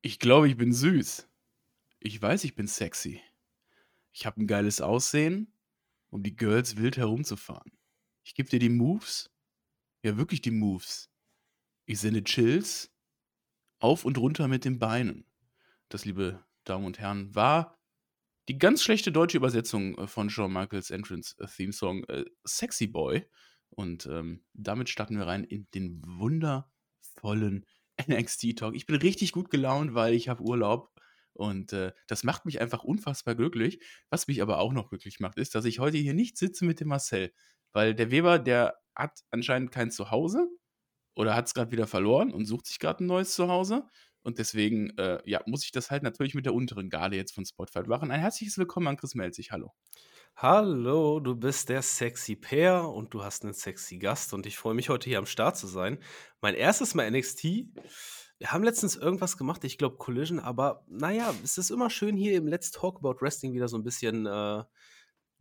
[0.00, 1.28] Ich glaube, ich bin süß.
[1.98, 3.20] Ich weiß, ich bin sexy.
[4.12, 5.52] Ich habe ein geiles Aussehen,
[6.10, 7.72] um die Girls wild herumzufahren.
[8.22, 9.30] Ich gebe dir die Moves.
[10.02, 11.10] Ja, wirklich die Moves.
[11.86, 12.92] Ich sende Chills
[13.80, 15.24] auf und runter mit den Beinen.
[15.88, 17.78] Das, liebe Damen und Herren, war
[18.46, 23.28] die ganz schlechte deutsche Übersetzung äh, von Shawn Michaels Entrance Theme Song äh, Sexy Boy.
[23.70, 27.66] Und ähm, damit starten wir rein in den wundervollen
[28.06, 28.74] NXT Talk.
[28.74, 30.90] Ich bin richtig gut gelaunt, weil ich habe Urlaub
[31.32, 33.80] und äh, das macht mich einfach unfassbar glücklich.
[34.10, 36.80] Was mich aber auch noch glücklich macht, ist, dass ich heute hier nicht sitze mit
[36.80, 37.32] dem Marcel,
[37.72, 40.48] weil der Weber, der hat anscheinend kein Zuhause
[41.14, 43.84] oder hat es gerade wieder verloren und sucht sich gerade ein neues Zuhause.
[44.28, 47.46] Und deswegen, äh, ja, muss ich das halt natürlich mit der unteren Garde jetzt von
[47.46, 48.10] Spotify machen.
[48.10, 49.52] Ein herzliches Willkommen an Chris Melzig.
[49.52, 49.72] Hallo.
[50.36, 54.74] Hallo, du bist der sexy Pair und du hast einen sexy Gast und ich freue
[54.74, 55.98] mich heute hier am Start zu sein.
[56.42, 57.42] Mein erstes Mal NXT.
[58.36, 62.36] Wir haben letztens irgendwas gemacht, ich glaube Collision, aber naja, es ist immer schön hier
[62.36, 64.62] im Let's Talk About Wrestling wieder so ein bisschen äh,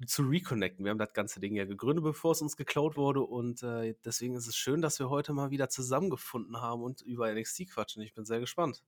[0.05, 0.85] zu reconnecten.
[0.85, 4.35] Wir haben das ganze Ding ja gegründet, bevor es uns geklaut wurde und äh, deswegen
[4.35, 8.03] ist es schön, dass wir heute mal wieder zusammengefunden haben und über NXT quatschen.
[8.03, 8.83] Ich bin sehr gespannt.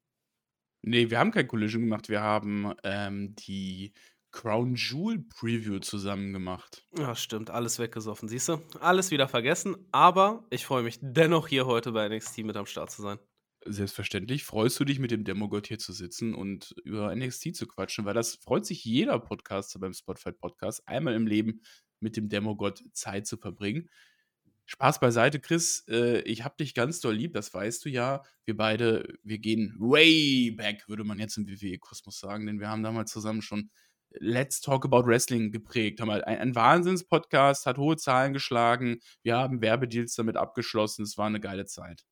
[0.81, 3.93] Nee, wir haben kein Collision gemacht, wir haben ähm, die
[4.31, 6.85] Crown Jewel Preview zusammen gemacht.
[6.97, 8.61] Ja, stimmt, alles weggesoffen, siehst du?
[8.79, 12.91] Alles wieder vergessen, aber ich freue mich dennoch hier heute bei NXT mit am Start
[12.91, 13.19] zu sein.
[13.65, 18.05] Selbstverständlich freust du dich mit dem Demogod hier zu sitzen und über NXT zu quatschen,
[18.05, 21.61] weil das freut sich jeder Podcaster beim Spotify Podcast, einmal im Leben
[21.99, 23.89] mit dem Demogod Zeit zu verbringen.
[24.65, 25.83] Spaß beiseite, Chris.
[25.89, 28.23] Äh, ich hab dich ganz doll lieb, das weißt du ja.
[28.45, 32.83] Wir beide, wir gehen way back, würde man jetzt im WWE-Kosmos sagen, denn wir haben
[32.83, 33.71] damals zusammen schon
[34.11, 36.01] Let's Talk About Wrestling geprägt.
[36.01, 38.99] Haben halt ein, ein Wahnsinns-Podcast, hat hohe Zahlen geschlagen.
[39.23, 41.03] Wir haben Werbedeals damit abgeschlossen.
[41.03, 42.05] Es war eine geile Zeit.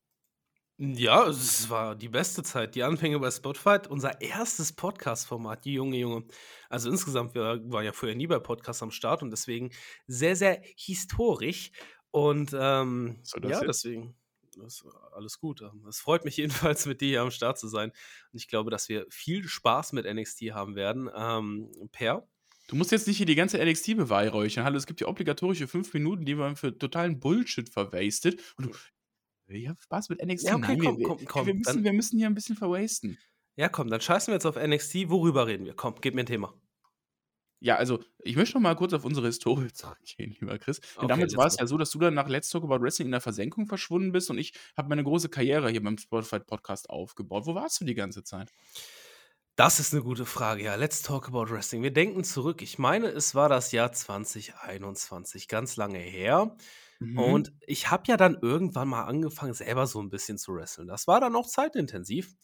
[0.80, 2.76] Ja, es war die beste Zeit.
[2.76, 6.24] Die Anfänge bei Spotify, unser erstes Podcast-Format, die Junge, Junge.
[6.68, 9.72] Also insgesamt, wir waren ja vorher nie bei Podcasts am Start und deswegen
[10.06, 11.72] sehr, sehr historisch.
[12.12, 13.62] Und ähm, ja, jetzt?
[13.66, 14.14] deswegen
[14.64, 15.62] ist alles gut.
[15.88, 17.90] Es freut mich jedenfalls, mit dir hier am Start zu sein.
[18.32, 21.10] Und ich glaube, dass wir viel Spaß mit NXT haben werden.
[21.12, 22.28] Ähm, per?
[22.68, 24.62] Du musst jetzt nicht hier die ganze NXT beweihräuchern.
[24.62, 28.40] Hallo, es gibt ja obligatorische fünf Minuten, die man für totalen Bullshit verwastet.
[28.56, 28.70] Und du,
[29.56, 30.46] ich habe Spaß mit NXT.
[30.46, 31.46] Ja, okay, Nein, komm, wir, komm, komm.
[31.46, 33.18] Wir müssen, wir müssen hier ein bisschen verwasten.
[33.56, 35.08] Ja, komm, dann scheißen wir jetzt auf NXT.
[35.08, 35.74] Worüber reden wir?
[35.74, 36.54] Komm, gib mir ein Thema.
[37.60, 40.80] Ja, also ich möchte noch mal kurz auf unsere Historie zurückgehen, lieber Chris.
[40.96, 43.12] Okay, damals war es ja so, dass du dann nach Let's Talk About Wrestling in
[43.12, 47.46] der Versenkung verschwunden bist und ich habe meine große Karriere hier beim Spotify Podcast aufgebaut.
[47.46, 48.52] Wo warst du die ganze Zeit?
[49.56, 50.62] Das ist eine gute Frage.
[50.62, 51.82] Ja, Let's Talk About Wrestling.
[51.82, 52.62] Wir denken zurück.
[52.62, 56.56] Ich meine, es war das Jahr 2021, ganz lange her.
[56.98, 57.18] Mhm.
[57.18, 60.88] Und ich habe ja dann irgendwann mal angefangen, selber so ein bisschen zu wresteln.
[60.88, 62.34] Das war dann auch zeitintensiv.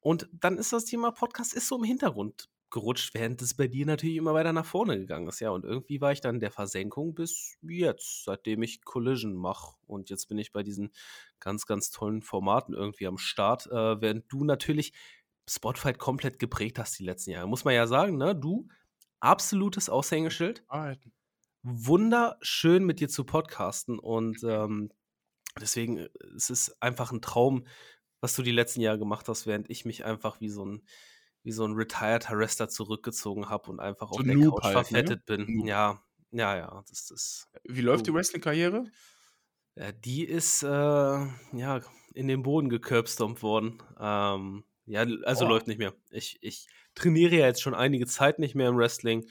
[0.00, 3.86] Und dann ist das Thema Podcast ist so im Hintergrund gerutscht, während es bei dir
[3.86, 5.40] natürlich immer weiter nach vorne gegangen ist.
[5.40, 9.76] Ja, und irgendwie war ich dann der Versenkung bis jetzt, seitdem ich Collision mache.
[9.86, 10.92] Und jetzt bin ich bei diesen
[11.40, 14.92] ganz, ganz tollen Formaten irgendwie am Start, äh, während du natürlich
[15.48, 17.48] Spotify komplett geprägt hast die letzten Jahre.
[17.48, 18.36] Muss man ja sagen, ne?
[18.36, 18.68] Du,
[19.20, 20.64] absolutes Aushängeschild.
[21.70, 24.90] Wunderschön mit dir zu podcasten und ähm,
[25.60, 27.66] deswegen äh, es ist einfach ein Traum,
[28.20, 30.82] was du die letzten Jahre gemacht hast, während ich mich einfach wie so ein
[31.42, 34.72] wie so ein retired Wrestler zurückgezogen habe und einfach so auf der Couch halt, ne?
[34.72, 35.36] verfettet ne?
[35.36, 35.56] bin.
[35.56, 35.66] Noob.
[35.66, 37.48] Ja, ja, ja, das ist.
[37.64, 38.84] Wie läuft die Wrestling-Karriere?
[39.76, 41.80] Ja, die ist äh, ja
[42.14, 43.82] in den Boden gecurbstompt worden.
[43.98, 45.48] Ähm, ja, also oh.
[45.48, 45.94] läuft nicht mehr.
[46.10, 49.28] Ich, ich trainiere ja jetzt schon einige Zeit nicht mehr im Wrestling.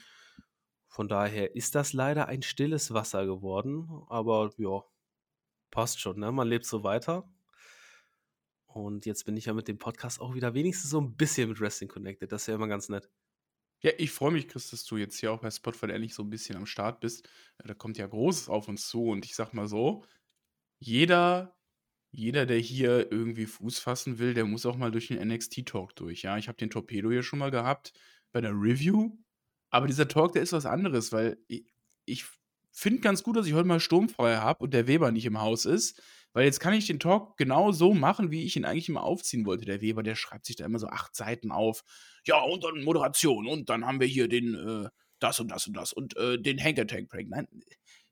[0.98, 3.88] Von daher ist das leider ein stilles Wasser geworden.
[4.08, 4.82] Aber ja,
[5.70, 6.32] passt schon, ne?
[6.32, 7.32] Man lebt so weiter.
[8.66, 11.60] Und jetzt bin ich ja mit dem Podcast auch wieder wenigstens so ein bisschen mit
[11.60, 12.32] Wrestling connected.
[12.32, 13.08] Das ist ja immer ganz nett.
[13.80, 16.30] Ja, ich freue mich, Chris, dass du jetzt hier auch bei Spotify endlich so ein
[16.30, 17.28] bisschen am Start bist.
[17.58, 19.04] Da kommt ja Großes auf uns zu.
[19.04, 20.04] Und ich sag mal so,
[20.80, 21.56] jeder,
[22.10, 26.22] jeder, der hier irgendwie Fuß fassen will, der muss auch mal durch den NXT-Talk durch.
[26.22, 27.92] Ja, ich habe den Torpedo hier schon mal gehabt
[28.32, 29.16] bei der Review.
[29.70, 31.64] Aber dieser Talk, der ist was anderes, weil ich,
[32.04, 32.24] ich
[32.72, 35.64] finde ganz gut, dass ich heute mal sturmfrei habe und der Weber nicht im Haus
[35.64, 36.00] ist.
[36.32, 39.46] Weil jetzt kann ich den Talk genau so machen, wie ich ihn eigentlich immer aufziehen
[39.46, 39.64] wollte.
[39.64, 41.82] Der Weber, der schreibt sich da immer so acht Seiten auf.
[42.26, 44.88] Ja, und dann Moderation und dann haben wir hier den, äh,
[45.18, 47.28] das und das und das und äh, den Hanker Tank Prank.
[47.28, 47.48] Nein,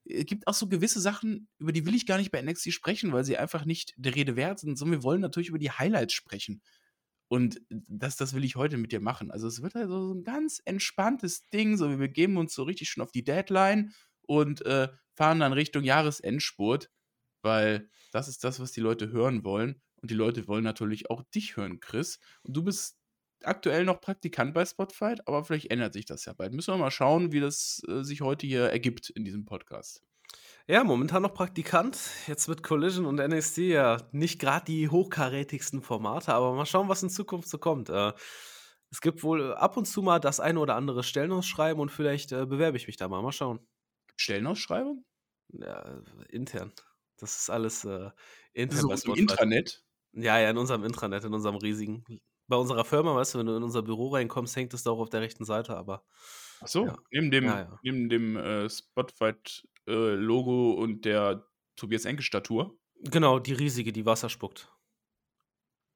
[0.08, 3.12] es gibt auch so gewisse Sachen, über die will ich gar nicht bei NXT sprechen,
[3.12, 6.14] weil sie einfach nicht der Rede wert sind, sondern wir wollen natürlich über die Highlights
[6.14, 6.62] sprechen.
[7.28, 9.30] Und das, das will ich heute mit dir machen.
[9.30, 12.88] Also es wird also so ein ganz entspanntes Ding, so wir geben uns so richtig
[12.88, 13.92] schon auf die Deadline
[14.22, 16.90] und äh, fahren dann Richtung Jahresendspurt
[17.46, 19.80] weil das ist das, was die Leute hören wollen.
[20.02, 22.18] Und die Leute wollen natürlich auch dich hören, Chris.
[22.42, 22.98] Und du bist
[23.42, 26.52] aktuell noch Praktikant bei Spotify, aber vielleicht ändert sich das ja bald.
[26.52, 30.02] Müssen wir mal schauen, wie das äh, sich heute hier ergibt in diesem Podcast.
[30.68, 31.96] Ja, momentan noch Praktikant.
[32.26, 37.04] Jetzt mit Collision und NXT ja nicht gerade die hochkarätigsten Formate, aber mal schauen, was
[37.04, 37.88] in Zukunft so kommt.
[37.88, 38.12] Äh,
[38.90, 42.46] es gibt wohl ab und zu mal das eine oder andere Stellenausschreiben und vielleicht äh,
[42.46, 43.22] bewerbe ich mich da mal.
[43.22, 43.60] Mal schauen.
[44.16, 45.04] Stellenausschreibung?
[45.48, 46.72] Ja, intern.
[47.18, 48.10] Das ist alles äh,
[48.52, 49.14] intern so, bei Im.
[49.14, 49.84] Intranet?
[50.12, 52.04] Ja, ja, in unserem Intranet, in unserem riesigen.
[52.48, 54.98] Bei unserer Firma, weißt du, wenn du in unser Büro reinkommst, hängt es da auch
[55.00, 56.04] auf der rechten Seite, aber.
[56.60, 56.96] Ach so, Ja.
[57.10, 57.80] neben dem, Ja, ja.
[57.82, 58.68] neben dem äh,
[59.86, 61.46] Spotify-Logo und der
[61.76, 62.76] Tobias Enke-Statue.
[63.04, 64.72] Genau, die riesige, die Wasser spuckt.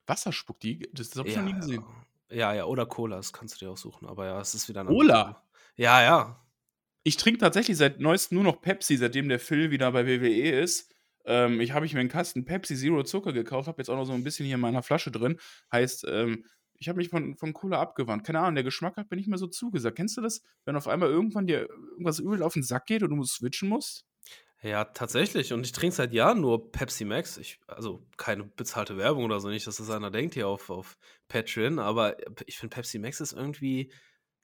[0.07, 0.89] Wasser spuckt die?
[0.93, 1.85] Das habe ich noch Ja, nie gesehen.
[2.31, 4.07] ja, ja, oder Cola, das kannst du dir aussuchen.
[4.07, 5.45] Aber ja, es ist wieder ein Cola?
[5.77, 6.47] Ja, ja.
[7.03, 10.93] Ich trinke tatsächlich seit neuestem nur noch Pepsi, seitdem der Phil wieder bei WWE ist.
[11.25, 14.05] Ähm, ich habe ich mir einen Kasten Pepsi Zero Zucker gekauft, habe jetzt auch noch
[14.05, 15.39] so ein bisschen hier in meiner Flasche drin.
[15.73, 16.45] Heißt, ähm,
[16.81, 18.25] ich habe mich von, von Cola abgewandt.
[18.25, 19.97] Keine Ahnung, der Geschmack hat mir nicht mehr so zugesagt.
[19.97, 23.11] Kennst du das, wenn auf einmal irgendwann dir irgendwas übel auf den Sack geht und
[23.11, 24.07] du musst switchen musst?
[24.63, 25.53] Ja, tatsächlich.
[25.53, 27.37] Und ich trinke seit Jahren nur Pepsi Max.
[27.37, 30.97] Ich, also keine bezahlte Werbung oder so, nicht, dass das einer denkt hier auf, auf
[31.29, 32.17] Patreon, aber
[32.47, 33.93] ich finde Pepsi Max ist irgendwie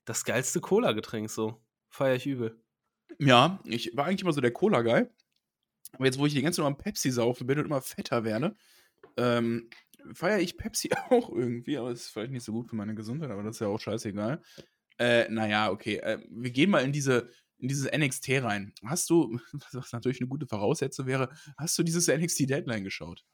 [0.05, 1.63] das geilste Cola-Getränk so.
[1.89, 2.63] Feier ich übel.
[3.19, 5.07] Ja, ich war eigentlich immer so der Cola-Guy.
[5.93, 8.25] Aber jetzt, wo ich die ganze Zeit nur am Pepsi saufe bin und immer fetter
[8.25, 8.55] werde,
[9.17, 9.71] ähm,
[10.15, 11.79] feiere ich Pepsi auch irgendwie.
[11.79, 13.81] Aber das ist vielleicht nicht so gut für meine Gesundheit, aber das ist ja auch
[13.81, 14.43] scheißegal.
[14.99, 15.97] Äh, naja, okay.
[15.97, 18.75] Äh, wir gehen mal in diese in dieses NXT rein.
[18.85, 19.41] Hast du,
[19.73, 23.25] was natürlich eine gute Voraussetzung wäre, hast du dieses NXT Deadline geschaut?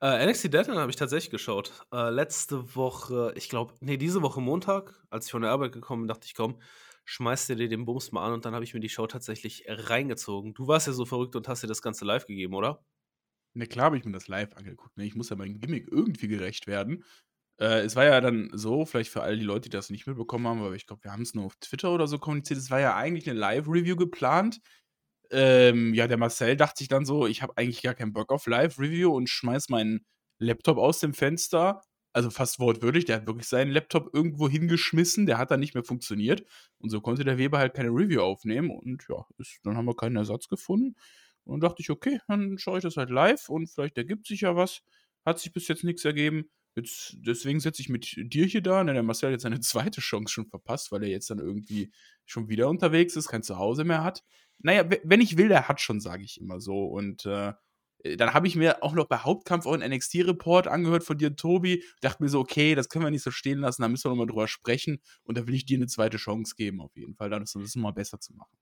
[0.00, 1.72] Äh, NXT Deadline habe ich tatsächlich geschaut.
[1.92, 6.02] Äh, letzte Woche, ich glaube, nee, diese Woche Montag, als ich von der Arbeit gekommen
[6.02, 6.60] bin, dachte ich, komm,
[7.04, 10.54] schmeiß dir den Bums mal an und dann habe ich mir die Show tatsächlich reingezogen.
[10.54, 12.84] Du warst ja so verrückt und hast dir das Ganze live gegeben, oder?
[13.58, 14.96] Ne, klar habe ich mir das live angeguckt.
[14.96, 15.04] Ne?
[15.04, 17.04] Ich muss ja meinem Gimmick irgendwie gerecht werden.
[17.60, 20.46] Äh, es war ja dann so, vielleicht für all die Leute, die das nicht mitbekommen
[20.46, 22.60] haben, aber ich glaube, wir haben es nur auf Twitter oder so kommuniziert.
[22.60, 24.60] Es war ja eigentlich eine Live-Review geplant.
[25.32, 28.46] Ähm, ja, der Marcel dachte sich dann so, ich habe eigentlich gar keinen Bock auf
[28.46, 30.06] Live-Review und schmeiß meinen
[30.38, 31.82] Laptop aus dem Fenster.
[32.12, 35.84] Also fast wortwörtlich, der hat wirklich seinen Laptop irgendwo hingeschmissen, der hat dann nicht mehr
[35.84, 36.44] funktioniert.
[36.78, 38.70] Und so konnte der Weber halt keine Review aufnehmen.
[38.70, 40.94] Und ja, ist, dann haben wir keinen Ersatz gefunden.
[41.48, 44.42] Und dann dachte ich, okay, dann schaue ich das halt live und vielleicht ergibt sich
[44.42, 44.82] ja was.
[45.24, 46.50] Hat sich bis jetzt nichts ergeben.
[46.76, 48.84] Jetzt, deswegen setze ich mit dir hier da.
[48.84, 51.90] Ne, der Marcel hat jetzt seine zweite Chance schon verpasst, weil er jetzt dann irgendwie
[52.26, 54.22] schon wieder unterwegs ist, kein Zuhause mehr hat.
[54.58, 56.84] Naja, wenn ich will, der hat schon, sage ich immer so.
[56.84, 57.54] Und äh,
[58.16, 61.82] dann habe ich mir auch noch bei Hauptkampf auch einen NXT-Report angehört von dir, Tobi.
[62.02, 64.26] Dachte mir so, okay, das können wir nicht so stehen lassen, da müssen wir nochmal
[64.26, 65.00] drüber sprechen.
[65.24, 67.92] Und da will ich dir eine zweite Chance geben, auf jeden Fall, dann das mal
[67.92, 68.58] besser zu machen.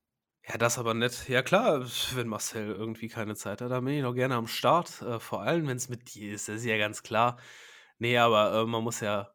[0.48, 1.28] Ja, das aber nett.
[1.28, 1.84] Ja, klar,
[2.14, 5.02] wenn Marcel irgendwie keine Zeit hat, dann bin ich noch gerne am Start.
[5.02, 7.37] Äh, vor allem, wenn es mit dir ist, das ist ja ganz klar.
[7.98, 9.32] Nee, aber äh, man muss ja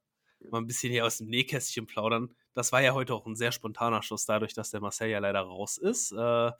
[0.50, 2.36] mal ein bisschen hier aus dem Nähkästchen plaudern.
[2.54, 5.42] Das war ja heute auch ein sehr spontaner Schuss, dadurch, dass der Marcel ja leider
[5.42, 6.12] raus ist.
[6.14, 6.52] Äh,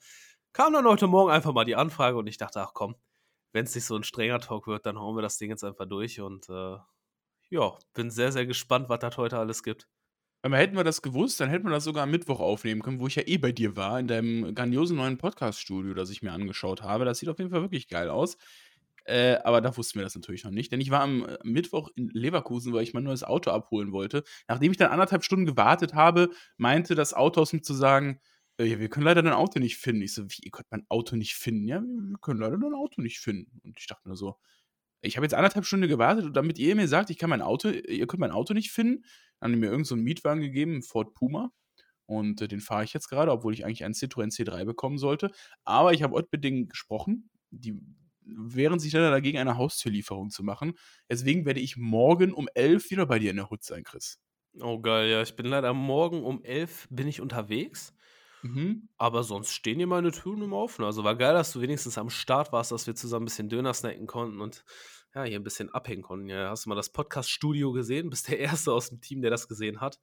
[0.52, 2.96] kam dann heute Morgen einfach mal die Anfrage und ich dachte, ach komm,
[3.52, 5.86] wenn es nicht so ein strenger Talk wird, dann hauen wir das Ding jetzt einfach
[5.88, 6.76] durch und äh,
[7.50, 9.88] ja, bin sehr, sehr gespannt, was das heute alles gibt.
[10.42, 13.06] Aber hätten wir das gewusst, dann hätten wir das sogar am Mittwoch aufnehmen können, wo
[13.06, 16.82] ich ja eh bei dir war, in deinem grandiosen neuen Podcast-Studio, das ich mir angeschaut
[16.82, 17.04] habe.
[17.04, 18.36] Das sieht auf jeden Fall wirklich geil aus.
[19.04, 21.90] Äh, aber da wussten wir das natürlich noch nicht, denn ich war am äh, Mittwoch
[21.96, 24.22] in Leverkusen, weil ich mein neues Auto abholen wollte.
[24.48, 28.20] Nachdem ich dann anderthalb Stunden gewartet habe, meinte das Autohaus mir zu sagen,
[28.58, 30.02] äh, ja, wir können leider dein Auto nicht finden.
[30.02, 31.66] Ich so, wie, ihr könnt mein Auto nicht finden?
[31.66, 33.60] Ja, wir können leider dein Auto nicht finden.
[33.64, 34.36] Und ich dachte mir so,
[35.02, 38.06] ich habe jetzt anderthalb Stunden gewartet, damit ihr mir sagt, ich kann mein Auto, ihr
[38.06, 39.04] könnt mein Auto nicht finden,
[39.40, 41.50] dann haben die mir irgendeinen so einen Mietwagen gegeben, einen Ford Puma.
[42.06, 45.30] Und äh, den fahre ich jetzt gerade, obwohl ich eigentlich einen Citroën C3 bekommen sollte.
[45.64, 47.80] Aber ich habe heute mit gesprochen, die
[48.24, 50.74] wehren sich leider dagegen, eine Haustürlieferung zu machen.
[51.10, 54.20] Deswegen werde ich morgen um 11 wieder bei dir in der Hut sein, Chris.
[54.60, 57.94] Oh geil, ja, ich bin leider morgen um 11 bin ich unterwegs.
[58.42, 58.88] Mhm.
[58.98, 60.84] Aber sonst stehen hier meine Türen immer offen.
[60.84, 63.72] Also war geil, dass du wenigstens am Start warst, dass wir zusammen ein bisschen Döner
[63.72, 64.64] snacken konnten und
[65.14, 66.28] ja, hier ein bisschen abhängen konnten.
[66.28, 68.10] Ja, hast du mal das Podcast-Studio gesehen?
[68.10, 70.00] Bist der Erste aus dem Team, der das gesehen hat.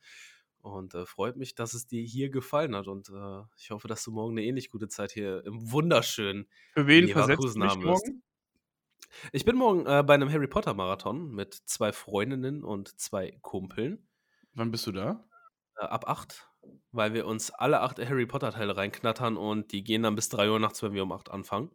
[0.62, 2.88] Und äh, freut mich, dass es dir hier gefallen hat.
[2.88, 6.88] Und äh, ich hoffe, dass du morgen eine ähnlich gute Zeit hier im wunderschönen Für
[6.88, 8.08] wen Leverkusen haben wirst.
[8.08, 8.24] morgen?
[9.32, 14.08] Ich bin morgen äh, bei einem Harry Potter-Marathon mit zwei Freundinnen und zwei Kumpeln.
[14.54, 15.26] Wann bist du da?
[15.78, 16.50] Äh, ab 8,
[16.92, 20.60] weil wir uns alle acht Harry Potter-Teile reinknattern und die gehen dann bis 3 Uhr
[20.60, 21.70] nachts, wenn wir um 8 anfangen.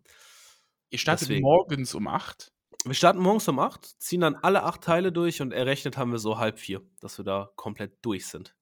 [0.90, 1.42] Ihr startet Deswegen.
[1.42, 2.52] morgens um 8.
[2.84, 6.18] Wir starten morgens um 8, ziehen dann alle acht Teile durch und errechnet haben wir
[6.18, 8.54] so halb vier, dass wir da komplett durch sind.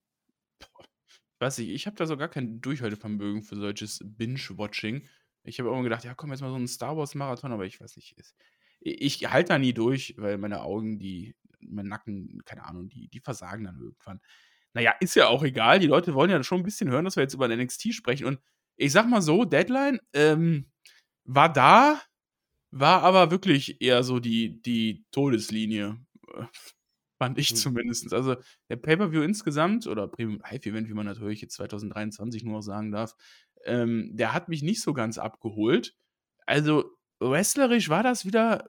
[1.41, 5.09] weiß ich, ich habe da so gar kein Durchhaltevermögen für solches Binge-Watching.
[5.43, 7.97] Ich habe immer gedacht, ja, komm, jetzt mal so ein Star Wars-Marathon, aber ich weiß
[7.97, 8.17] nicht.
[8.17, 8.37] ist-
[8.81, 13.21] Ich halte da nie durch, weil meine Augen, die, mein Nacken, keine Ahnung, die, die
[13.21, 14.21] versagen dann irgendwann.
[14.75, 15.79] Naja, ist ja auch egal.
[15.79, 18.27] Die Leute wollen ja schon ein bisschen hören, dass wir jetzt über NXT sprechen.
[18.27, 18.41] Und
[18.77, 20.71] ich sag mal so, Deadline ähm,
[21.25, 22.01] war da,
[22.71, 25.99] war aber wirklich eher so die, die Todeslinie.
[26.35, 26.45] Äh,
[27.19, 27.57] fand ich mhm.
[27.57, 28.13] zumindest.
[28.13, 28.35] Also
[28.69, 33.15] der Pay-Per-View insgesamt, oder Premium Live Event, wie man natürlich jetzt 2023 nur sagen darf,
[33.65, 35.95] ähm, der hat mich nicht so ganz abgeholt.
[36.47, 36.85] Also
[37.21, 38.69] wrestlerisch war das wieder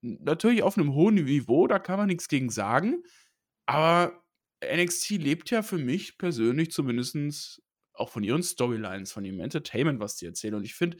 [0.00, 3.02] natürlich auf einem hohen Niveau, da kann man nichts gegen sagen.
[3.66, 4.22] Aber
[4.64, 7.62] NXT lebt ja für mich persönlich zumindest
[7.92, 10.54] auch von ihren Storylines, von ihrem Entertainment, was die erzählen.
[10.54, 10.98] Und ich finde,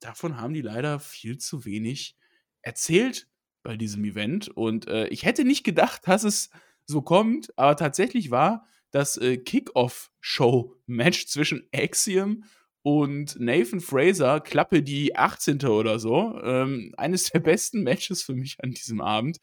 [0.00, 2.16] davon haben die leider viel zu wenig
[2.62, 3.28] erzählt
[3.62, 4.48] bei diesem Event.
[4.48, 6.50] Und äh, ich hätte nicht gedacht, dass es
[6.84, 12.44] so kommt, aber tatsächlich war das äh, Kick-Off-Show-Match zwischen Axiom
[12.82, 15.64] und Nathan Fraser, Klappe die 18.
[15.64, 19.38] oder so, ähm, eines der besten Matches für mich an diesem Abend.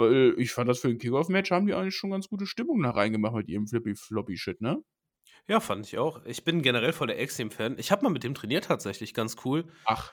[0.00, 2.96] Weil ich fand das für ein Kickoff-Match haben die eigentlich schon ganz gute Stimmung nach
[2.96, 4.82] reingemacht mit ihrem Flippy-Floppy-Shit, ne?
[5.46, 6.24] Ja, fand ich auch.
[6.26, 7.78] Ich bin generell voll der Axiom-Fan.
[7.78, 9.64] Ich habe mal mit dem trainiert tatsächlich, ganz cool.
[9.84, 10.12] Ach.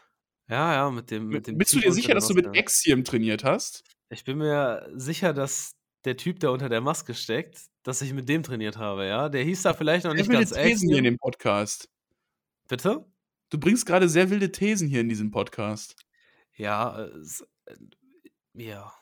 [0.50, 1.28] Ja, ja, mit dem.
[1.28, 3.84] Mit dem Bist du dir sicher, dass du mit Axiom trainiert hast?
[4.10, 5.76] Ich bin mir sicher, dass
[6.06, 9.30] der Typ, der unter der Maske steckt, dass ich mit dem trainiert habe, ja.
[9.30, 11.90] Der hieß da vielleicht noch nicht ganz Thesen hier in dem Podcast.
[12.68, 13.06] Bitte?
[13.50, 15.96] Du bringst gerade sehr wilde Thesen hier in diesem Podcast.
[16.56, 17.76] Ja, äh,
[18.54, 18.94] ja.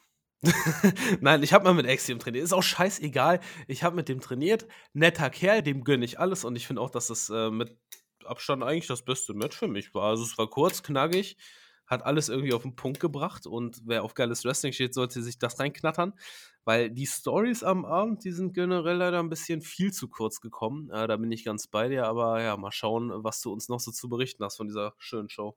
[1.21, 2.43] Nein, ich habe mal mit Axiom trainiert.
[2.43, 3.39] Ist auch scheißegal.
[3.67, 4.67] Ich habe mit dem trainiert.
[4.93, 6.45] Netter Kerl, dem gönne ich alles.
[6.45, 7.77] Und ich finde auch, dass das äh, mit
[8.25, 10.09] Abstand eigentlich das beste Match für mich war.
[10.09, 11.37] Also es war kurz, knackig,
[11.87, 13.47] hat alles irgendwie auf den Punkt gebracht.
[13.47, 16.13] Und wer auf geiles Wrestling steht, sollte sich das reinknattern.
[16.63, 20.89] Weil die Stories am Abend, die sind generell leider ein bisschen viel zu kurz gekommen.
[20.91, 22.07] Äh, da bin ich ganz bei dir.
[22.07, 25.29] Aber ja, mal schauen, was du uns noch so zu berichten hast von dieser schönen
[25.29, 25.55] Show.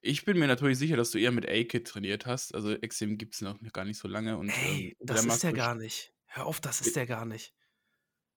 [0.00, 2.54] Ich bin mir natürlich sicher, dass du eher mit A-Kid trainiert hast.
[2.54, 4.38] Also Exim gibt es noch gar nicht so lange.
[4.38, 6.12] Und, hey, ähm, das ist der gar nicht.
[6.26, 7.54] Hör auf, das ist der gar nicht.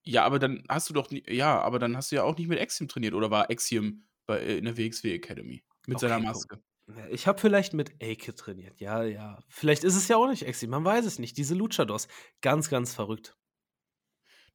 [0.03, 2.47] Ja, aber dann hast du doch nie, ja, aber dann hast du ja auch nicht
[2.47, 6.19] mit Exim trainiert oder war Exim bei, äh, in der WXW Academy mit okay, seiner
[6.19, 6.59] Maske?
[7.09, 8.79] Ich habe vielleicht mit A-Kid trainiert.
[8.79, 9.39] Ja, ja.
[9.47, 11.37] Vielleicht ist es ja auch nicht Exim, man weiß es nicht.
[11.37, 12.07] Diese Luchados,
[12.41, 13.37] ganz, ganz verrückt.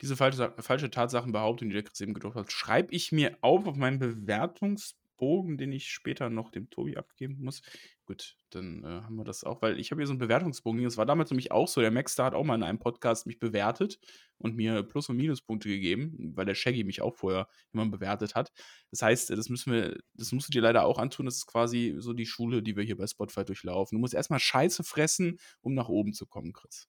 [0.03, 3.77] Diese falsche, falsche Tatsachenbehauptung, die der Chris eben gedruckt hat, schreibe ich mir auf auf
[3.77, 7.63] meinen Bewertungs Bogen, den ich später noch dem Tobi abgeben muss.
[8.05, 10.83] Gut, dann äh, haben wir das auch, weil ich habe hier so einen Bewertungsbogen.
[10.85, 11.81] Das war damals nämlich auch so.
[11.81, 13.99] Der Maxstar hat auch mal in einem Podcast mich bewertet
[14.39, 18.53] und mir Plus- und Minuspunkte gegeben, weil der Shaggy mich auch vorher immer bewertet hat.
[18.91, 21.27] Das heißt, das müssen wir, das musst du dir leider auch antun.
[21.27, 23.97] Das ist quasi so die Schule, die wir hier bei Spotify durchlaufen.
[23.97, 26.89] Du musst erstmal Scheiße fressen, um nach oben zu kommen, Chris.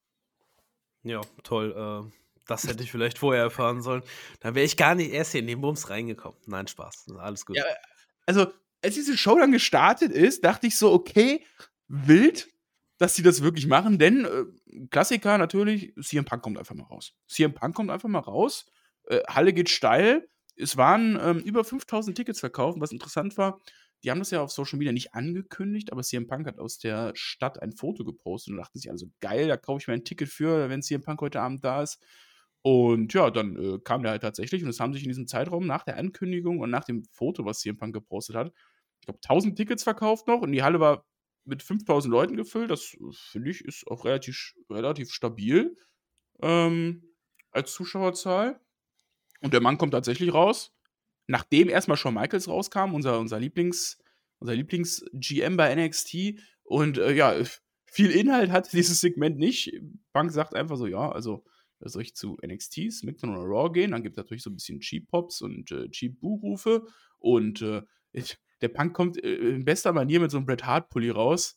[1.04, 1.74] Ja, toll.
[1.76, 2.12] Äh,
[2.48, 4.04] das hätte ich vielleicht vorher erfahren sollen.
[4.40, 6.40] Dann wäre ich gar nicht erst hier in den Bums reingekommen.
[6.46, 7.08] Nein, Spaß.
[7.18, 7.58] Alles gut.
[7.58, 7.66] Ja,
[8.28, 8.52] also,
[8.84, 11.44] als diese Show dann gestartet ist, dachte ich so, okay,
[11.88, 12.48] wild,
[13.00, 17.14] dass sie das wirklich machen, denn äh, Klassiker natürlich, CM Punk kommt einfach mal raus.
[17.28, 18.66] CM Punk kommt einfach mal raus,
[19.08, 23.60] äh, Halle geht steil, es waren ähm, über 5000 Tickets verkauft, was interessant war,
[24.04, 27.12] die haben das ja auf Social Media nicht angekündigt, aber CM Punk hat aus der
[27.16, 30.30] Stadt ein Foto gepostet und dachten sich also, geil, da kaufe ich mir ein Ticket
[30.30, 32.00] für, wenn CM Punk heute Abend da ist.
[32.62, 35.66] Und ja, dann äh, kam der halt tatsächlich und es haben sich in diesem Zeitraum
[35.66, 38.52] nach der Ankündigung und nach dem Foto, was CM Punk gepostet hat,
[39.00, 41.06] ich glaube 1000 Tickets verkauft noch und die Halle war
[41.46, 42.72] mit 5000 Leuten gefüllt.
[42.72, 45.76] Das äh, finde ich ist auch relativ, relativ stabil
[46.42, 47.04] ähm,
[47.52, 48.60] als Zuschauerzahl.
[49.42, 50.76] Und der Mann kommt tatsächlich raus,
[51.28, 53.98] nachdem erstmal Shawn Michaels rauskam, unser, unser Lieblings-
[54.40, 56.40] unser Lieblings-GM bei NXT.
[56.64, 57.36] Und äh, ja,
[57.86, 59.72] viel Inhalt hat dieses Segment nicht.
[60.14, 61.44] Punk sagt einfach so, ja, also
[61.80, 63.92] soll ich zu NXT, SmackDown oder Raw gehen?
[63.92, 66.86] Dann gibt es natürlich so ein bisschen Cheap-Pops und äh, Cheap-Boo-Rufe.
[67.20, 67.82] Und äh,
[68.62, 71.56] der Punk kommt äh, in bester Manier mit so einem Bret Hart-Pulli raus.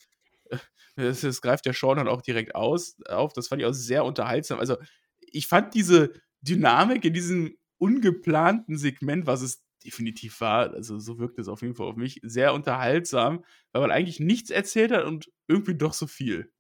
[0.97, 3.33] Das, das, greift der Sean dann auch direkt aus, auf.
[3.33, 4.59] Das fand ich auch sehr unterhaltsam.
[4.59, 4.77] Also,
[5.21, 6.13] ich fand diese
[6.43, 11.75] Dynamik in diesem ungeplanten Segment, was es definitiv war, also so wirkt es auf jeden
[11.75, 16.07] Fall auf mich, sehr unterhaltsam, weil man eigentlich nichts erzählt hat und irgendwie doch so
[16.07, 16.53] viel.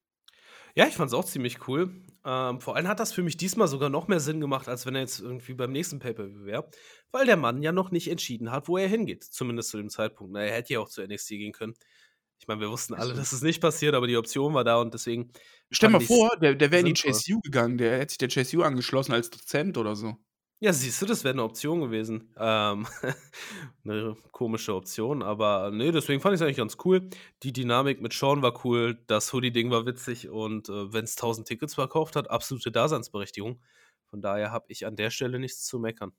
[0.74, 1.90] Ja, ich fand es auch ziemlich cool.
[2.24, 4.94] Ähm, vor allem hat das für mich diesmal sogar noch mehr Sinn gemacht, als wenn
[4.94, 6.68] er jetzt irgendwie beim nächsten Pay-Per-View wäre,
[7.12, 9.24] weil der Mann ja noch nicht entschieden hat, wo er hingeht.
[9.24, 10.32] Zumindest zu dem Zeitpunkt.
[10.32, 11.74] Na, er hätte ja auch zu NXT gehen können.
[12.38, 14.94] Ich meine, wir wussten alle, dass es nicht passiert, aber die Option war da und
[14.94, 15.30] deswegen.
[15.70, 18.62] Stell mal vor, der, der wäre in die JSU gegangen, der hätte sich der JSU
[18.62, 20.16] angeschlossen als Dozent oder so.
[20.62, 22.34] Ja, siehst du, das wäre eine Option gewesen.
[22.36, 22.86] Ähm,
[23.84, 27.08] eine komische Option, aber nee, deswegen fand ich es eigentlich ganz cool.
[27.42, 31.48] Die Dynamik mit Sean war cool, das Hoodie-Ding war witzig und äh, wenn es 1000
[31.48, 33.58] Tickets verkauft hat, absolute Daseinsberechtigung.
[34.10, 36.12] Von daher habe ich an der Stelle nichts zu meckern.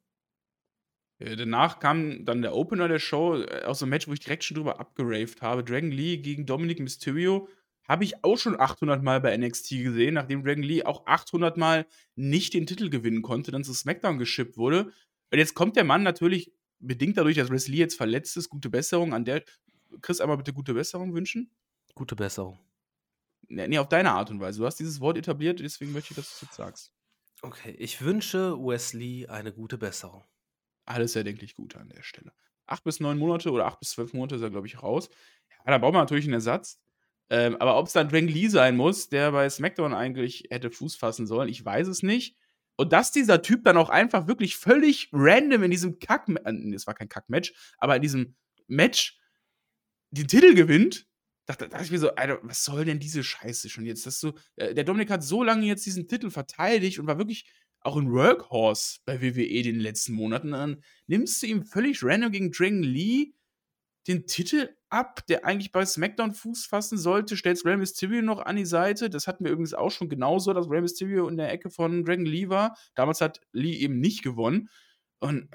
[1.19, 4.21] Äh, danach kam dann der Opener der Show, äh, auch so ein Match, wo ich
[4.21, 5.63] direkt schon drüber abgeraved habe.
[5.63, 7.47] Dragon Lee gegen Dominic Mysterio
[7.91, 11.85] habe ich auch schon 800 Mal bei NXT gesehen, nachdem Dragon Lee auch 800 Mal
[12.15, 14.93] nicht den Titel gewinnen konnte, dann zu SmackDown geschippt wurde.
[15.29, 19.13] Und jetzt kommt der Mann natürlich, bedingt dadurch, dass Wesley jetzt verletzt ist, gute Besserung
[19.13, 19.43] an der.
[20.01, 21.51] Chris, einmal bitte gute Besserung wünschen.
[21.93, 22.59] Gute Besserung.
[23.49, 24.59] Nee, nee, auf deine Art und Weise.
[24.59, 26.93] Du hast dieses Wort etabliert, deswegen möchte ich, dass du es jetzt sagst.
[27.41, 30.23] Okay, ich wünsche Wesley eine gute Besserung.
[30.85, 32.31] Alles erdenklich gut an der Stelle.
[32.67, 35.09] Acht bis neun Monate oder acht bis zwölf Monate ist er, glaube ich, raus.
[35.65, 36.79] Ja, da braucht man natürlich einen Ersatz.
[37.31, 40.97] Ähm, aber ob es dann Dragon Lee sein muss, der bei SmackDown eigentlich hätte Fuß
[40.97, 42.35] fassen sollen, ich weiß es nicht.
[42.75, 46.87] Und dass dieser Typ dann auch einfach wirklich völlig random in diesem Kack, äh, es
[46.87, 48.35] war kein Kack-Match, aber in diesem
[48.67, 49.17] Match
[50.09, 51.07] den Titel gewinnt,
[51.45, 54.05] dachte, dachte ich mir so, Alter, was soll denn diese Scheiße schon jetzt?
[54.05, 57.49] Dass du, äh, der Dominik hat so lange jetzt diesen Titel verteidigt und war wirklich
[57.79, 60.51] auch ein Workhorse bei WWE in den letzten Monaten.
[60.51, 63.31] Dann nimmst du ihm völlig random gegen Dragon Lee
[64.07, 68.55] den Titel ab, der eigentlich bei SmackDown Fuß fassen sollte, stellst Rey Mysterio noch an
[68.55, 69.09] die Seite.
[69.09, 72.25] Das hatten wir übrigens auch schon genauso, dass Rey Mysterio in der Ecke von Dragon
[72.25, 72.75] Lee war.
[72.95, 74.69] Damals hat Lee eben nicht gewonnen.
[75.19, 75.49] Und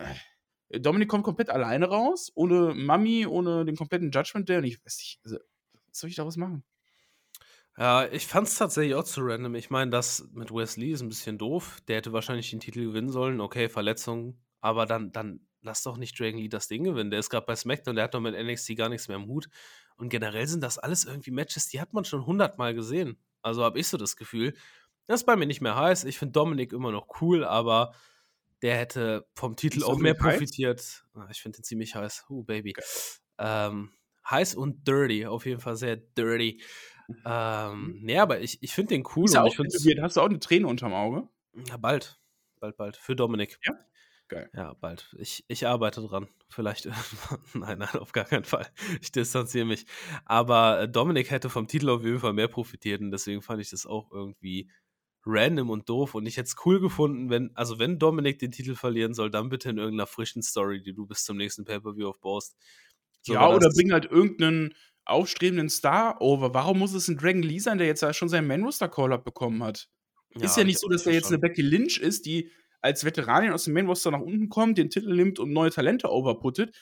[0.69, 4.59] äh, Dominik kommt komplett alleine raus, ohne Mami, ohne den kompletten Judgment Day.
[4.59, 5.37] Und ich weiß nicht, also,
[5.89, 6.65] was soll ich daraus machen?
[7.79, 9.55] Ja, ich fand es tatsächlich auch zu random.
[9.55, 11.81] Ich meine, das mit Wesley ist ein bisschen doof.
[11.89, 13.41] Der hätte wahrscheinlich den Titel gewinnen sollen.
[13.41, 14.41] Okay, Verletzung.
[14.61, 17.11] Aber dann, dann lass doch nicht Dragon Lee das Ding gewinnen.
[17.11, 19.49] Der ist gerade bei SmackDown, der hat doch mit NXT gar nichts mehr im Hut.
[19.97, 23.19] Und generell sind das alles irgendwie Matches, die hat man schon hundertmal gesehen.
[23.43, 24.55] Also habe ich so das Gefühl.
[25.07, 26.05] Das ist bei mir nicht mehr heiß.
[26.05, 27.95] Ich finde Dominik immer noch cool, aber
[28.63, 31.05] der hätte vom Titel auch mehr profitiert.
[31.15, 31.31] Heiß?
[31.31, 32.27] Ich finde den ziemlich heiß.
[32.29, 32.75] Uh, Baby.
[32.77, 32.87] Okay.
[33.39, 33.93] Ähm,
[34.29, 36.63] heiß und dirty, auf jeden Fall sehr dirty.
[37.25, 37.99] Ähm, mhm.
[38.03, 39.27] nee, aber ich, ich finde den cool.
[39.27, 41.29] Ist und ich Hast du auch eine Träne unterm Auge?
[41.69, 42.19] Ja, bald.
[42.59, 42.97] Bald, bald.
[42.97, 43.59] Für Dominik.
[43.65, 43.75] Ja.
[44.29, 44.51] Geil.
[44.55, 45.15] Ja, bald.
[45.19, 46.29] Ich, ich arbeite dran.
[46.49, 46.87] Vielleicht
[47.55, 48.67] nein, nein, auf gar keinen Fall.
[49.01, 49.87] Ich distanziere mich.
[50.25, 53.71] Aber äh, Dominik hätte vom Titel auf jeden Fall mehr profitiert und deswegen fand ich
[53.71, 54.69] das auch irgendwie
[55.25, 56.15] random und doof.
[56.15, 59.49] Und ich hätte es cool gefunden, wenn, also wenn Dominik den Titel verlieren soll, dann
[59.49, 62.57] bitte in irgendeiner frischen Story, die du bis zum nächsten Pay-Per-View aufbaust.
[63.23, 66.53] So ja, oder bring halt irgendeinen aufstrebenden Star over.
[66.55, 69.89] Warum muss es ein Dragon Lee sein, der jetzt schon seinen Man-Roster-Call-Up bekommen hat?
[70.35, 71.35] Ja, ist ja nicht so, dass der jetzt schon.
[71.35, 74.91] eine Becky Lynch ist, die als Veteranin aus dem Main Roster nach unten kommt, den
[74.91, 76.77] Titel nimmt und neue Talente overputtet.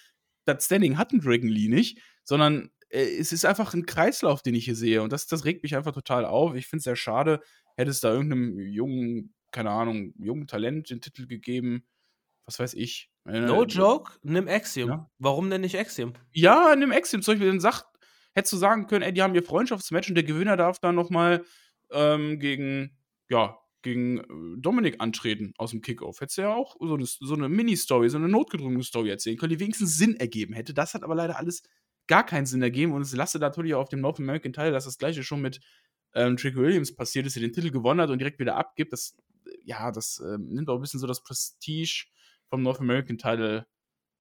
[0.44, 4.54] Das Standing hat ein Dragon Lee nicht, sondern äh, es ist einfach ein Kreislauf, den
[4.54, 5.02] ich hier sehe.
[5.02, 6.54] Und das, das regt mich einfach total auf.
[6.54, 7.40] Ich finde es sehr schade,
[7.76, 11.86] hätte es da irgendeinem jungen, keine Ahnung, jungen Talent den Titel gegeben.
[12.46, 13.10] Was weiß ich.
[13.26, 14.88] Äh, no joke, nimm Axiom.
[14.90, 15.10] Ja.
[15.18, 16.12] Warum denn nicht Axiom?
[16.32, 17.22] Ja, nimm Axiom.
[17.22, 17.86] Zum Beispiel, dann sagt,
[18.34, 21.44] hättest du sagen können, ey, die haben ihr Freundschaftsmatch und der Gewinner darf dann nochmal
[21.90, 22.98] ähm, gegen,
[23.30, 24.24] ja, gegen äh,
[24.60, 26.20] Dominik antreten aus dem Kickoff.
[26.20, 29.50] Hättest du ja auch so eine, so eine Mini-Story, so eine notgedrungene Story erzählen können,
[29.50, 30.74] die wenigstens Sinn ergeben hätte.
[30.74, 31.62] Das hat aber leider alles
[32.06, 34.84] gar keinen Sinn ergeben und es lastet natürlich auch auf dem North American Teil, dass
[34.84, 35.60] das gleiche schon mit
[36.14, 38.92] ähm, Trick Williams passiert ist, der den Titel gewonnen hat und direkt wieder abgibt.
[38.92, 39.16] Das,
[39.46, 42.06] äh, ja, das äh, nimmt auch ein bisschen so das Prestige
[42.48, 43.66] vom North American Title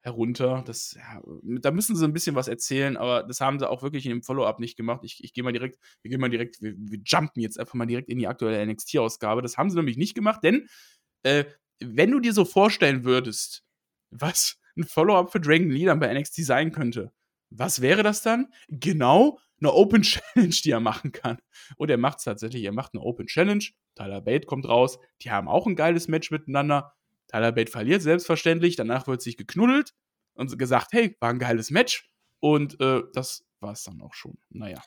[0.03, 0.63] herunter.
[0.65, 4.05] Das, ja, da müssen sie ein bisschen was erzählen, aber das haben sie auch wirklich
[4.05, 5.01] in dem Follow-up nicht gemacht.
[5.03, 7.85] Ich, ich gehe mal direkt, wir gehen mal direkt, wir, wir, jumpen jetzt einfach mal
[7.85, 9.41] direkt in die aktuelle NXT-Ausgabe.
[9.41, 10.67] Das haben sie nämlich nicht gemacht, denn
[11.23, 11.45] äh,
[11.79, 13.63] wenn du dir so vorstellen würdest,
[14.09, 17.11] was ein Follow-up für Dragon Lee dann bei NXT sein könnte,
[17.49, 18.51] was wäre das dann?
[18.67, 21.37] Genau eine Open Challenge, die er machen kann.
[21.77, 23.63] Und er macht es tatsächlich, er macht eine Open Challenge.
[23.95, 24.99] Tyler Bate kommt raus.
[25.21, 26.93] Die haben auch ein geiles Match miteinander.
[27.33, 29.95] Tyler Bate verliert selbstverständlich, danach wird sich geknuddelt
[30.35, 32.11] und gesagt, hey, war ein geiles Match.
[32.39, 34.37] Und äh, das war es dann auch schon.
[34.49, 34.81] Naja.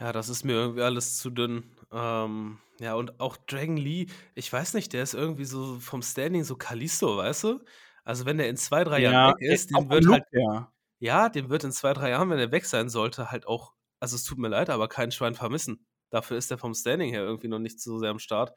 [0.00, 1.76] Ja, das ist mir irgendwie alles zu dünn.
[1.92, 6.44] Ähm, ja, und auch Dragon Lee, ich weiß nicht, der ist irgendwie so vom Standing
[6.44, 7.60] so Kalisto, weißt du?
[8.04, 10.72] Also wenn der in zwei, drei ja, Jahren weg ist, dem wird Look, halt, ja.
[10.98, 14.16] ja, dem wird in zwei, drei Jahren, wenn er weg sein sollte, halt auch, also
[14.16, 15.86] es tut mir leid, aber kein Schwein vermissen.
[16.10, 18.52] Dafür ist er vom Standing her irgendwie noch nicht so sehr am Start.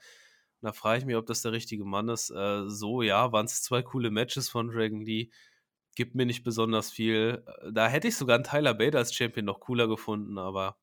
[0.61, 2.29] Da frage ich mich, ob das der richtige Mann ist.
[2.29, 5.29] Äh, so, ja, waren es zwei coole Matches von Dragon Lee.
[5.95, 7.43] Gibt mir nicht besonders viel.
[7.45, 10.77] Äh, da hätte ich sogar einen Tyler Bate als Champion noch cooler gefunden, aber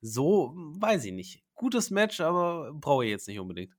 [0.00, 1.44] so weiß ich nicht.
[1.54, 3.74] Gutes Match, aber brauche ich jetzt nicht unbedingt.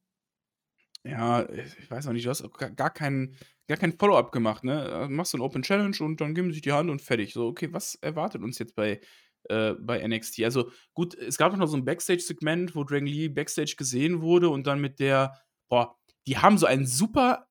[1.03, 4.87] Ja, ich weiß noch nicht, du hast gar keinen gar kein Follow-up gemacht, ne?
[4.89, 7.33] Äh, machst du ein Open Challenge und dann geben sie sich die Hand und fertig.
[7.33, 9.01] So, okay, was erwartet uns jetzt bei
[9.49, 10.43] äh, bei NXT.
[10.43, 14.67] Also gut, es gab noch so ein Backstage-Segment, wo Dragon Lee Backstage gesehen wurde und
[14.67, 17.47] dann mit der, boah, die haben so einen super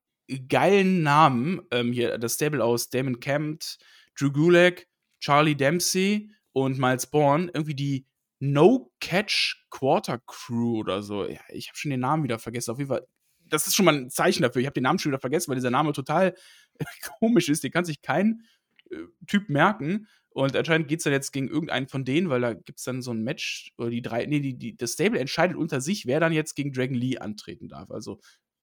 [0.49, 1.61] geilen Namen.
[1.71, 3.77] Ähm, hier das Stable aus Damon Kempt,
[4.17, 4.87] Drew Gulak,
[5.19, 7.49] Charlie Dempsey und Miles Bourne.
[7.53, 8.07] Irgendwie die
[8.39, 11.25] No Catch Quarter Crew oder so.
[11.25, 12.71] Ja, ich habe schon den Namen wieder vergessen.
[12.71, 13.07] Auf jeden Fall,
[13.45, 14.61] das ist schon mal ein Zeichen dafür.
[14.61, 16.35] Ich habe den Namen schon wieder vergessen, weil dieser Name total
[17.19, 17.63] komisch ist.
[17.63, 18.43] Den kann sich kein
[18.89, 20.07] äh, Typ merken.
[20.33, 23.01] Und anscheinend geht es dann jetzt gegen irgendeinen von denen, weil da gibt es dann
[23.01, 26.19] so ein Match, oder die drei, nee, die, die, das Stable entscheidet unter sich, wer
[26.19, 27.91] dann jetzt gegen Dragon Lee antreten darf.
[27.91, 28.19] Also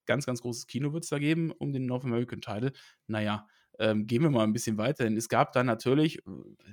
[0.06, 2.72] ganz, ganz großes Kino wird es da geben um den North American Title.
[3.06, 3.46] Naja,
[3.78, 6.30] ähm, gehen wir mal ein bisschen weiter, denn es gab dann natürlich, äh,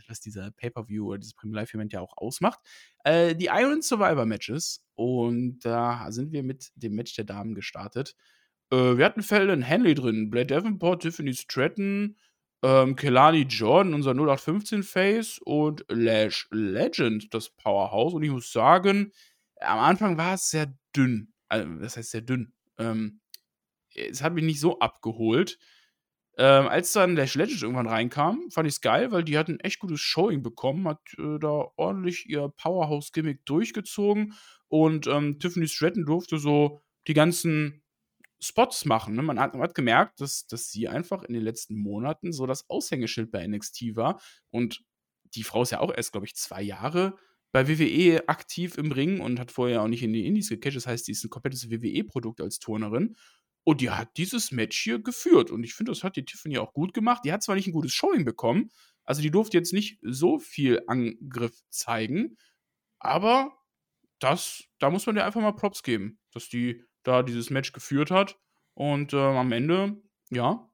[0.08, 2.60] was dieser Pay-Per-View oder dieses Premium Live-Event ja auch ausmacht,
[3.04, 4.84] äh, die Iron Survivor Matches.
[4.96, 8.16] Und da sind wir mit dem Match der Damen gestartet.
[8.72, 12.18] Äh, wir hatten Fälle Henley drin, Blade Davenport, Tiffany Stratton,
[12.64, 18.14] ähm, Kelani Jordan, unser 0815 Face und Lash Legend, das Powerhouse.
[18.14, 19.12] Und ich muss sagen,
[19.60, 21.34] am Anfang war es sehr dünn.
[21.50, 22.54] Also, das heißt sehr dünn.
[22.78, 23.22] Ähm,
[23.96, 25.58] es hat mich nicht so abgeholt.
[26.40, 29.60] Ähm, als dann Lash Legend irgendwann reinkam, fand ich es geil, weil die hat ein
[29.60, 34.34] echt gutes Showing bekommen, hat äh, da ordentlich ihr Powerhouse-Gimmick durchgezogen
[34.68, 37.82] und ähm, Tiffany Stratton durfte so die ganzen
[38.40, 39.16] Spots machen.
[39.16, 39.22] Ne?
[39.22, 42.70] Man, hat, man, hat, gemerkt, dass, dass sie einfach in den letzten Monaten so das
[42.70, 44.22] Aushängeschild bei NXT war.
[44.50, 44.84] Und
[45.36, 47.18] die Frau ist ja auch erst, glaube ich, zwei Jahre
[47.52, 50.78] bei WWE aktiv im Ring und hat vorher auch nicht in die Indies gecatcht.
[50.78, 53.16] Das heißt, die ist ein komplettes WWE-Produkt als Turnerin.
[53.64, 55.52] Und die hat dieses Match hier geführt.
[55.52, 57.24] Und ich finde, das hat die Tiffany auch gut gemacht.
[57.26, 58.70] Die hat zwar nicht ein gutes Showing bekommen,
[59.08, 62.38] also die durfte jetzt nicht so viel Angriff zeigen,
[63.00, 63.58] aber
[64.20, 68.12] das, da muss man dir einfach mal Props geben, dass die da dieses Match geführt
[68.12, 68.38] hat.
[68.74, 70.70] Und äh, am Ende, ja,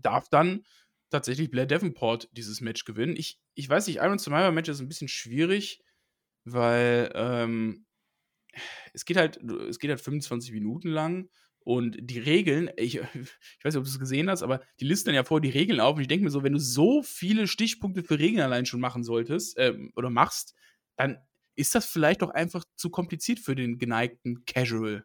[0.00, 0.64] darf dann
[1.10, 3.16] tatsächlich Blair Davenport dieses Match gewinnen.
[3.16, 5.82] Ich, ich weiß nicht, Iron Survivor Match ist ein bisschen schwierig,
[6.44, 7.86] weil ähm,
[8.92, 11.28] es geht halt, es geht halt 25 Minuten lang
[11.60, 13.04] und die Regeln, ich, ich
[13.64, 15.80] weiß nicht, ob du es gesehen hast, aber die listen dann ja vor die Regeln
[15.80, 18.80] auf und ich denke mir so, wenn du so viele Stichpunkte für Regeln allein schon
[18.80, 20.54] machen solltest äh, oder machst,
[20.96, 21.18] dann
[21.56, 25.04] ist das vielleicht doch einfach zu kompliziert für den geneigten Casual.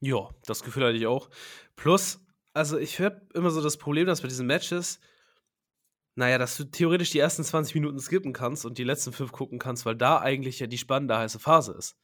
[0.00, 1.30] Ja, das Gefühl hatte ich auch.
[1.74, 2.20] Plus,
[2.52, 5.00] also ich habe immer so das Problem, dass bei diesen Matches,
[6.14, 9.58] naja, dass du theoretisch die ersten 20 Minuten skippen kannst und die letzten fünf gucken
[9.58, 11.96] kannst, weil da eigentlich ja die spannende heiße Phase ist.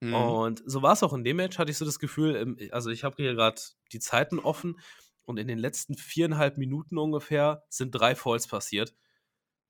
[0.00, 0.14] Mhm.
[0.14, 3.04] Und so war es auch in dem Match, hatte ich so das Gefühl, also ich
[3.04, 3.60] habe hier gerade
[3.92, 4.80] die Zeiten offen
[5.24, 8.94] und in den letzten viereinhalb Minuten ungefähr sind drei Falls passiert.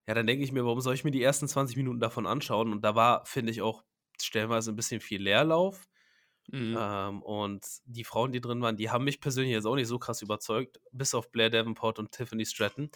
[0.07, 2.73] Ja, dann denke ich mir, warum soll ich mir die ersten 20 Minuten davon anschauen?
[2.73, 3.85] Und da war, finde ich, auch
[4.21, 5.87] stellenweise ein bisschen viel Leerlauf.
[6.51, 6.77] Mhm.
[6.79, 9.99] Ähm, und die Frauen, die drin waren, die haben mich persönlich jetzt auch nicht so
[9.99, 12.91] krass überzeugt, bis auf Blair Davenport und Tiffany Stratton.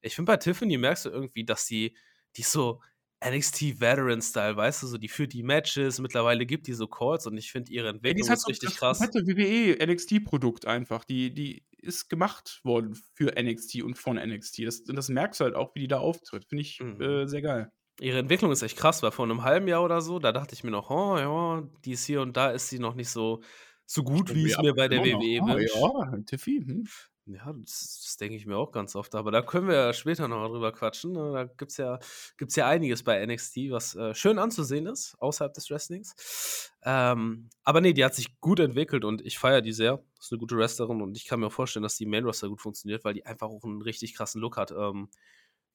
[0.00, 1.96] Ich finde, bei Tiffany merkst du irgendwie, dass die,
[2.36, 2.80] die so
[3.24, 7.38] NXT Veteran-Style, weißt du, so die führt die Matches, mittlerweile gibt die so Calls und
[7.38, 8.98] ich finde ihre Entwicklung ja, ist richtig das krass.
[8.98, 14.66] Das WWE NXT-Produkt einfach, die, die ist gemacht worden für NXT und von NXT.
[14.66, 16.44] Das, das merkst du halt auch, wie die da auftritt.
[16.44, 17.00] Finde ich mhm.
[17.00, 20.18] äh, sehr geil ihre Entwicklung ist echt krass, weil vor einem halben Jahr oder so,
[20.18, 22.94] da dachte ich mir noch, oh ja, die ist hier und da ist sie noch
[22.94, 23.42] nicht so,
[23.86, 25.76] so gut, wie es mir bei der WWE ah, wünscht.
[25.76, 26.62] Ja, Tiffy.
[26.64, 26.88] Hm.
[27.26, 29.14] Ja, das, das denke ich mir auch ganz oft.
[29.14, 31.12] Aber da können wir ja später noch drüber quatschen.
[31.12, 31.32] Ne?
[31.32, 31.98] Da gibt es ja,
[32.36, 36.70] gibt's ja einiges bei NXT, was äh, schön anzusehen ist, außerhalb des Wrestlings.
[36.82, 40.04] Ähm, aber nee, die hat sich gut entwickelt und ich feiere die sehr.
[40.18, 42.60] Ist eine gute Wrestlerin und ich kann mir auch vorstellen, dass die Main Roster gut
[42.60, 44.70] funktioniert, weil die einfach auch einen richtig krassen Look hat.
[44.72, 45.08] Ähm,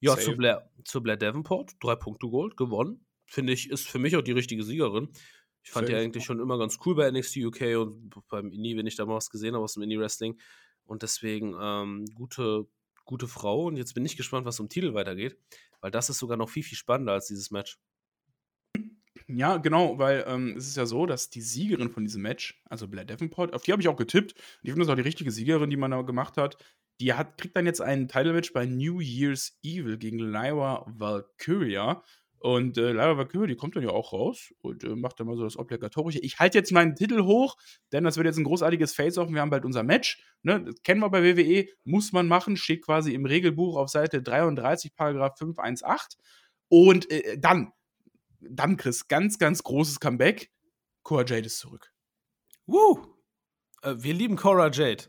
[0.00, 3.04] ja, zu Blair, zu Blair Davenport, drei Punkte Gold, gewonnen.
[3.26, 5.08] Finde ich, ist für mich auch die richtige Siegerin.
[5.62, 5.98] Ich fand Safe.
[5.98, 9.04] die eigentlich schon immer ganz cool bei NXT UK und beim Indie, wenn ich da
[9.04, 10.38] mal was gesehen habe aus dem Indie-Wrestling.
[10.84, 12.66] Und deswegen ähm, gute,
[13.04, 13.66] gute Frau.
[13.66, 15.36] Und jetzt bin ich gespannt, was um Titel weitergeht,
[15.80, 17.78] weil das ist sogar noch viel, viel spannender als dieses Match.
[19.28, 22.88] Ja, genau, weil ähm, es ist ja so, dass die Siegerin von diesem Match, also
[22.88, 24.34] Blair Davenport, auf die habe ich auch getippt.
[24.62, 26.56] Ich finde das auch die richtige Siegerin, die man da gemacht hat.
[27.00, 32.02] Die hat, kriegt dann jetzt einen Title-Match bei New Year's Evil gegen Lyra Valkyria.
[32.38, 35.36] Und äh, Lyra Valkyria, die kommt dann ja auch raus und äh, macht dann mal
[35.36, 36.20] so das Obligatorische.
[36.20, 37.56] Ich halte jetzt meinen Titel hoch,
[37.92, 39.30] denn das wird jetzt ein großartiges Face-Off.
[39.30, 40.22] Wir haben bald unser Match.
[40.42, 40.64] Ne?
[40.64, 44.94] Das kennen wir bei WWE, muss man machen, steht quasi im Regelbuch auf Seite 33,
[44.94, 46.18] Paragraph 518.
[46.68, 47.72] Und äh, dann,
[48.40, 50.50] dann, Chris, ganz, ganz großes Comeback.
[51.02, 51.92] Cora Jade ist zurück.
[52.66, 53.00] Woo!
[53.82, 55.04] Äh, wir lieben Cora Jade.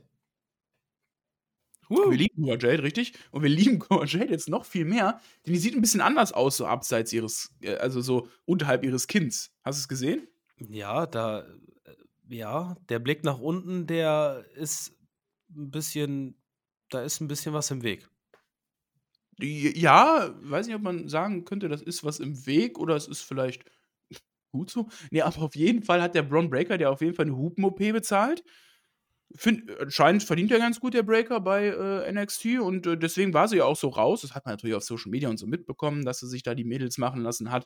[1.91, 2.10] Uh.
[2.10, 3.13] Wir lieben Cora Jade, richtig?
[3.32, 6.32] Und wir lieben Cora Jade jetzt noch viel mehr, denn die sieht ein bisschen anders
[6.32, 9.51] aus, so abseits ihres, äh, also so unterhalb ihres Kinns.
[9.63, 10.27] Hast du es gesehen?
[10.58, 11.95] Ja, da, äh,
[12.30, 14.95] ja, der Blick nach unten, der ist
[15.54, 16.41] ein bisschen,
[16.89, 18.08] da ist ein bisschen was im Weg.
[19.39, 23.21] Ja, weiß nicht, ob man sagen könnte, das ist was im Weg oder es ist
[23.21, 23.65] vielleicht
[24.51, 24.88] gut so.
[25.10, 27.80] Nee, aber auf jeden Fall hat der Bron Breaker, der auf jeden Fall eine Hupen-OP
[27.80, 28.45] bezahlt.
[29.36, 33.48] Find, anscheinend verdient er ganz gut, der Breaker bei äh, NXT und äh, deswegen war
[33.48, 34.22] sie ja auch so raus.
[34.22, 36.63] Das hat man natürlich auf Social Media und so mitbekommen, dass sie sich da die
[36.63, 37.65] Mädels machen lassen hat.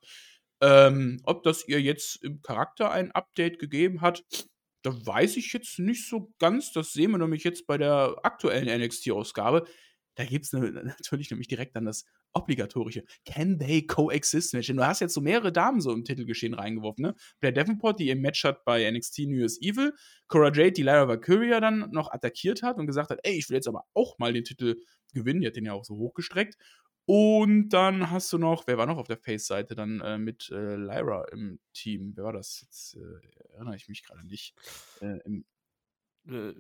[0.62, 4.24] Ähm, ob das ihr jetzt im Charakter ein Update gegeben hat,
[4.84, 6.72] da weiß ich jetzt nicht so ganz.
[6.72, 9.66] Das sehen wir nämlich jetzt bei der aktuellen NXT-Ausgabe.
[10.16, 15.00] Da gibt es ne, natürlich nämlich direkt dann das obligatorische Can they coexist du hast
[15.00, 17.16] jetzt so mehrere Damen so im Titelgeschehen reingeworfen, ne?
[17.40, 19.94] Blair Davenport, die ihr Match hat bei NXT New Year's Evil,
[20.28, 23.56] Cora Jade, die Lyra Valkyria dann noch attackiert hat und gesagt hat, ey, ich will
[23.56, 24.76] jetzt aber auch mal den Titel
[25.14, 26.58] gewinnen, die hat den ja auch so hochgestreckt.
[27.08, 30.76] Und dann hast du noch, wer war noch auf der Face-Seite dann äh, mit äh,
[30.76, 32.14] Lyra im Team?
[32.16, 32.62] Wer war das?
[32.62, 34.56] Jetzt äh, erinnere ich mich gerade nicht.
[35.02, 35.20] Äh,
[36.28, 36.54] äh,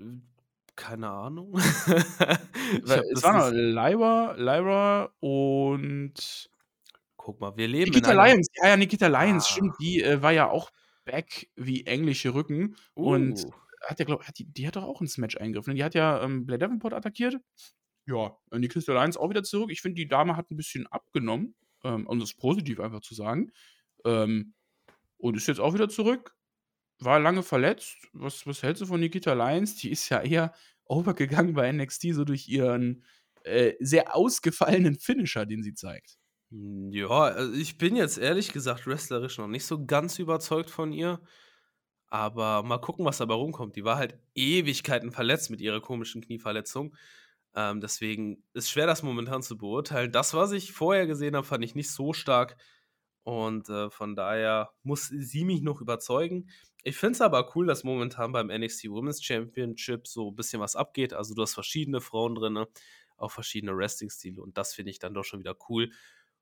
[0.75, 1.53] keine Ahnung.
[1.57, 6.49] es waren noch Lyra, Lyra und.
[7.17, 8.47] Guck mal, wir leben Nikita Lyons.
[8.61, 9.51] Ja, ja, Nikita Lyons, ah.
[9.51, 9.73] stimmt.
[9.79, 10.71] Die äh, war ja auch
[11.05, 12.75] back wie englische Rücken.
[12.95, 13.13] Uh.
[13.13, 13.45] Und
[13.83, 15.71] hat ja, glaub, hat die, die hat doch auch ins Match eingegriffen.
[15.71, 15.77] Ne?
[15.77, 17.38] Die hat ja ähm, Blair Davenport attackiert.
[18.05, 19.71] Ja, Nikita Lyons auch wieder zurück.
[19.71, 23.51] Ich finde, die Dame hat ein bisschen abgenommen, ähm, um das positiv einfach zu sagen.
[24.03, 24.53] Ähm,
[25.17, 26.35] und ist jetzt auch wieder zurück
[26.99, 27.97] war lange verletzt.
[28.13, 29.75] Was, was hältst du von Nikita Lyons?
[29.75, 30.53] Die ist ja eher
[30.86, 33.03] overgegangen bei NXT, so durch ihren
[33.43, 36.17] äh, sehr ausgefallenen Finisher, den sie zeigt.
[36.51, 40.91] Hm, ja, also ich bin jetzt ehrlich gesagt wrestlerisch noch nicht so ganz überzeugt von
[40.91, 41.21] ihr.
[42.10, 43.75] Aber mal gucken, was dabei rumkommt.
[43.75, 46.95] Die war halt Ewigkeiten verletzt mit ihrer komischen Knieverletzung.
[47.55, 50.12] Ähm, deswegen ist schwer, das momentan zu beurteilen.
[50.12, 52.58] Das, was ich vorher gesehen habe, fand ich nicht so stark.
[53.23, 56.49] Und äh, von daher muss sie mich noch überzeugen.
[56.88, 60.76] Ich finde es aber cool, dass momentan beim NXT Women's Championship so ein bisschen was
[60.76, 61.13] abgeht.
[61.13, 62.63] Also du hast verschiedene Frauen drin,
[63.17, 65.89] auch verschiedene Wrestling-Stile und das finde ich dann doch schon wieder cool.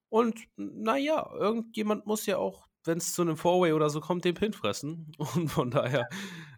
[0.09, 4.35] Und naja, irgendjemand muss ja auch, wenn es zu einem Four-Way oder so kommt, den
[4.35, 5.13] Pin fressen.
[5.35, 6.07] Und von daher.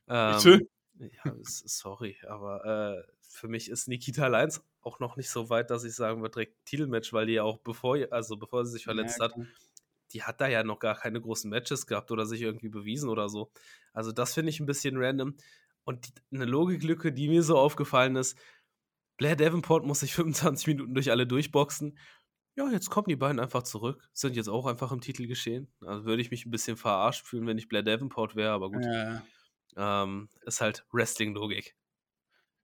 [0.07, 0.67] Ähm,
[0.97, 5.83] ja, sorry, aber äh, für mich ist Nikita Lyons auch noch nicht so weit, dass
[5.83, 9.19] ich sagen würde, direkt Titelmatch, weil die ja auch bevor, also bevor sie sich verletzt
[9.19, 9.33] ja, hat,
[10.15, 13.27] die hat da ja noch gar keine großen Matches gehabt oder sich irgendwie bewiesen oder
[13.27, 13.51] so.
[13.91, 15.35] Also das finde ich ein bisschen random.
[15.83, 18.39] Und die, eine Logiklücke, die mir so aufgefallen ist,
[19.17, 21.97] Blair Davenport muss sich 25 Minuten durch alle durchboxen.
[22.55, 24.09] Ja, jetzt kommen die beiden einfach zurück.
[24.13, 25.67] Sind jetzt auch einfach im Titel geschehen.
[25.81, 28.85] Also würde ich mich ein bisschen verarscht fühlen, wenn ich Blair Davenport wäre, aber gut.
[28.85, 29.21] Ja.
[29.75, 31.75] Ähm, ist halt Wrestling-Logik.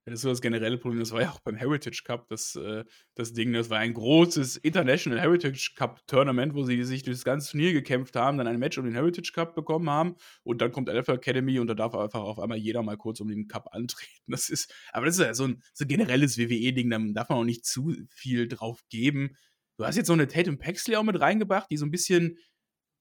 [0.05, 0.99] Das ist so das generelle Problem.
[0.99, 2.83] Das war ja auch beim Heritage Cup das, äh,
[3.13, 3.53] das Ding.
[3.53, 7.71] Das war ein großes International Heritage Cup Tournament, wo sie sich durch das ganze Turnier
[7.71, 10.15] gekämpft haben, dann ein Match um den Heritage Cup bekommen haben.
[10.43, 13.27] Und dann kommt NFL Academy und da darf einfach auf einmal jeder mal kurz um
[13.27, 14.31] den Cup antreten.
[14.31, 16.89] Das ist, aber das ist ja so ein, so ein generelles WWE-Ding.
[16.89, 19.35] Da darf man auch nicht zu viel drauf geben.
[19.77, 22.39] Du hast jetzt so eine Tatum Paxley auch mit reingebracht, die so ein bisschen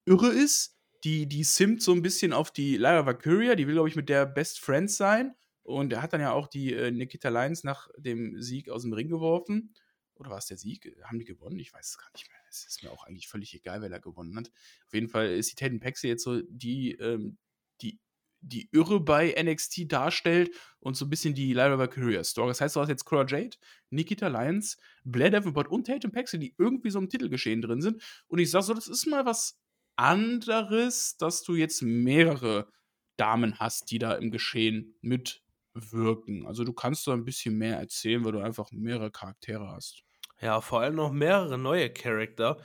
[0.04, 0.76] irre ist.
[1.04, 3.54] Die, die simmt so ein bisschen auf die Lyra Valkyria.
[3.54, 5.34] Die will, glaube ich, mit der Best Friends sein.
[5.70, 8.92] Und er hat dann ja auch die äh, Nikita Lyons nach dem Sieg aus dem
[8.92, 9.74] Ring geworfen.
[10.14, 10.94] Oder war es der Sieg?
[11.04, 11.58] Haben die gewonnen?
[11.58, 12.38] Ich weiß es gar nicht mehr.
[12.50, 14.50] Es ist mir auch eigentlich völlig egal, wer da gewonnen hat.
[14.86, 17.38] Auf jeden Fall ist die Tatum Paxi jetzt so die, ähm,
[17.80, 17.98] die,
[18.42, 22.48] die Irre bei NXT darstellt und so ein bisschen die Lyra Valkyria Story.
[22.48, 23.56] Das heißt, du hast jetzt Cora Jade,
[23.88, 28.02] Nikita Lyons, Blair Davenport und Tatum Paxi, die irgendwie so im Titelgeschehen drin sind.
[28.28, 29.58] Und ich sag so, das ist mal was
[29.96, 32.70] anderes, dass du jetzt mehrere
[33.16, 35.42] Damen hast, die da im Geschehen mit
[35.74, 36.46] wirken.
[36.46, 40.02] Also du kannst da ein bisschen mehr erzählen, weil du einfach mehrere Charaktere hast.
[40.40, 42.56] Ja, vor allem noch mehrere neue Charakter.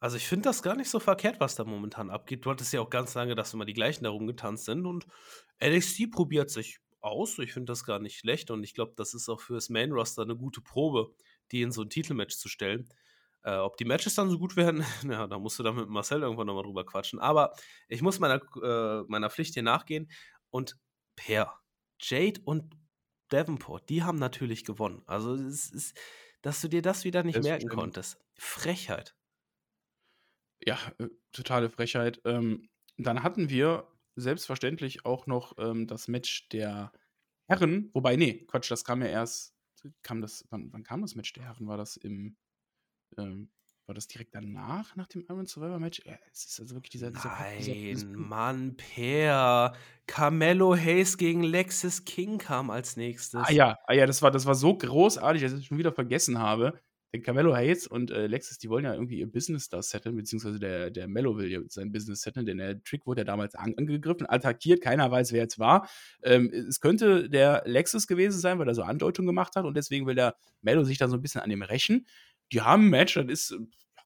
[0.00, 2.44] Also ich finde das gar nicht so verkehrt, was da momentan abgeht.
[2.44, 5.06] Du hattest ja auch ganz lange, dass immer die gleichen da rumgetanzt sind und
[5.62, 7.38] NXT probiert sich aus.
[7.38, 9.92] Ich finde das gar nicht schlecht und ich glaube, das ist auch für das Main
[9.92, 11.14] Roster eine gute Probe,
[11.50, 12.88] die in so ein Titelmatch zu stellen.
[13.44, 16.22] Äh, ob die Matches dann so gut werden, ja, da musst du dann mit Marcel
[16.22, 17.18] irgendwann nochmal drüber quatschen.
[17.18, 17.52] Aber
[17.88, 20.10] ich muss meiner, äh, meiner Pflicht hier nachgehen
[20.50, 20.76] und
[21.16, 21.61] per
[22.02, 22.76] Jade und
[23.28, 25.02] Davenport, die haben natürlich gewonnen.
[25.06, 25.98] Also, es ist,
[26.42, 28.18] dass du dir das wieder nicht das merken konntest.
[28.36, 29.14] Frechheit.
[30.64, 32.20] Ja, äh, totale Frechheit.
[32.24, 36.92] Ähm, dann hatten wir selbstverständlich auch noch ähm, das Match der
[37.48, 37.90] Herren.
[37.94, 39.54] Wobei, nee, Quatsch, das kam ja erst.
[40.02, 41.66] Kam das, wann, wann kam das Match der Herren?
[41.66, 42.36] War das im
[43.18, 43.50] ähm,
[43.86, 46.02] war das direkt danach, nach dem Iron Survivor Match?
[46.04, 47.10] Ja, es ist also wirklich dieser.
[47.10, 49.74] dieser Nein, dieser, Mann, Per.
[50.06, 53.40] Carmelo Hayes gegen Lexis King kam als nächstes.
[53.44, 55.92] Ah ja, ah, ja das, war, das war so großartig, dass ich es schon wieder
[55.92, 56.80] vergessen habe.
[57.12, 60.58] Denn Carmelo Hayes und äh, Lexis, die wollen ja irgendwie ihr Business da setteln, beziehungsweise
[60.58, 63.74] der, der Mello will ja sein Business setteln, denn der Trick wurde ja damals an,
[63.76, 65.86] angegriffen, attackiert, keiner weiß, wer jetzt war.
[66.22, 70.06] Ähm, es könnte der Lexis gewesen sein, weil er so Andeutungen gemacht hat und deswegen
[70.06, 72.06] will der Mello sich da so ein bisschen an dem rächen.
[72.52, 73.56] Die haben ein Match, das ist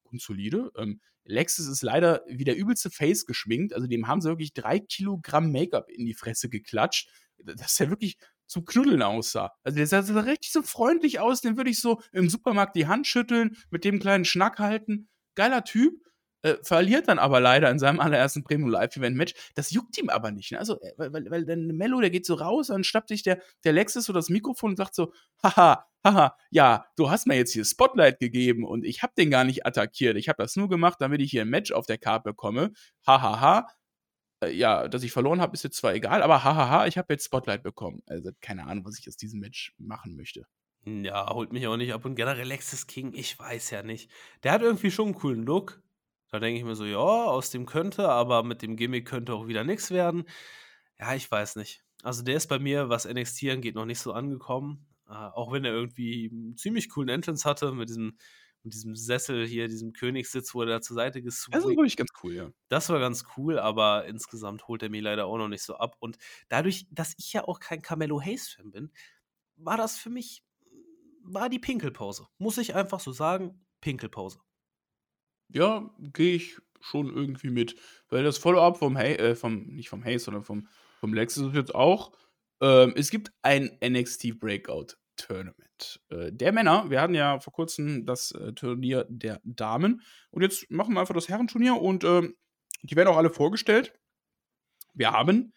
[0.05, 0.71] grundsolide.
[0.77, 3.75] Ähm, Lexus ist leider wie der übelste Face geschminkt.
[3.75, 7.09] Also dem haben sie wirklich drei Kilogramm Make-up in die Fresse geklatscht.
[7.39, 9.53] Dass der wirklich zum Knuddeln aussah.
[9.65, 11.41] Also der sah richtig so freundlich aus.
[11.41, 15.09] Den würde ich so im Supermarkt die Hand schütteln, mit dem kleinen Schnack halten.
[15.35, 16.01] Geiler Typ.
[16.43, 19.35] äh, verliert dann aber leider in seinem allerersten Premium Live Event Match.
[19.55, 20.53] Das juckt ihm aber nicht.
[20.53, 20.59] Ne?
[20.59, 23.41] Also, äh, weil, weil, weil dann Mello, der geht so raus, dann schnappt sich der,
[23.65, 27.53] der Lexus so das Mikrofon und sagt so, haha, haha, ja, du hast mir jetzt
[27.53, 30.17] hier Spotlight gegeben und ich habe den gar nicht attackiert.
[30.17, 32.73] Ich habe das nur gemacht, damit ich hier ein Match auf der Karte bekomme.
[33.07, 33.41] Hahaha.
[33.41, 33.67] Ha, ha.
[34.41, 37.25] Äh, ja, dass ich verloren habe, ist jetzt zwar egal, aber hahaha, ich habe jetzt
[37.25, 38.03] Spotlight bekommen.
[38.07, 40.47] Also keine Ahnung, was ich aus diesem Match machen möchte.
[40.85, 42.05] Ja, holt mich auch nicht ab.
[42.05, 44.11] Und generell Lexus King, ich weiß ja nicht.
[44.45, 45.83] Der hat irgendwie schon einen coolen Look.
[46.31, 49.47] Da denke ich mir so, ja, aus dem könnte, aber mit dem Gimmick könnte auch
[49.47, 50.25] wieder nichts werden.
[50.99, 51.85] Ja, ich weiß nicht.
[52.03, 54.86] Also der ist bei mir, was NXT angeht, noch nicht so angekommen.
[55.09, 58.19] Äh, auch wenn er irgendwie einen ziemlich coolen Entrance hatte mit diesem,
[58.63, 61.55] mit diesem Sessel hier, diesem Königssitz, wo er da zur Seite geswitcht.
[61.55, 62.51] Das ist wirklich ganz cool, ja.
[62.69, 65.97] Das war ganz cool, aber insgesamt holt er mir leider auch noch nicht so ab.
[66.01, 68.93] Und dadurch, dass ich ja auch kein Carmelo Hayes-Fan bin,
[69.57, 70.43] war das für mich,
[71.23, 72.27] war die Pinkelpause.
[72.39, 74.41] Muss ich einfach so sagen, Pinkelpause.
[75.49, 77.77] Ja, gehe ich schon irgendwie mit.
[78.09, 81.55] Weil das Follow-up vom, hey, äh, vom, nicht vom Hayes, sondern vom, vom Lexus ist
[81.55, 82.13] jetzt auch,
[82.61, 86.01] ähm, es gibt ein NXT Breakout Tournament.
[86.11, 90.71] Äh, der Männer, wir hatten ja vor kurzem das äh, Turnier der Damen und jetzt
[90.71, 92.23] machen wir einfach das Herrenturnier und äh,
[92.83, 93.95] die werden auch alle vorgestellt.
[94.95, 95.53] Wir haben,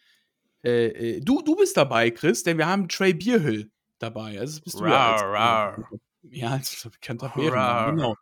[0.64, 4.38] äh, äh, du, du bist dabei, Chris, denn wir haben Trey Bierhill dabei.
[4.38, 5.90] Also bist du rar, ja als, rar.
[6.22, 7.96] Ja, als bekannter Bären.
[7.96, 8.16] Genau.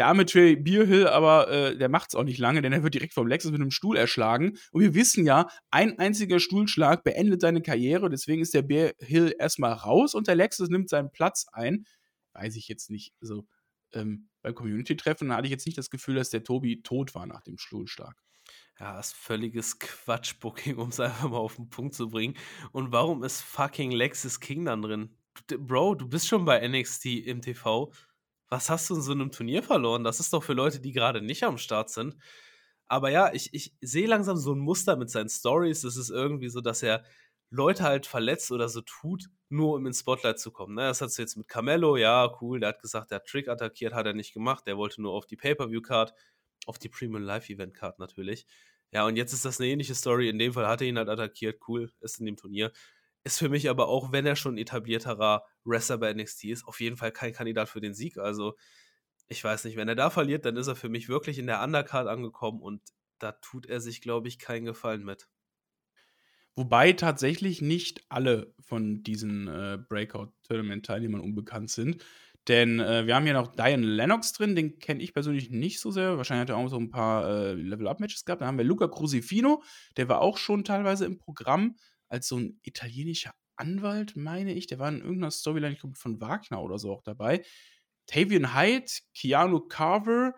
[0.00, 2.94] Der arme Trey Bierhill, aber äh, der macht es auch nicht lange, denn er wird
[2.94, 4.56] direkt vom Lexus mit einem Stuhl erschlagen.
[4.72, 8.08] Und wir wissen ja, ein einziger Stuhlschlag beendet seine Karriere.
[8.08, 11.84] Deswegen ist der Bierhill erstmal raus und der Lexus nimmt seinen Platz ein.
[12.32, 13.12] Weiß ich jetzt nicht.
[13.20, 13.46] Also
[13.92, 17.42] ähm, beim Community-Treffen hatte ich jetzt nicht das Gefühl, dass der Tobi tot war nach
[17.42, 18.16] dem Stuhlschlag.
[18.78, 22.38] Ja, ist völliges Quatschbooking, um es einfach mal auf den Punkt zu bringen.
[22.72, 25.14] Und warum ist fucking Lexus King dann drin?
[25.58, 27.92] Bro, du bist schon bei NXT im TV
[28.50, 30.04] was hast du in so einem Turnier verloren?
[30.04, 32.16] Das ist doch für Leute, die gerade nicht am Start sind.
[32.88, 35.84] Aber ja, ich, ich sehe langsam so ein Muster mit seinen Stories.
[35.84, 37.04] Es ist irgendwie so, dass er
[37.50, 40.74] Leute halt verletzt oder so tut, nur um ins Spotlight zu kommen.
[40.74, 40.82] Ne?
[40.82, 43.92] Das hat du jetzt mit Carmelo, ja, cool, der hat gesagt, der hat Trick attackiert,
[43.92, 46.14] hat er nicht gemacht, der wollte nur auf die Pay-Per-View-Card,
[46.66, 48.46] auf die Premium Live-Event-Card natürlich.
[48.92, 50.28] Ja, und jetzt ist das eine ähnliche Story.
[50.28, 52.72] In dem Fall hat er ihn halt attackiert, cool, ist in dem Turnier.
[53.22, 56.96] Ist für mich aber auch, wenn er schon etablierterer Wrestler bei NXT ist, auf jeden
[56.96, 58.16] Fall kein Kandidat für den Sieg.
[58.16, 58.56] Also,
[59.28, 61.62] ich weiß nicht, wenn er da verliert, dann ist er für mich wirklich in der
[61.62, 62.82] Undercard angekommen und
[63.18, 65.28] da tut er sich, glaube ich, keinen Gefallen mit.
[66.56, 72.04] Wobei tatsächlich nicht alle von diesen äh, Breakout-Tournament-Teilnehmern unbekannt sind.
[72.48, 75.90] Denn äh, wir haben hier noch Diane Lennox drin, den kenne ich persönlich nicht so
[75.90, 76.16] sehr.
[76.16, 78.40] Wahrscheinlich hat er auch so ein paar äh, Level-Up-Matches gehabt.
[78.40, 79.62] Dann haben wir Luca Crusifino,
[79.96, 81.76] der war auch schon teilweise im Programm
[82.10, 84.66] als so ein italienischer Anwalt, meine ich.
[84.66, 87.44] Der war in irgendeiner Storyline, ich glaube, von Wagner oder so auch dabei.
[88.06, 90.34] Tavian Hyde, Keanu Carver,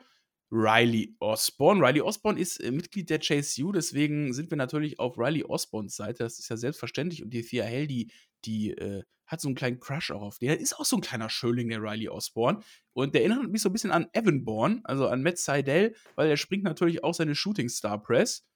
[0.50, 1.80] Riley Osborne.
[1.80, 6.24] Riley Osborne ist äh, Mitglied der JSU, deswegen sind wir natürlich auf Riley Osborns Seite.
[6.24, 7.22] Das ist ja selbstverständlich.
[7.22, 8.12] Und die Thea Hell, die,
[8.44, 10.48] die äh, hat so einen kleinen Crush auch auf den.
[10.48, 12.60] Der ist auch so ein kleiner Schöling, der Riley Osborne.
[12.92, 16.28] Und der erinnert mich so ein bisschen an Evan Bourne, also an Matt Seidel, weil
[16.28, 18.46] er springt natürlich auch seine Shooting Star Press,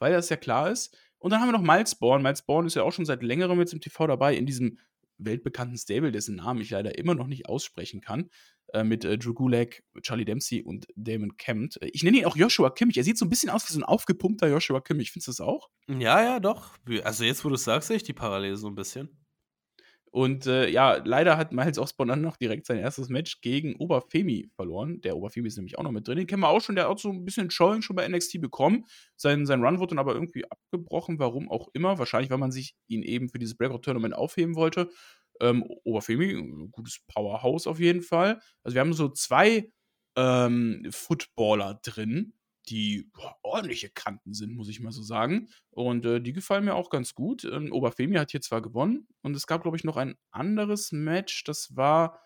[0.00, 0.96] weil das ja klar ist.
[1.18, 2.22] Und dann haben wir noch Miles Bourne.
[2.22, 4.78] Miles Bourne ist ja auch schon seit längerem jetzt im TV dabei, in diesem
[5.18, 8.30] weltbekannten Stable, dessen Namen ich leider immer noch nicht aussprechen kann,
[8.72, 11.78] äh, mit äh, Drew Gulak, Charlie Dempsey und Damon Kempt.
[11.82, 12.96] Ich nenne ihn auch Joshua Kimmich.
[12.96, 15.12] Er sieht so ein bisschen aus wie so ein aufgepumpter Joshua Kimmich.
[15.12, 15.70] Findest du das auch?
[15.88, 16.76] Ja, ja, doch.
[17.02, 19.25] Also jetzt, wo du es sagst, sehe ich die Parallele so ein bisschen.
[20.16, 24.48] Und äh, ja, leider hat Miles Osborne dann noch direkt sein erstes Match gegen Oberfemi
[24.56, 25.02] verloren.
[25.02, 26.16] Der Oberfemi ist nämlich auch noch mit drin.
[26.16, 26.74] Den kennen wir auch schon.
[26.74, 28.86] Der hat so ein bisschen Showing schon bei NXT bekommen.
[29.16, 31.98] Sein, sein Run wurde dann aber irgendwie abgebrochen, warum auch immer.
[31.98, 34.88] Wahrscheinlich, weil man sich ihn eben für dieses Breakout-Tournament aufheben wollte.
[35.42, 38.40] Ähm, Oberfemi, gutes Powerhouse auf jeden Fall.
[38.62, 39.70] Also wir haben so zwei
[40.16, 42.32] ähm, Footballer drin
[42.68, 45.48] die boah, ordentliche Kanten sind, muss ich mal so sagen.
[45.70, 47.44] Und äh, die gefallen mir auch ganz gut.
[47.44, 51.44] Ähm, Oberfemi hat hier zwar gewonnen und es gab, glaube ich, noch ein anderes Match.
[51.44, 52.20] Das war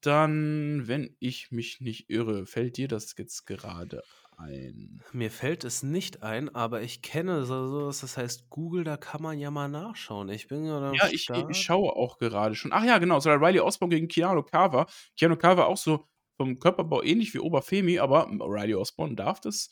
[0.00, 4.02] dann, wenn ich mich nicht irre, fällt dir das jetzt gerade
[4.38, 5.02] ein?
[5.12, 9.38] Mir fällt es nicht ein, aber ich kenne so, das heißt Google, da kann man
[9.38, 10.28] ja mal nachschauen.
[10.28, 12.72] Ich bin ja Ja, ich, ich, schaue auch gerade schon.
[12.72, 14.86] Ach ja, genau, es war Riley Osborne gegen Keanu Carver.
[15.18, 19.70] Keanu Carver auch so vom Körperbau ähnlich wie Oberfemi, aber Riley Osborne darf das,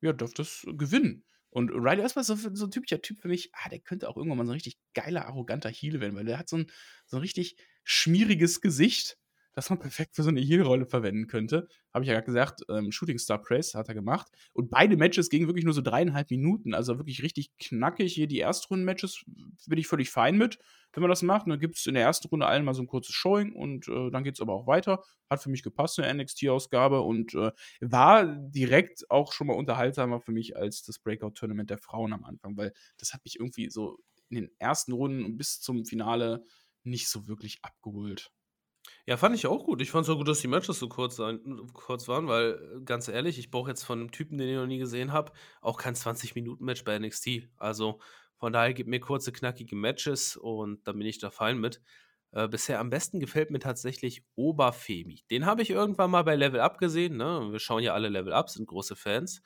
[0.00, 1.24] ja, darf das gewinnen.
[1.50, 4.16] Und Riley Osborne ist so, so, ein typischer Typ für mich, ah, der könnte auch
[4.16, 6.70] irgendwann mal so ein richtig geiler, arroganter Heel werden, weil der hat so ein,
[7.06, 9.18] so ein richtig schmieriges Gesicht.
[9.56, 11.66] Das man perfekt für so eine Heal-Rolle verwenden könnte.
[11.94, 14.30] Habe ich ja gerade gesagt, ähm, Shooting Star Press hat er gemacht.
[14.52, 16.74] Und beide Matches gingen wirklich nur so dreieinhalb Minuten.
[16.74, 18.12] Also wirklich richtig knackig.
[18.12, 19.24] Hier die Erstrunden-Matches
[19.66, 20.58] bin ich völlig fein mit,
[20.92, 21.48] wenn man das macht.
[21.48, 24.10] Dann gibt es in der ersten Runde allen mal so ein kurzes Showing und äh,
[24.10, 25.02] dann geht es aber auch weiter.
[25.30, 27.50] Hat für mich gepasst, eine NXT-Ausgabe und äh,
[27.80, 32.58] war direkt auch schon mal unterhaltsamer für mich als das Breakout-Tournament der Frauen am Anfang,
[32.58, 33.98] weil das hat mich irgendwie so
[34.28, 36.44] in den ersten Runden bis zum Finale
[36.84, 38.30] nicht so wirklich abgeholt.
[39.06, 39.80] Ja, fand ich auch gut.
[39.80, 41.40] Ich fand es auch gut, dass die Matches so kurz, sein,
[41.72, 44.66] kurz waren, weil äh, ganz ehrlich, ich brauche jetzt von einem Typen, den ich noch
[44.66, 47.48] nie gesehen habe, auch kein 20-Minuten-Match bei NXT.
[47.56, 48.00] Also
[48.36, 51.80] von daher gibt mir kurze, knackige Matches und da bin ich da fein mit.
[52.32, 55.22] Äh, bisher am besten gefällt mir tatsächlich Oberfemi.
[55.30, 57.16] Den habe ich irgendwann mal bei Level Up gesehen.
[57.16, 57.48] Ne?
[57.52, 59.40] Wir schauen ja alle Level Up, sind große Fans.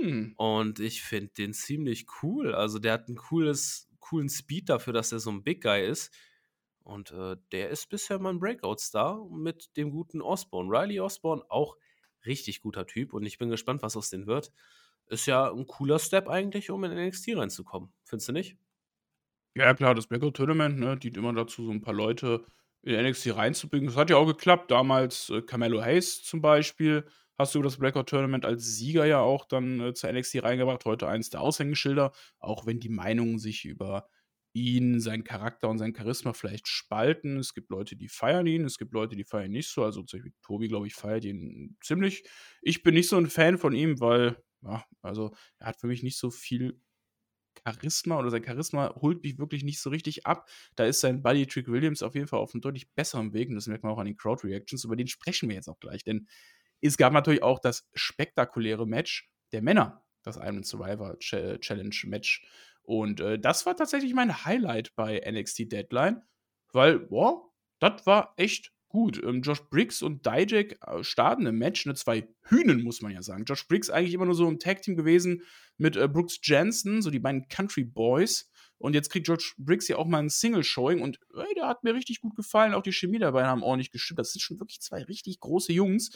[0.00, 0.34] Hm.
[0.36, 2.54] Und ich finde den ziemlich cool.
[2.54, 6.14] Also der hat einen cooles, coolen Speed dafür, dass er so ein Big Guy ist.
[6.82, 10.70] Und äh, der ist bisher mein Breakout-Star mit dem guten Osborne.
[10.70, 11.76] Riley Osborne, auch
[12.26, 14.52] richtig guter Typ und ich bin gespannt, was aus dem wird.
[15.06, 17.92] Ist ja ein cooler Step eigentlich, um in NXT reinzukommen.
[18.04, 18.56] Findest du nicht?
[19.54, 22.44] Ja, klar, das Breakout Tournament ne, dient immer dazu, so ein paar Leute
[22.82, 23.88] in NXT reinzubringen.
[23.88, 24.70] Das hat ja auch geklappt.
[24.70, 27.04] Damals äh, Carmelo Hayes zum Beispiel
[27.36, 30.84] hast du das Breakout Tournament als Sieger ja auch dann äh, zur NXT reingebracht.
[30.84, 34.08] Heute eins der Aushängeschilder, auch wenn die Meinungen sich über
[34.52, 37.38] ihn, seinen Charakter und sein Charisma vielleicht spalten.
[37.38, 39.84] Es gibt Leute, die feiern ihn, es gibt Leute, die feiern ihn nicht so.
[39.84, 42.24] Also zum Beispiel Tobi, glaube ich, feiert ihn ziemlich.
[42.62, 46.02] Ich bin nicht so ein Fan von ihm, weil, ja, also er hat für mich
[46.02, 46.80] nicht so viel
[47.64, 50.48] Charisma oder sein Charisma holt mich wirklich nicht so richtig ab.
[50.76, 53.56] Da ist sein Buddy Trick Williams auf jeden Fall auf einem deutlich besseren Weg und
[53.56, 54.84] das merkt man auch an den Crowd Reactions.
[54.84, 56.26] Über den sprechen wir jetzt auch gleich, denn
[56.80, 62.46] es gab natürlich auch das spektakuläre Match der Männer, das Iron Survivor Challenge Match
[62.90, 66.22] und äh, das war tatsächlich mein Highlight bei NXT Deadline,
[66.72, 69.22] weil, boah, das war echt gut.
[69.22, 73.22] Ähm, Josh Briggs und Dijak äh, starten im Match, ne, zwei Hühnen, muss man ja
[73.22, 73.44] sagen.
[73.44, 75.44] Josh Briggs eigentlich immer nur so im Tag-Team gewesen
[75.76, 78.50] mit äh, Brooks Jensen, so die beiden Country Boys.
[78.78, 81.94] Und jetzt kriegt Josh Briggs ja auch mal ein Single-Showing und ey, der hat mir
[81.94, 82.74] richtig gut gefallen.
[82.74, 84.18] Auch die Chemie dabei haben ordentlich gestimmt.
[84.18, 86.10] Das sind schon wirklich zwei richtig große Jungs.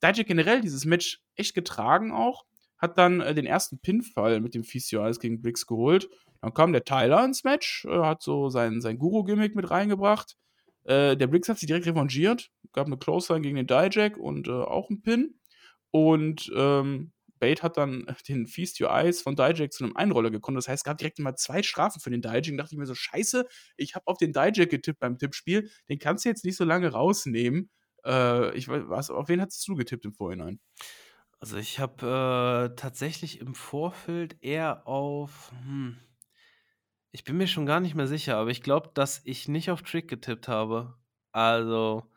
[0.00, 2.44] Dijak generell dieses Match echt getragen auch
[2.84, 6.08] hat dann äh, den ersten Pinfall mit dem Fisio alles gegen Briggs geholt.
[6.40, 10.36] Dann kam der Tyler ins Match, äh, hat so sein, sein Guru-Gimmick mit reingebracht.
[10.84, 14.52] Äh, der Briggs hat sich direkt revanchiert, gab eine Close-Line gegen den Dijak und äh,
[14.52, 15.40] auch einen Pin.
[15.90, 20.56] Und ähm, Bate hat dann den Feast Your Eyes von Dijak zu einem Einroller gekommen.
[20.56, 22.44] Das heißt, es gab direkt mal zwei Strafen für den Dijak.
[22.44, 25.70] Da dachte ich mir so, scheiße, ich habe auf den Dijak getippt beim Tippspiel.
[25.88, 27.70] Den kannst du jetzt nicht so lange rausnehmen.
[28.04, 30.60] Äh, ich weiß, auf wen hast du getippt im Vorhinein?
[31.44, 35.98] Also ich habe äh, tatsächlich im Vorfeld eher auf, hm,
[37.12, 39.82] ich bin mir schon gar nicht mehr sicher, aber ich glaube, dass ich nicht auf
[39.82, 40.96] Trick getippt habe.
[41.32, 42.10] Also.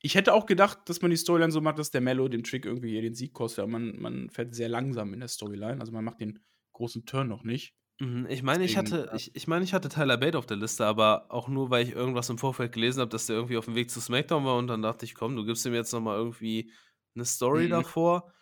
[0.00, 2.64] Ich hätte auch gedacht, dass man die Storyline so macht, dass der Mello dem Trick
[2.64, 5.78] irgendwie hier den Sieg kostet, aber man, man fährt sehr langsam in der Storyline.
[5.78, 6.38] Also man macht den
[6.72, 7.74] großen Turn noch nicht.
[7.98, 10.86] Mhm, ich meine, ich hatte, ich, ich meine, ich hatte Tyler Bate auf der Liste,
[10.86, 13.74] aber auch nur, weil ich irgendwas im Vorfeld gelesen habe, dass der irgendwie auf dem
[13.74, 16.72] Weg zu SmackDown war und dann dachte ich, komm, du gibst ihm jetzt nochmal irgendwie
[17.14, 17.70] eine Story mhm.
[17.70, 18.32] davor.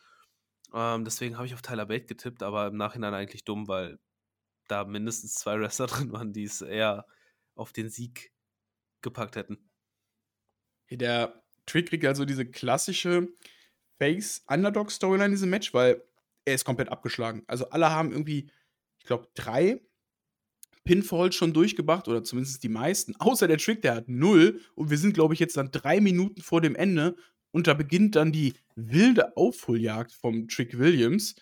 [0.72, 3.98] Ähm, deswegen habe ich auf Tyler Bate getippt, aber im Nachhinein eigentlich dumm, weil
[4.68, 7.06] da mindestens zwei Wrestler drin waren, die es eher
[7.54, 8.32] auf den Sieg
[9.02, 9.70] gepackt hätten.
[10.90, 13.28] Der Trick kriegt also diese klassische
[13.98, 16.02] Face-Underdog-Storyline in diesem Match, weil
[16.44, 17.44] er ist komplett abgeschlagen.
[17.46, 18.50] Also alle haben irgendwie,
[18.98, 19.80] ich glaube, drei
[20.84, 24.62] Pinfalls schon durchgebracht, oder zumindest die meisten, außer der Trick, der hat null.
[24.74, 27.16] Und wir sind, glaube ich, jetzt dann drei Minuten vor dem Ende
[27.50, 31.34] und da beginnt dann die wilde Aufholjagd vom Trick Williams.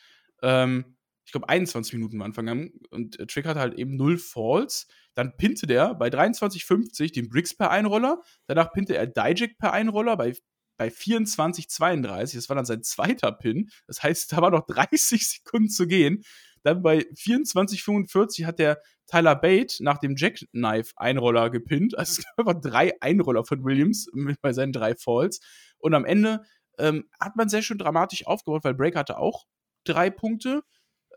[0.43, 2.71] Ähm, ich glaube, 21 Minuten am Anfang an.
[2.91, 4.87] Und Trick hat halt eben null Falls.
[5.15, 8.23] Dann pinte der bei 23,50 den Briggs per Einroller.
[8.47, 10.35] Danach pinte er Dijak per Einroller bei,
[10.77, 12.37] bei 24,32.
[12.37, 13.71] Das war dann sein zweiter Pin.
[13.89, 16.23] Das heißt, da war noch 30 Sekunden zu gehen.
[16.63, 21.99] Dann bei 24,45 hat der Tyler Bate nach dem Jackknife-Einroller gepinnt.
[21.99, 24.09] Also es gab drei Einroller von Williams
[24.43, 25.41] bei seinen drei Falls.
[25.79, 26.45] Und am Ende
[26.79, 29.47] ähm, hat man sehr schön dramatisch aufgebaut, weil Break hatte auch
[29.85, 30.63] drei Punkte,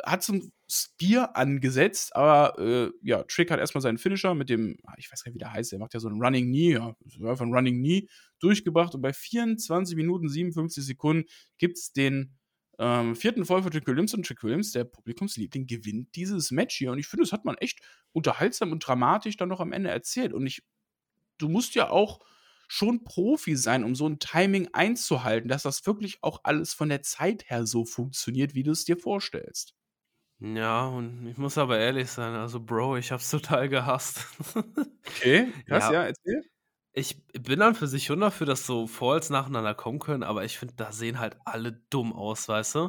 [0.04, 5.12] hat zum Spear angesetzt, aber äh, ja, Trick hat erstmal seinen Finisher mit dem, ich
[5.12, 6.96] weiß gar nicht, wie der heißt, der macht ja so einen Running Knee, ja,
[7.28, 8.08] einfach ein Running Knee
[8.40, 11.26] durchgebracht und bei 24 Minuten 57 Sekunden
[11.58, 12.38] gibt es den
[12.78, 16.94] ähm, vierten Fall für Trick Williams und Trick Williams, der Publikumsliebling, gewinnt dieses Match hier.
[16.94, 17.82] Und ich finde, das hat man echt
[18.14, 20.34] unterhaltsam und dramatisch dann noch am Ende erzählt.
[20.34, 20.64] Und ich,
[21.38, 22.20] du musst ja auch
[22.70, 27.04] schon Profi sein, um so ein Timing einzuhalten, dass das wirklich auch alles von der
[27.04, 29.76] Zeit her so funktioniert, wie du es dir vorstellst.
[30.42, 34.26] Ja, und ich muss aber ehrlich sein, also Bro, ich hab's total gehasst.
[35.08, 36.44] Okay, krass, ja, ja erzähl.
[36.94, 40.58] Ich bin an für sich schon dafür, dass so Falls nacheinander kommen können, aber ich
[40.58, 42.82] finde, da sehen halt alle dumm aus, weißt du?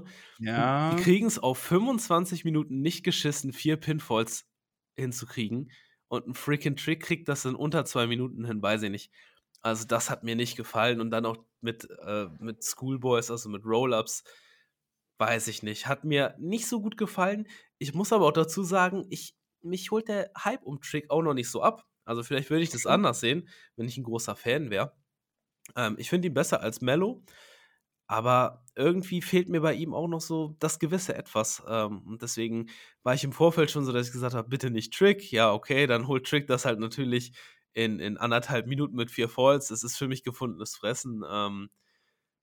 [0.54, 0.96] Und die Ja.
[0.96, 4.48] kriegen's auf 25 Minuten nicht geschissen, 4 Pinfalls
[4.96, 5.70] hinzukriegen
[6.08, 9.12] und 'n freaking Trick kriegt das in unter 2 Minuten hin, weiß ich nicht.
[9.62, 13.64] Also, das hat mir nicht gefallen und dann auch mit äh, mit Schoolboys, also mit
[13.64, 14.24] Roll-Ups,
[15.18, 15.86] weiß ich nicht.
[15.86, 17.46] Hat mir nicht so gut gefallen.
[17.78, 21.34] Ich muss aber auch dazu sagen, ich mich holt der Hype um Trick auch noch
[21.34, 21.86] nicht so ab.
[22.06, 24.94] Also, vielleicht würde ich das anders sehen, wenn ich 'n großer Fan wäre.
[25.76, 27.24] Ähm, ich finde ihn besser als Melo,
[28.08, 31.62] aber irgendwie fehlt mir bei ihm auch noch so das gewisse Etwas.
[31.68, 32.68] Ähm, und deswegen
[33.04, 35.86] war ich im Vorfeld schon so, dass ich gesagt habe: „Bitte nicht Trick.“ Ja, okay,
[35.86, 37.32] dann holt Trick das halt natürlich
[37.74, 39.68] in in 1,5 Minuten mit 4 Falls.
[39.68, 41.24] Das ist für mich gefundenes Fressen.
[41.30, 41.70] Ähm,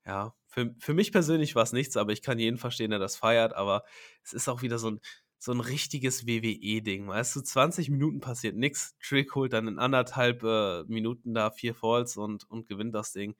[0.06, 3.54] ja, für für mich persönlich war's nichts, aber ich kann jeden verstehen, der das feiert,
[3.54, 3.84] aber
[4.24, 5.00] es ist auch wieder so 'n
[5.38, 7.42] so 'n richtiges WWE-Ding, weißt du?
[7.42, 8.96] 20 Minuten passiert nix.
[9.02, 13.36] Trick holt dann in 1,5, äh, Minuten da 4 Falls und und gewinnt das Ding.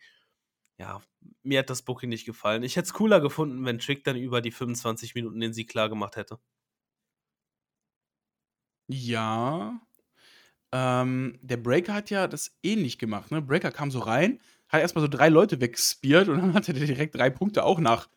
[0.78, 1.02] Ja,
[1.44, 2.62] mir hat das Booking nicht gefallen.
[2.64, 6.16] Ich hätte es cooler gefunden, wenn Trick dann über die 25 Minuten den Sieg klargemacht
[6.16, 6.38] hätte.
[8.90, 9.80] Ja.
[10.72, 13.40] Ähm, der Breaker hat ja das ähnlich gemacht, ne?
[13.40, 16.86] Breaker kam so rein, hat erst mal so 3 Leute weggespeart und dann hatte der
[16.86, 18.08] direkt 3 Punkte auch nach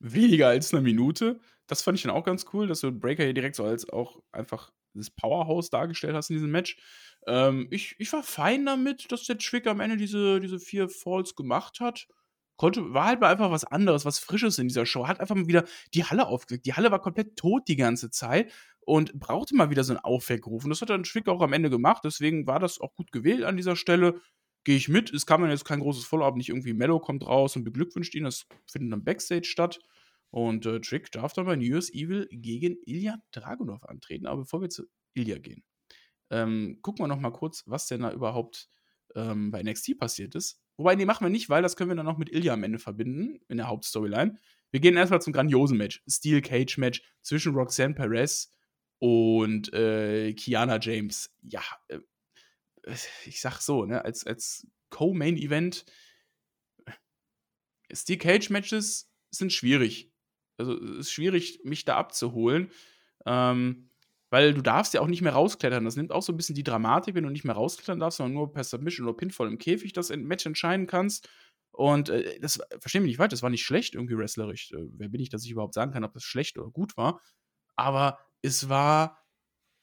[0.00, 1.40] weniger als 'ner Minute.
[1.66, 4.22] Das fand ich dann auch ganz cool, dass du Breaker hier direkt so als auch
[4.32, 6.78] einfach das Powerhouse dargestellt hast in diesem Match.
[7.26, 11.34] Ähm, ich ich war fein damit, dass der Trick am Ende diese diese 4 Falls
[11.36, 12.08] gemacht hat.
[12.56, 15.06] Konnte war halt mal einfach was anderes, was Frisches in dieser Show.
[15.08, 15.64] Hat einfach mal wieder
[15.94, 16.66] die Halle aufgeweckt.
[16.66, 18.52] Die Halle war komplett tot die ganze Zeit
[18.88, 20.64] und brauchte mal wieder so 'n Aufweckruf.
[20.64, 22.02] Und das hat dann Trick auch am Ende gemacht.
[22.04, 24.20] Deswegen war das auch gut gewählt an dieser Stelle.
[24.64, 25.12] Gehe ich mit.
[25.12, 28.24] Es kam dann jetzt kein großes Follow-up, nicht irgendwie Melo kommt raus und beglückwünscht ihn.
[28.24, 29.78] Das findet dann Backstage statt.
[30.30, 34.26] Und, äh, Trick darf dann bei New Year's Evil gegen Ilja Dragunov antreten.
[34.26, 34.84] Aber bevor wir zu
[35.14, 35.64] Ilja gehen,
[36.30, 38.68] ähm, gucken wir noch mal kurz, was denn da überhaupt,
[39.16, 40.60] ähm, bei NXT passiert ist.
[40.78, 42.78] Wobei, ne, machen wir nicht, weil das können wir dann noch mit Ilja am Ende
[42.78, 44.38] verbinden in der Hauptstoryline.
[44.70, 46.02] Wir gehen erst mal zum grandiosen Match.
[46.08, 48.52] Steel Cage Match zwischen Roxanne Perez
[49.00, 51.30] und, äh, Kiana James.
[51.42, 52.00] Ja, äh,
[53.26, 55.84] ich sage so, ne, als als Co-Main Event
[57.92, 60.12] Steel Cage Matches sind schwierig.
[60.58, 62.70] Also, es ist schwierig, mich da abzuholen,
[63.26, 63.90] ähm,
[64.30, 65.84] weil du darfst ja auch nicht mehr rausklettern.
[65.84, 68.34] Das nimmt auch so 'n bisschen die Dramatik, wenn du nicht mehr rausklettern darfst, sondern
[68.34, 71.28] nur per Submission oder Pinfall im Käfig das Match entscheiden kannst.
[71.72, 74.72] Und, äh, das versteh mich nicht falsch, das war nicht schlecht irgendwie wrestlerisch.
[74.72, 77.20] Äh, wer bin ich, dass ich überhaupt sagen kann, ob das schlecht oder gut war?
[77.76, 79.18] Aber es war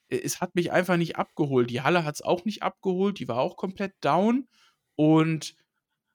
[0.10, 1.70] e es hat mich einfach nicht abgeholt.
[1.70, 4.48] Die Halle hat's auch nicht abgeholt, die war auch komplett down.
[4.96, 5.56] Und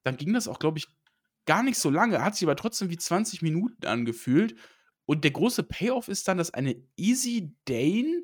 [0.05, 0.89] dann ging das auch, glaube ich,
[1.47, 4.57] gar nicht so lange, hat sich aber trotzdem wie 20 Minuten angefühlt.
[5.07, 8.23] Und der große Payoff ist dann, dass eine Izzy Dane,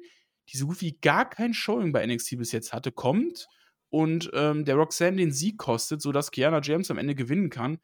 [0.49, 3.49] die so gut wie gar kein Showing bei NXT bis jetzt hatte, kommt
[3.91, 7.79] und, ähm, der Roxanne den Sieg kostet, sodass Kiana James am Ende gewinnen kann.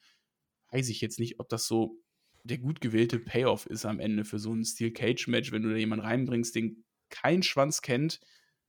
[0.70, 2.01] Weiß ich jetzt nicht, ob das so
[2.44, 5.70] der gut gewählte Payoff ist am Ende für so 'n Steel Cage Match, wenn du
[5.70, 8.20] da jemanden reinbringst, den kein Schwanz kennt.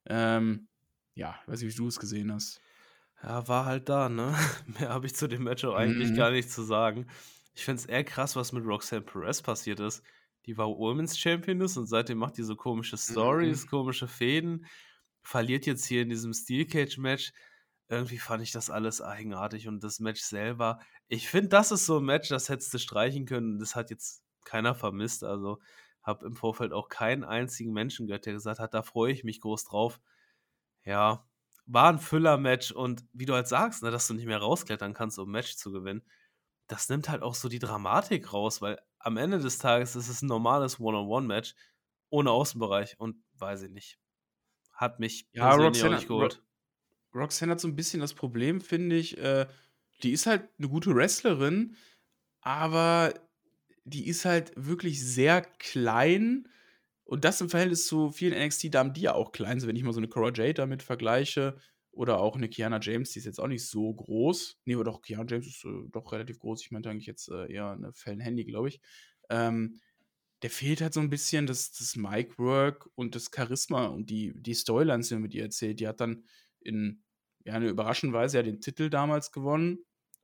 [0.08, 0.68] Ähm,
[1.16, 2.64] ja, weiß nicht, wie du es gesehen hast.
[3.22, 4.36] Ja, war halt da, ne?
[4.68, 6.14] Mehr habe ich zu dem Match auch eigentlich Mhm.
[6.14, 7.08] gar nicht zu sagen.
[7.54, 10.04] Ich finde es eher krass, was mit Roxanne Perez passiert ist.
[10.46, 13.68] Die war Women's Championess und seitdem macht die so komische Stories, Mhm.
[13.68, 14.66] komische Fäden,
[15.22, 17.32] verliert jetzt hier in diesem Steel Cage Match.
[17.94, 20.80] Irgendwie fand ich das alles eigenartig und das Match selber
[21.10, 23.60] ich finde, das ist so 'n Match, das hättest du streichen können.
[23.60, 25.24] Das hat jetzt keiner vermisst.
[25.24, 25.60] Also,
[26.04, 29.42] habe im Vorfeld auch keinen einzigen Menschen gehört, der gesagt hat: „Da freue ich mich
[29.42, 30.02] groß drauf.“
[30.86, 31.28] Ja,
[31.68, 35.20] war 'n Füller-Match und wie du halt sagst, ne, dass du nicht mehr rausklettern kannst,
[35.20, 36.04] um 'n Match zu gewinnen.
[36.68, 40.22] Das nimmt halt auch so die Dramatik raus, weil am Ende des Tages ist es
[40.24, 41.56] 'n normales One-on-One-Match
[42.12, 44.00] ohne Außenbereich und weiß ich nicht.
[44.74, 46.44] Hat mich Ja, persönlich auch Roxanne nicht geholt.
[47.16, 49.48] Roxanne hat so 'n bisschen das Problem, finde ich, äh,
[50.04, 51.76] die ist halt 'ne gute Wrestlerin,
[52.42, 53.14] aber
[53.86, 56.48] die ist halt wirklich sehr klein
[57.06, 59.70] und das im Verhältnis zu vielen NXT-Damen, die ja auch klein sind.
[59.70, 61.58] Wenn ich mal so 'ne Cora Jade damit vergleiche
[61.92, 64.60] oder auch 'ne Kiana James, die ist jetzt auch nicht so groß.
[64.66, 66.62] Ne, aber doch, Kiana James ist, äh, doch relativ groß.
[66.64, 68.82] Ich meinte eigentlich jetzt, äh, eher 'ne Fallon Hendy, glaube ich.
[69.30, 69.80] Ähm,
[70.44, 74.56] der fehlt halt so 'n bisschen das das Mic-Work und das Charisma und die die
[74.56, 75.80] Storylines, die man mit ihr erzählt.
[75.82, 76.26] Die hat dann
[76.66, 77.04] in,
[77.46, 79.80] ja, 'ne überraschenden Weise ja den Titel damals gewonnen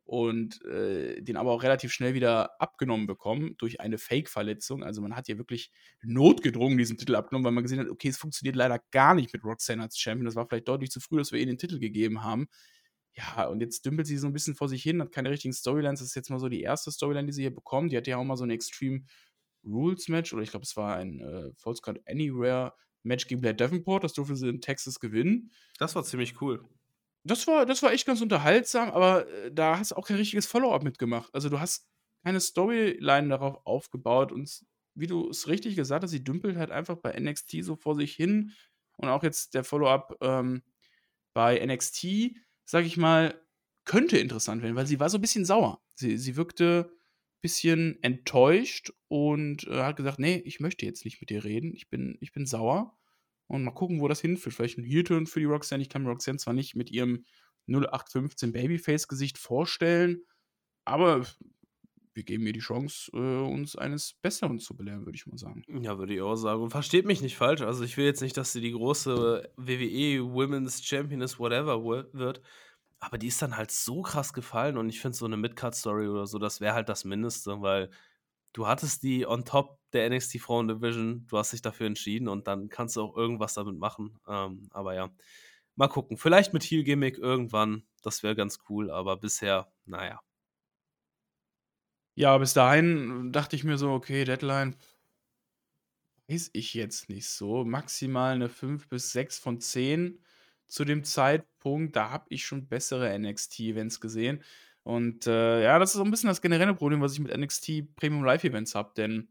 [0.05, 4.83] und, äh, den aber auch relativ schnell wieder abgenommen bekommen durch eine Fake-Verletzung.
[4.83, 5.71] Also, man hat ihr wirklich
[6.03, 9.43] notgedrungen diesen Titel abgenommen, weil man gesehen hat: „Okay, es funktioniert leider gar nicht mit
[9.45, 12.23] Roxanne als Champion.“ Das war vielleicht deutlich zu früh, dass wir ihr den Titel gegeben
[12.23, 12.47] haben.
[13.15, 15.99] Ja, und jetzt dümpelt sie so 'n bisschen vor sich hin, hat keine richtigen Storylines.
[16.01, 16.91] Das ist jetzt mal so die 1.
[16.91, 17.91] Storyline, die sie hier bekommt.
[17.93, 19.03] Die hatte ja auch mal so 'n Extreme
[19.65, 22.73] Rules Match oder ich glaube, es war ein, äh, Falls Count Anywhere
[23.03, 24.03] Match gegen Blair Davenport.
[24.03, 25.51] Das durfte sie in Texas gewinnen.
[25.79, 26.65] Das war ziemlich cool.
[27.25, 30.45] Das war das war echt ganz unterhaltsam, aber, äh, da hast du auch kein richtiges
[30.47, 31.33] Follow-up mitgemacht.
[31.33, 31.87] Also, du hast
[32.23, 34.63] keine Storyline darauf aufgebaut und
[34.95, 38.13] wie du es richtig gesagt hast, sie dümpelt halt einfach bei NXT so vor sich
[38.15, 38.51] hin
[38.97, 40.63] und auch jetzt der Follow-up, ähm,
[41.33, 42.35] bei NXT,
[42.65, 43.41] sage ich mal,
[43.85, 45.81] könnte interessant werden, weil sie war so 'n bisschen sauer.
[45.95, 46.91] Sie sie wirkte
[47.41, 51.73] bisschen enttäuscht und, äh, hat gesagt: „Ne, ich möchte jetzt nicht mit dir reden.
[51.75, 52.97] Ich bin ich bin sauer
[53.47, 54.55] und mal gucken, wo das hinführt.
[54.55, 57.25] Vielleicht 'n Heel-Turn für die Roxanne.“ Ich kann mir Roxanne zwar nicht mit ihrem
[57.67, 60.23] 0815 Babyface-Gesicht vorstellen,
[60.85, 61.25] aber
[62.15, 65.65] wir geben ihr die Chance, äh, uns eines Besseren zu belehren, würde ich mal sagen.
[65.67, 66.63] Ja, würde ich auch sagen.
[66.63, 70.33] Und versteht mich nicht falsch, also, ich will jetzt nicht, dass sie die große WWE
[70.33, 72.41] Women's Championess whatever wi wird,
[72.99, 76.27] aber die ist dann halt so krass gefallen und ich finde so 'ne Mid-Card-Story oder
[76.27, 77.89] so, das wäre halt das Mindeste, weil
[78.53, 82.69] du hattest die on top der NXT Frauen-Division, du hast dich dafür entschieden und dann
[82.69, 84.19] kannst du auch irgendwas damit machen.
[84.27, 85.11] Ähm, aber ja,
[85.75, 86.17] mal gucken.
[86.17, 90.21] Vielleicht mit Heel-Gimmick irgendwann, das wäre ganz cool, aber bisher, na ja.
[92.39, 94.75] Bis dahin dachte ich mir so: „Okay, Deadline“
[96.29, 97.65] weiß ich jetzt nicht so.
[97.65, 100.19] Maximal 'ne 5 bis 6 von 10
[100.69, 101.95] zu dem Zeitpunkt.
[101.95, 104.43] Da habe ich schon bessere NXT-Events gesehen.
[104.83, 107.83] Und, äh, ja, das ist so 'n bisschen das generelle Problem, was ich mit NXT
[107.95, 109.29] Premium Live Events habe, denn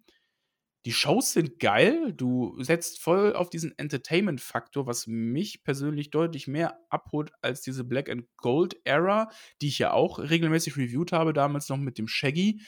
[0.87, 2.13] die Shows sind geil.
[2.15, 8.09] Du setzt voll auf diesen Entertainment-Faktor, was mich persönlich deutlich mehr abholt als diese Black
[8.09, 9.31] and Gold Era,
[9.61, 12.63] die ich ja auch regelmäßig reviewed habe, damals noch mit dem Shaggy.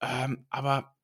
[0.00, 0.94] Ähm, aber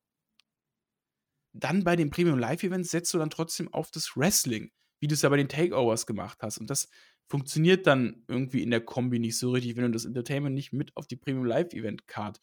[1.53, 4.71] dann bei den Premium Live Events setzt du dann trotzdem auf das Wrestling,
[5.01, 6.59] wie du's ja bei den Takeovers gemacht hast.
[6.59, 6.89] Und das
[7.29, 10.97] funktioniert dann irgendwie in der Kombi nicht so richtig, wenn du das Entertainment nicht mit
[10.97, 12.41] auf die Premium Live Event Card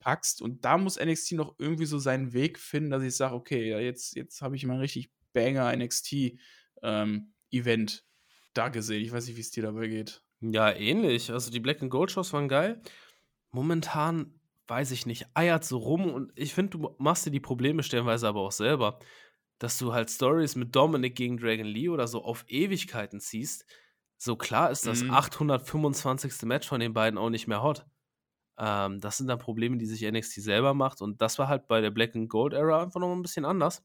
[0.00, 0.42] packst.
[0.42, 4.14] Und da muss NXT noch irgendwie so seinen Weg finden, dass ich sage: „Okay, jetzt
[4.16, 6.38] jetzt habe ich mal 'n richtig Banger NXT,
[6.82, 8.04] ähm, Event
[8.54, 10.22] da gesehen.“ Ich weiß nicht, wie's dir dabei geht.
[10.40, 11.30] Ja, ähnlich.
[11.32, 12.82] Also, die Black and Gold Shows waren geil.
[13.52, 17.82] Momentan, weiß ich nicht, eiert so rum und ich finde, du machst dir die Probleme
[17.82, 18.98] stellenweise aber auch selber,
[19.58, 23.66] dass du halt Stories mit Dominic gegen Dragon Lee oder so auf Ewigkeiten ziehst.
[24.18, 25.10] So klar ist das Mhm.
[25.10, 26.46] 825.
[26.46, 27.86] Match von den beiden auch nicht mehr hot.
[28.58, 31.80] Ähm, das sind dann Probleme, die sich NXT selber macht und das war halt bei
[31.80, 33.84] der Black and Gold Era einfach noch mal 'n bisschen anders.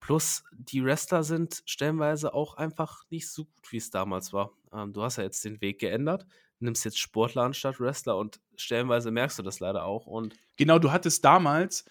[0.00, 4.52] Plus die Wrestler sind stellenweise auch einfach nicht so gut, wie's damals war.
[4.72, 6.26] Ähm, du hast ja jetzt den Weg geändert,
[6.60, 10.90] nimmst jetzt Sportler anstatt Wrestler und stellenweise merkst du das leider auch und Genau, du
[10.92, 11.84] hattest damals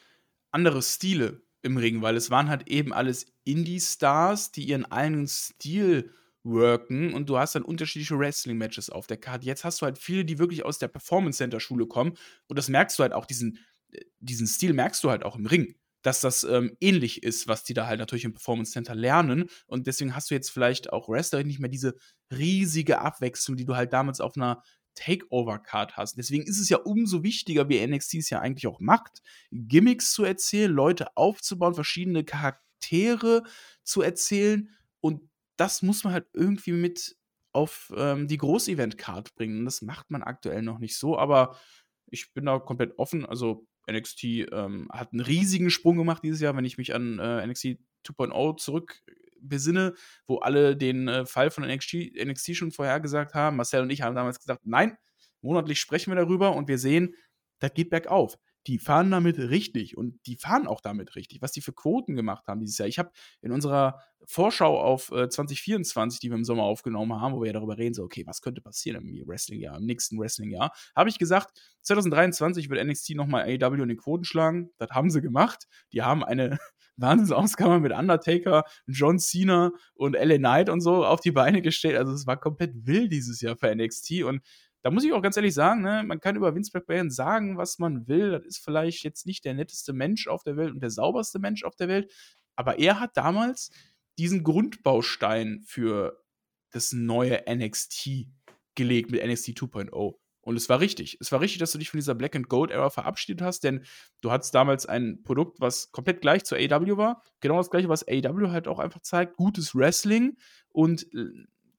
[0.52, 6.12] andere Stile im Ring, weil es waren halt eben alles Indie-Stars, die ihren eigenen Stil
[6.44, 9.44] worken und du hast dann unterschiedliche Wrestling-Matches auf der Card.
[9.44, 12.14] Jetzt hast du halt viele, die wirklich aus der Performance-Center-Schule kommen
[12.48, 13.60] und das merkst du halt auch, diesen
[13.92, 17.64] äh, diesen Stil merkst du halt auch im Ring, dass das, ähm, ähnlich ist, was
[17.64, 19.50] die da halt natürlich im Performance Center lernen.
[19.66, 21.96] Und deswegen hast du jetzt vielleicht auch Wrestler nicht mehr diese
[22.32, 24.64] riesige Abwechslung, die du halt damals auf 'ner
[24.98, 26.18] Takeover-Card hast.
[26.18, 29.22] Deswegen ist es ja umso wichtiger, wie NXT es ja eigentlich auch macht,
[29.52, 33.44] Gimmicks zu erzählen, Leute aufzubauen, verschiedene Charaktere
[33.84, 34.70] zu erzählen.
[35.00, 35.22] Und
[35.58, 37.16] das muss man halt irgendwie mit
[37.54, 39.60] auf, ähm, die Groß-Event-Card bringen.
[39.60, 41.58] Und das macht man aktuell noch nicht so, aber
[42.10, 43.26] ich bin da komplett offen.
[43.26, 47.46] Also, NXT, ähm, hat 'n riesigen Sprung gemacht dieses Jahr, wenn ich mich an, äh,
[47.48, 49.02] NXT 2.0 zurück
[49.42, 49.94] besinne,
[50.28, 53.58] wo alle den, äh, Fall von NXT NXT schon vorhergesagt haben.
[53.58, 54.98] Marcel und ich haben damals gesagt: „Nein,
[55.42, 57.16] monatlich sprechen wir darüber und wir sehen,
[57.60, 61.62] das geht bergauf.“ Die fahren damit richtig und die fahren auch damit richtig, was die
[61.62, 62.90] für Quoten gemacht haben dieses Jahr.
[62.90, 63.12] Ich habe
[63.42, 67.54] in unserer Vorschau auf, äh, 2024, die wir im Sommer aufgenommen haben, wo wir ja
[67.54, 71.58] darüber reden, so: „Okay, was könnte passieren im Wrestling-Jahr im nächsten Wrestling-Jahr?“ Habe ich gesagt:
[71.84, 75.68] „2023 wird NXT noch mal AEW in den Quoten schlagen.“ Das haben sie gemacht.
[75.94, 76.58] Die haben eine
[76.98, 81.98] Wahnsinnsausgabe mit Undertaker, John Cena und LA Knight und so auf die Beine gestellt.
[81.98, 84.42] Also, es war komplett wild dieses Jahr für NXT und
[84.84, 87.80] da muss ich auch ganz ehrlich sagen, ne, man kann über Vince McMahon sagen, was
[87.80, 88.32] man will.
[88.32, 91.64] Das ist vielleicht jetzt nicht der netteste Mensch auf der Welt und der sauberste Mensch
[91.64, 92.14] auf der Welt,
[92.56, 93.72] aber er hat damals
[94.18, 96.24] diesen Grundbaustein für
[96.72, 98.28] das neue NXT
[98.76, 100.16] gelegt mit NXT 2.0.
[100.48, 101.18] Und es war richtig.
[101.20, 103.84] Es war richtig, dass du dich von dieser Black and Gold Era verabschiedet hast, denn
[104.22, 107.22] du hattest damals ein Produkt, was komplett gleich zu AEW war.
[107.42, 110.38] Genau das Gleiche, was AEW halt auch einfach zeigt, gutes Wrestling
[110.70, 111.26] und, äh,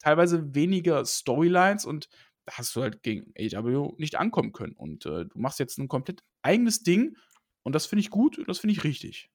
[0.00, 2.08] teilweise weniger Storylines und
[2.44, 4.74] da hast du halt gegen AEW nicht ankommen können.
[4.74, 7.16] Und, äh, du machst jetzt 'n komplett eigenes Ding
[7.62, 9.30] und das finde ich gut und das finde ich richtig.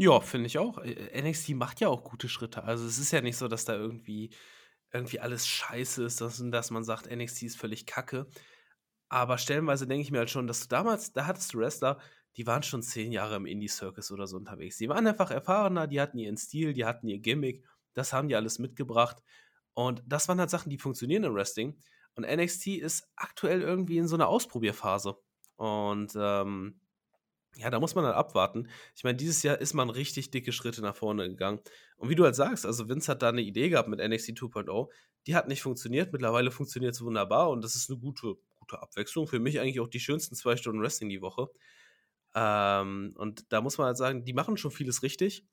[0.00, 0.78] Ja, finde ich auch.
[0.78, 2.62] NXT macht ja auch gute Schritte.
[2.62, 4.30] Also, es ist ja nicht so, dass da irgendwie
[4.92, 8.28] irgendwie alles scheiße ist, dass dass man sagt, NXT ist völlig Kacke.
[9.08, 11.98] Aber stellenweise denke ich mir halt schon, dass du damals da hattest du Wrestler,
[12.36, 14.76] die waren schon 10 Jahre im Indie-Circus oder so unterwegs.
[14.78, 18.36] Die waren einfach erfahrener, die hatten ihren Stil, die hatten ihr Gimmick, das haben die
[18.36, 19.22] alles mitgebracht.
[19.74, 21.78] Und das waren halt Sachen, die funktionieren im Wrestling.
[22.14, 25.16] Und NXT ist aktuell irgendwie in so einer Ausprobierphase.
[25.56, 26.80] Und ähm,
[27.58, 28.68] ja, da muss man dann abwarten.
[28.94, 31.60] Ich meine, dieses Jahr ist man richtig dicke Schritte nach vorne gegangen.
[31.96, 34.88] Und wie du halt sagst, also Vince hat da eine Idee gehabt mit NXT 2.0.
[35.26, 36.12] Die hat nicht funktioniert.
[36.12, 39.26] Mittlerweile funktioniert es wunderbar und das ist eine gute, gute Abwechslung.
[39.26, 41.48] Für mich eigentlich auch die schönsten zwei Stunden Wrestling die Woche.
[42.36, 45.44] Ähm, und da muss man halt sagen, die machen schon vieles richtig.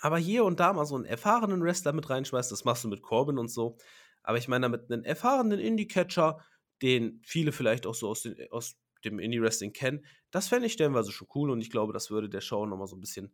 [0.00, 3.02] Aber hier und da mal so einen erfahrenen Wrestler mit reinschmeißen, das machst du mit
[3.02, 3.76] Corbin und so.
[4.22, 6.42] Aber ich meine damit einen erfahrenen Indie-Catcher,
[6.80, 11.12] den viele vielleicht auch so aus, den, aus dem Indie-Wrestling kennen, das fände ich stellenweise
[11.12, 13.32] schon cool und ich glaube, das würde der Show nochmal so ein bisschen,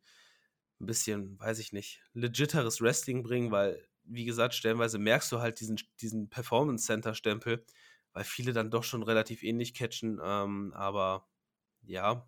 [0.81, 5.61] ein bisschen, weiß ich nicht, legiteres Wrestling bringen, weil, wie gesagt, stellenweise merkst du halt
[5.61, 7.65] diesen, diesen Performance-Center-Stempel,
[8.13, 11.29] weil viele dann doch schon relativ ähnlich catchen, ähm, aber
[11.83, 12.27] ja,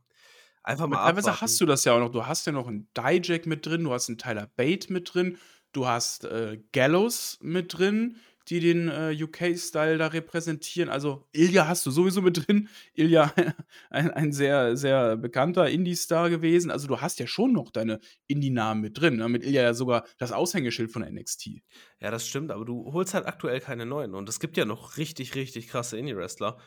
[0.62, 1.40] einfach mal Teilweise abwarten.
[1.40, 2.10] hast du das ja auch noch.
[2.10, 5.38] Du hast ja noch einen Dijak mit drin, du hast einen Tyler Bate mit drin,
[5.72, 8.16] du hast äh, Gallows mit drin,
[8.50, 10.88] die den äh, UK-Style da repräsentieren.
[10.88, 12.68] Also Ilya hast du sowieso mit drin.
[12.94, 13.32] Ilya,
[13.90, 16.70] ein, ein sehr, sehr bekannter Indie-Star gewesen.
[16.70, 19.16] Also du hast ja schon noch deine Indie-Namen mit drin.
[19.16, 19.28] Ne?
[19.28, 21.60] Mit Ilya ja sogar das Aushängeschild von NXT.
[22.00, 24.14] Ja, das stimmt, aber du holst halt aktuell keine neuen.
[24.14, 26.58] Und es gibt ja noch richtig, richtig krasse Indie-Wrestler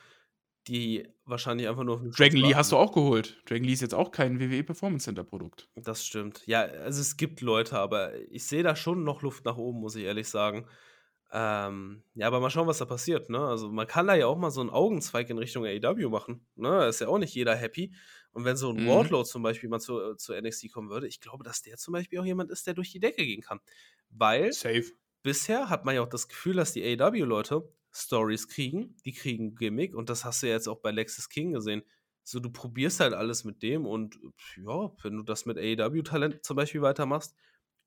[0.67, 3.41] die wahrscheinlich einfach nur auf Dragon Lee hast du auch geholt.
[3.45, 5.69] Dragon Lee ist jetzt auch kein WWE Performance Center Produkt.
[5.75, 6.43] Das stimmt.
[6.45, 9.95] Ja, also es gibt Leute, aber ich sehe da schon noch Luft nach oben, muss
[9.95, 10.67] ich ehrlich sagen.
[11.33, 13.29] Ähm, ja, aber mal schauen, was da passiert.
[13.29, 13.39] Ne?
[13.39, 16.45] Also man kann da ja auch mal so einen Augenzweig in Richtung AEW machen.
[16.55, 16.69] Ne?
[16.69, 17.93] Da ist ja auch nicht jeder happy.
[18.33, 18.87] Und wenn so ein mhm.
[18.87, 21.93] Wardlow zum Beispiel mal zu, äh, zu NXT kommen würde, ich glaube, dass der zum
[21.93, 23.61] Beispiel auch jemand ist, der durch die Decke gehen kann.
[24.09, 24.85] Weil Safe.
[25.23, 27.63] bisher hat man ja auch das Gefühl, dass die AEW-Leute
[27.93, 31.53] Stories kriegen, die kriegen Gimmick und das hast du ja jetzt auch bei Lexis King
[31.53, 31.83] gesehen.
[32.23, 34.17] So, du probierst halt alles mit dem und
[34.57, 37.35] ja, wenn du das mit AEW-Talent zum Beispiel weitermachst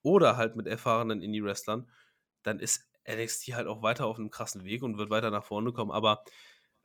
[0.02, 1.90] oder halt mit erfahrenen Indie-Wrestlern,
[2.42, 5.72] dann ist NXT halt auch weiter auf einem krassen Weg und wird weiter nach vorne
[5.72, 5.90] kommen.
[5.90, 6.24] Aber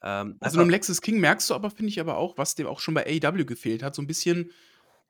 [0.01, 2.80] ähm, also einem Lexis King merkst du aber, finde ich aber auch, was dem auch
[2.80, 4.51] schon bei AEW gefehlt hat, so ein bisschen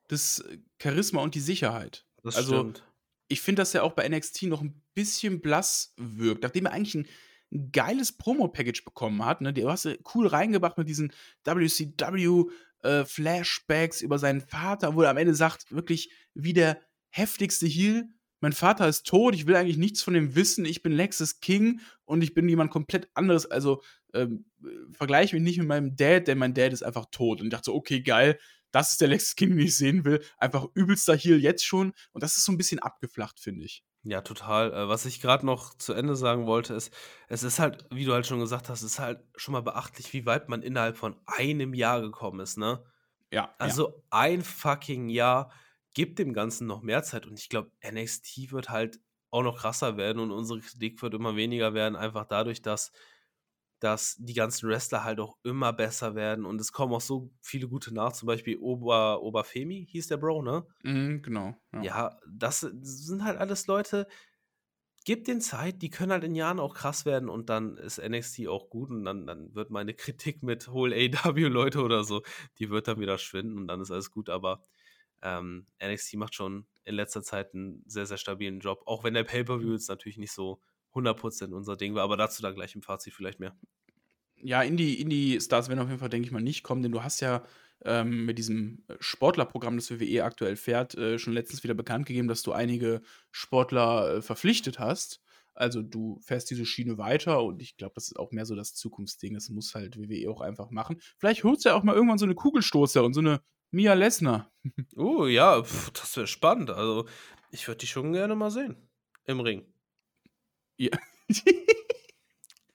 [0.08, 0.44] das
[0.82, 2.04] Charisma und die Sicherheit.
[2.22, 2.84] Das also, stimmt.
[3.28, 6.96] Ich finde, dass er auch bei NXT noch ein bisschen blass wirkt, nachdem er eigentlich
[6.96, 7.08] ein
[7.52, 9.40] ein geiles Promo-Package bekommen hat.
[9.40, 9.52] Ne?
[9.52, 11.12] Du hast cool reingebracht mit diesen
[11.44, 18.08] WCW-Flashbacks äh, über seinen Vater, wo er am Ende sagt, wirklich wie der heftigste Heal.
[18.40, 21.80] Mein Vater ist tot, ich will eigentlich nichts von dem wissen, ich bin Lexus King
[22.04, 23.46] und ich bin jemand komplett anderes.
[23.46, 23.82] Also
[24.14, 24.46] ähm,
[24.92, 27.40] vergleiche mich nicht mit meinem Dad, denn mein Dad ist einfach tot.
[27.40, 28.38] Und ich dachte so, okay, geil,
[28.72, 30.22] das ist der Lexus King, den ich sehen will.
[30.38, 31.92] Einfach übelster Heal jetzt schon.
[32.12, 33.84] Und das ist so ein bisschen abgeflacht, finde ich.
[34.02, 34.72] Ja, total.
[34.72, 36.92] Äh, was ich gerade noch zu Ende sagen wollte, ist,
[37.28, 40.12] es ist halt, wie du halt schon gesagt hast, es ist halt schon mal beachtlich,
[40.12, 42.82] wie weit man innerhalb von einem Jahr gekommen ist, ne?
[43.30, 43.54] Ja.
[43.58, 43.94] Also ja.
[44.10, 45.52] ein fucking Jahr
[45.94, 49.96] gibt dem Ganzen noch mehr Zeit und ich glaube, NXT wird halt auch noch krasser
[49.96, 52.92] werden und unsere Kritik wird immer weniger werden, einfach dadurch, dass
[53.80, 57.68] dass die ganzen Wrestler halt auch immer besser werden und es kommen auch so viele
[57.68, 60.66] gute nach, zum Beispiel Ober, Oberfemi hieß der Bro, ne?
[60.84, 61.56] Mhm, genau.
[61.72, 61.88] Ja.
[61.88, 64.06] ja, das sind halt alles Leute,
[65.04, 68.48] gib den Zeit, die können halt in Jahren auch krass werden und dann ist NXT
[68.48, 72.22] auch gut und dann, dann wird meine Kritik mit hol AW-Leute oder so,
[72.58, 74.64] die wird dann wieder schwinden und dann ist alles gut, aber
[75.22, 79.24] ähm, NXT macht schon in letzter Zeit einen sehr, sehr stabilen Job, auch wenn der
[79.24, 80.60] Pay-Per-View jetzt natürlich nicht so
[80.94, 83.56] 100% unser Ding war, aber dazu dann gleich im Fazit vielleicht mehr.
[84.42, 87.20] Ja, Indie, Indie-Stars werden auf jeden Fall, denke ich mal, nicht kommen, denn du hast
[87.20, 87.44] ja
[87.84, 92.42] ähm, mit diesem Sportlerprogramm, das WWE aktuell fährt, äh, schon letztens wieder bekannt gegeben, dass
[92.42, 95.20] du einige Sportler äh, verpflichtet hast.
[95.54, 98.74] Also du fährst diese Schiene weiter und ich glaube, das ist auch mehr so das
[98.74, 99.34] Zukunftsding.
[99.34, 101.00] Das muss halt WWE auch einfach machen.
[101.18, 103.40] Vielleicht holst du ja auch mal irgendwann so eine Kugelstoßer und so eine
[103.70, 104.50] Mia Lesnar.
[104.96, 106.70] Oh ja, pf, das wäre spannend.
[106.70, 107.06] Also
[107.50, 108.76] ich würde die schon gerne mal sehen.
[109.26, 109.64] Im Ring.
[110.76, 110.90] Ja.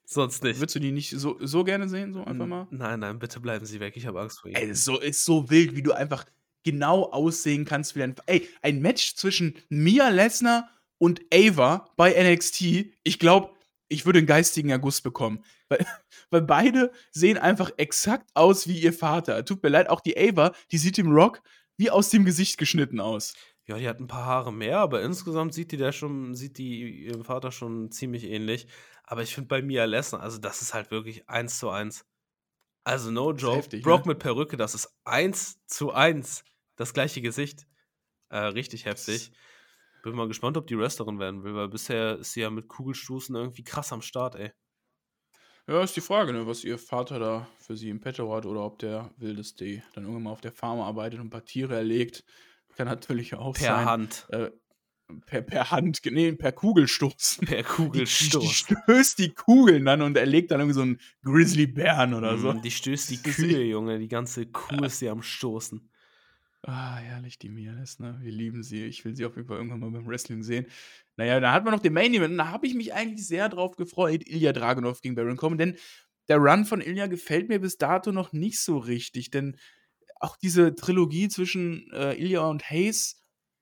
[0.06, 0.60] Sonst nicht.
[0.60, 2.68] Würdest du die nicht so, so gerne sehen, so einfach mal?
[2.72, 3.98] Nein, nein, bitte bleiben Sie weg.
[3.98, 4.62] Ich habe Angst vor Ihnen.
[4.62, 6.26] Ey, ist so, ist so wild, wie du einfach
[6.64, 8.16] genau aussehen kannst wie ein.
[8.26, 12.62] Ey, ein Match zwischen Mia Lesnar und Ava bei NXT.
[13.04, 13.50] Ich glaube,
[13.88, 15.43] ich würde einen geistigen August bekommen.
[15.70, 15.86] Weil,
[16.30, 19.43] weil beide sehen einfach exakt aus wie ihr Vater.
[19.45, 21.41] Tut mir leid, auch die Ava, die sieht dem Rock
[21.78, 23.34] wie aus dem Gesicht geschnitten aus.
[23.67, 27.05] Ja, die hat ein paar Haare mehr, aber insgesamt sieht die der schon, sieht die
[27.05, 28.67] ihrem Vater schon ziemlich ähnlich.
[29.03, 32.05] Aber ich finde bei Mia Lesnar, also das ist halt wirklich eins zu eins.
[32.84, 33.57] Also no joke.
[33.57, 34.11] Heftig, Brock ne?
[34.11, 36.43] mit Perücke, das ist eins zu eins.
[36.76, 37.65] Das gleiche Gesicht.
[38.30, 39.32] Äh, richtig heftig.
[40.03, 43.36] Bin mal gespannt, ob die Wrestlerin werden will, weil bisher ist sie ja mit Kugelstoßen
[43.36, 44.51] irgendwie krass am Start, ey.
[45.68, 48.63] Ja, ist die Frage, ne, was ihr Vater da für sie im Petto hat oder
[48.63, 52.24] ob der Wildeste dann irgendwann mal auf der Farm arbeitet und ein paar Tiere erlegt.
[52.76, 53.86] Kann natürlich auch per sein.
[53.86, 54.28] Hand.
[54.30, 54.51] Äh,
[55.26, 57.39] per, per Hand, nee, per Kugelstoß.
[57.45, 58.41] Per Kugelstoß.
[58.41, 62.38] Die, die, stößt die Kugeln dann und er legt dann irgendwie so einen Grizzlybären oder
[62.38, 62.53] so.
[62.53, 63.97] Mm, die stößt die Kühe, Junge.
[63.97, 65.89] Die ganze Kuh ist sie am Stoßen.
[66.63, 68.18] Ah, herrlich, die Mianes, ne?
[68.22, 68.86] Wir lieben sie.
[68.86, 70.66] Ich will sie auf jeden Fall irgendwann mal beim Wrestling sehen.
[71.18, 73.49] Naja, da hat man noch den Main Event und da habe ich mich eigentlich sehr
[73.49, 74.28] drauf gefreut.
[74.28, 75.78] Ilya Dragunov gegen Baron Corbin, denn
[76.28, 79.57] der Run von Ilya gefällt mir bis dato noch nicht so richtig, denn
[80.20, 83.22] auch diese Trilogie zwischen äh, Ilya und Hayes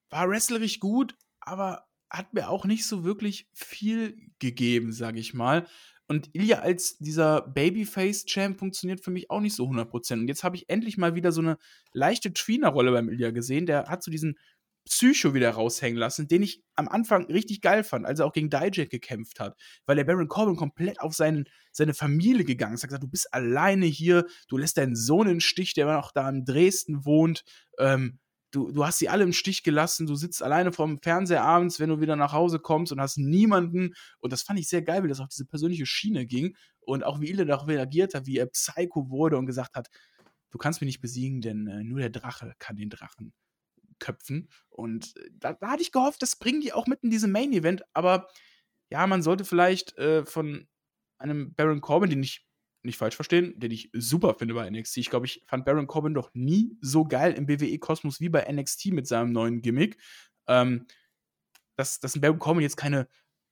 [0.10, 5.68] war wrestlerisch gut, aber hat mir auch nicht so wirklich viel gegeben, sage ich mal.
[6.08, 10.14] Und Ilya als dieser Babyface-Champ funktioniert für mich auch nicht so 100%.
[10.14, 11.58] Und jetzt habe ich endlich mal wieder so eine
[11.92, 13.66] leichte Tweener-Rolle beim Ilya gesehen.
[13.66, 14.38] Der hat so diesen
[14.86, 18.50] Psycho wieder raushängen lassen, den ich am Anfang richtig geil fand, als er auch gegen
[18.50, 22.82] Dijak gekämpft hat, weil der Baron Corbin komplett auf seinen, seine Familie gegangen ist.
[22.82, 26.12] Er hat gesagt, du bist alleine hier, du lässt deinen Sohn den Stich, der noch
[26.12, 27.44] da in Dresden wohnt.
[27.80, 28.20] Ähm,
[28.52, 31.90] du, du hast sie alle im Stich gelassen, du sitzt alleine vorm Fernseher abends, wenn
[31.90, 33.94] du wieder nach Hause kommst und hast niemanden.
[34.20, 37.22] Und das fand ich sehr geil, wie das auf diese persönliche Schiene ging und auch
[37.22, 39.90] wie Ilde darauf reagiert hat, wie er Psycho wurde und gesagt hat,
[40.52, 43.34] du kannst mich nicht besiegen, denn äh, nur der Drache kann den Drachen
[44.04, 44.50] köpfen.
[44.70, 47.84] Und äh, da, da, hatte ich gehofft, das bringen die auch mit in diesem Main-Event,
[47.94, 48.28] aber
[48.90, 50.68] ja, man sollte vielleicht äh, von
[51.18, 52.46] einem Baron Corbin, den ich
[52.84, 54.98] nicht falsch verstehen, den ich super finde bei NXT.
[54.98, 58.88] Ich glaube, ich fand Baron Corbin doch nie so geil im WWE-Kosmos wie bei NXT
[58.88, 59.98] mit seinem neuen Gimmick.
[60.48, 60.86] Ähm,
[61.76, 63.08] dass, dass ein Baron Corbin jetzt keine,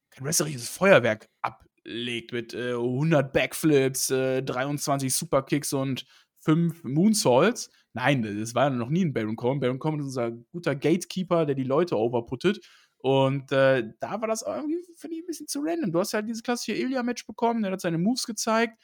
[0.10, 6.06] kein wrestlerisches Feuerwerk ablegt mit äh, 100 Backflips, äh, 23 Superkicks und
[6.40, 7.70] 5 Moonsaults.
[7.94, 9.60] Nein, das war noch nie ein Baron Corbin.
[9.60, 12.60] Baron Corbin ist unser guter Gatekeeper, der die Leute overputtet.
[12.98, 15.92] Und äh, da war das irgendwie, finde ich, ein bisschen zu random.
[15.92, 18.78] Du hast halt dieses klassische Ilya-Match bekommen, der hat seine Moves gezeigt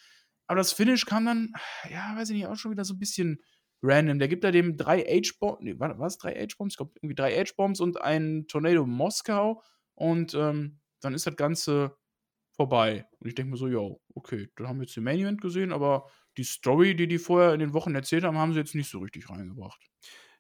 [0.48, 1.54] aber das Finish kam dann,
[1.90, 3.44] ja, weiß ich nicht, auch schon wieder so ein bisschen
[3.82, 4.18] random.
[4.18, 6.74] Der gibt da dem drei H-Bombs, nee, war es drei H-Bombs?
[6.74, 9.62] Ich glaube, irgendwie drei H-Bombs und ein Tornado Moskau.
[9.94, 11.96] Und ähm, dann ist das Ganze
[12.56, 13.06] vorbei.
[13.20, 15.72] Und ich denke mir so, yo, okay, dann haben wir jetzt den Main Event gesehen,
[15.72, 18.90] aber die Story, die die vorher in den Wochen erzählt haben, haben sie jetzt nicht
[18.90, 19.82] so richtig reingebracht.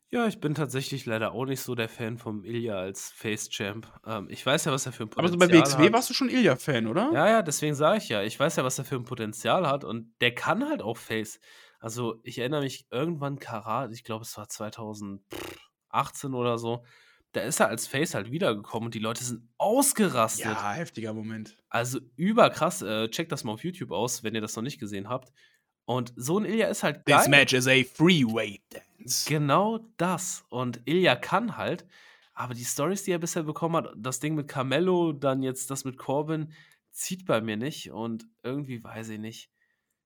[0.09, 3.91] Ja, ich bin tatsächlich leider auch nicht so der Fan vom Ilya als Face-Champ.
[4.05, 5.93] Ähm, ich weiß ja, was er für ein Aber so bei WXW hat.
[5.93, 7.11] warst du schon Ilya-Fan, oder?
[7.11, 8.23] Ja, ja, deswegen sage ich ja.
[8.23, 11.41] Ich weiß ja, was er für ein Potenzial hat und der kann halt auch Face.
[11.79, 16.85] Also, ich erinnere mich irgendwann Karat, ich glaube, es war 2018 oder so.
[17.33, 20.45] Da ist er als Face halt wiedergekommen und die Leute sind ausgerastet.
[20.45, 21.57] Ja, heftiger Moment.
[21.69, 22.81] Also überkrass.
[22.81, 25.33] Äh, checkt das mal auf YouTube aus, wenn ihr das noch nicht gesehen habt.
[25.88, 27.17] Und so ein Ilya ist halt geil.
[27.17, 29.25] This match is a freeway dance.
[29.25, 30.43] Genau das.
[30.49, 31.85] Und Ilya kann halt,
[32.33, 35.85] aber die Stories, die er bisher bekommen hat, das Ding mit Carmelo, dann jetzt das
[35.85, 36.51] mit Corbin,
[36.91, 37.89] zieht bei mir nicht.
[37.91, 39.49] Und irgendwie weiß ich nicht.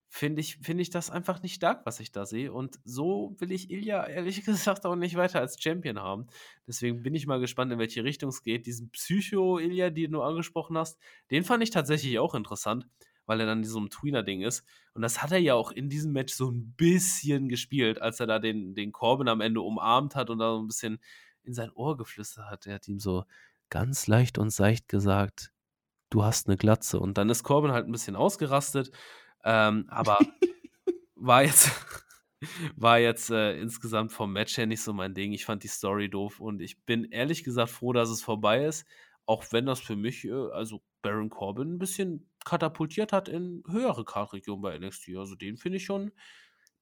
[0.08, 2.54] Finde ich, find ich das einfach nicht stark, was ich da sehe.
[2.54, 6.28] Und so will ich Ilya ehrlich gesagt auch nicht weiter als Champion haben.
[6.68, 8.68] Deswegen bin ich mal gespannt, in welche Richtung es geht.
[8.68, 11.00] Diesen Psycho-Ilya, den du angesprochen hast,
[11.32, 12.86] den fand ich tatsächlich auch interessant
[13.32, 14.66] weil er dann in so einem Tweener-Ding ist.
[14.94, 18.28] Und das hat er ja auch in diesem Match so ein bisschen gespielt, als er
[18.28, 21.00] da den, den Corbin am Ende umarmt hat und da so ein bisschen
[21.44, 22.68] in sein Ohr geflüstert hat.
[22.68, 23.24] Er hat ihm so
[23.70, 25.54] ganz leicht und seicht gesagt,
[26.10, 27.00] du hast eine Glatze.
[27.00, 28.92] Und dann ist Corbin halt ein bisschen ausgerastet,
[29.46, 30.18] ähm, aber
[31.16, 31.72] war jetzt,
[32.76, 35.32] war jetzt äh, insgesamt vom Match her nicht so mein Ding.
[35.32, 38.86] Ich fand die Story doof und ich bin ehrlich gesagt froh, dass es vorbei ist.
[39.26, 44.06] Auch wenn das für mich, äh, also Baron Corbin, ein bisschen katapultiert hat in höhere
[44.06, 45.16] Kartregionen bei NXT.
[45.18, 46.12] Also den finde ich schon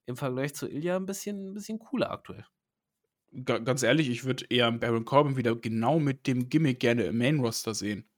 [0.06, 2.44] im Vergleich zu Ilya ein bisschen, ein bisschen cooler aktuell.
[3.44, 7.74] ganz ehrlich, ich würde eher Baron Corbin wieder genau mit dem Gimmick gerne im Main-Roster
[7.74, 8.10] sehen.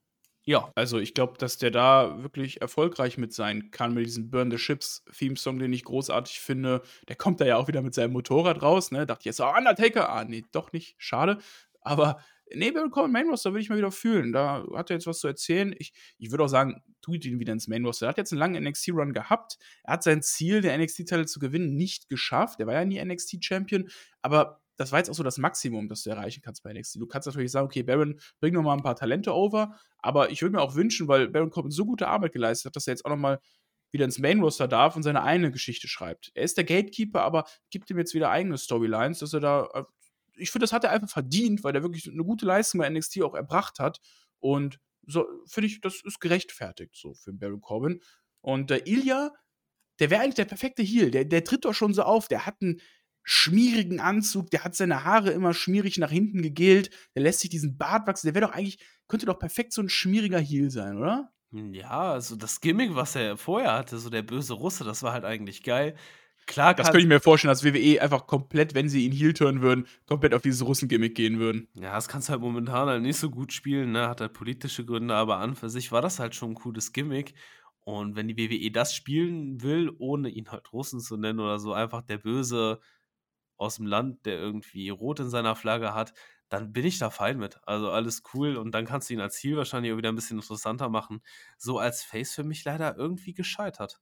[0.45, 0.73] Ja.
[0.75, 4.59] Also ich glaube, dass der da wirklich erfolgreich mit sein kann, mit diesem Burn the
[4.59, 6.83] Ships Theme-Song, den ich großartig finde.
[7.09, 9.07] Der kommt da ja auch wieder mit seinem Motorrad raus, ne?
[9.07, 10.09] Dachte ich jetzt, oh, Undertaker.
[10.09, 10.97] Ah, nee, doch nicht.
[10.99, 11.39] Schade.
[11.81, 12.21] Aber
[12.55, 14.33] nee, Baron Corbin Main Roster würde ich mal wieder fühlen.
[14.33, 15.75] Da hat er jetzt was zu erzählen.
[15.79, 18.07] Ich, ich würde auch sagen, tut ihn wieder ins Main Roster.
[18.07, 19.59] Er hat jetzt einen langen NXT-Run gehabt.
[19.85, 22.61] Er hat sein Ziel, der NXT-Titel zu gewinnen, nicht geschafft.
[22.61, 23.89] Er war ja nie NXT-Champion,
[24.21, 26.97] aber das war jetzt auch so das Maximum, das du erreichen kannst bei NXT.
[26.97, 30.43] Du kannst natürlich sagen, okay, Baron, bring noch mal ein paar Talente over, aber ich
[30.43, 33.05] würde mir auch wünschen, weil Baron Corbin so gute Arbeit geleistet hat, dass er jetzt
[33.05, 33.39] auch noch mal
[33.93, 36.33] wieder ins Main Roster darf und seine eigene Geschichte schreibt.
[36.35, 39.85] Er ist der Gatekeeper, aber gibt ihm jetzt wieder eigene Storylines, dass er da äh,
[40.37, 43.23] ich finde, das hat er einfach verdient, weil er wirklich eine gute Leistung bei NXT
[43.23, 44.01] auch erbracht hat.
[44.39, 48.01] Und so finde ich, das ist gerechtfertigt so für Baron Corbin.
[48.41, 49.33] Und der Ilya,
[50.01, 51.11] der wäre eigentlich der perfekte Heel.
[51.11, 52.29] Der, der tritt doch schon so auf.
[52.29, 52.81] Der hat einen
[53.25, 57.79] schmierigen Anzug, der hat seine Haare immer schmierig nach hinten gegelt, der lässt sich diesen
[57.79, 58.27] Bart wachsen.
[58.27, 61.33] Der wäre doch eigentlich, könnte doch perfekt so ein schmieriger Heel sein, oder?
[61.53, 65.25] Ja, also das Gimmick, was er vorher hatte, so der böse Russe, das war halt
[65.25, 65.97] eigentlich geil.
[66.47, 69.63] Klar, das könnte ich mir vorstellen, dass WWE einfach komplett, wenn sie ihn heel turnen
[69.63, 71.69] würden, komplett auf dieses Russen-Gimmick gehen würden.
[71.75, 74.09] Ja, das kannst du halt momentan halt nicht so gut spielen, ne?
[74.09, 77.35] Hat halt politische Gründe, aber an für sich war das halt schon ein cooles Gimmick.
[77.85, 81.73] Und wenn die WWE das spielen will, ohne ihn halt Russen zu nennen oder so,
[81.73, 82.81] einfach der Böse
[83.57, 86.13] aus dem Land, der irgendwie Rot in seiner Flagge hat,
[86.49, 87.59] dann bin ich da fein mit.
[87.67, 90.39] Also alles cool und dann kannst du ihn als Ziel wahrscheinlich auch wieder ein bisschen
[90.39, 91.23] interessanter machen.
[91.59, 94.01] So als Face für mich leider irgendwie gescheitert.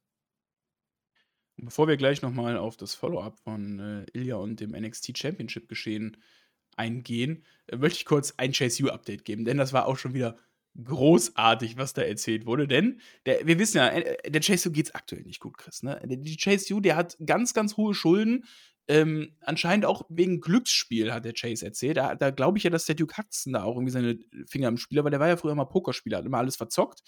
[1.63, 6.17] Bevor wir gleich nochmal auf das Follow-up von äh, Ilya und dem NXT Championship geschehen
[6.75, 10.37] eingehen, äh, möchte ich kurz ein Chase U-Update geben, denn das war auch schon wieder
[10.83, 12.67] großartig, was da erzählt wurde.
[12.67, 15.83] Denn der, wir wissen ja, äh, der Chase U geht's aktuell nicht gut, Chris.
[15.83, 16.01] Ne?
[16.03, 18.45] Der, die Chase U, der hat ganz, ganz hohe Schulden.
[18.87, 21.97] Ähm, anscheinend auch wegen Glücksspiel, hat der Chase erzählt.
[21.97, 24.77] Da, da glaube ich ja, dass der Duke Hudson da auch irgendwie seine Finger im
[24.77, 27.03] Spiel hat, weil der war ja früher mal Pokerspieler, hat immer alles verzockt.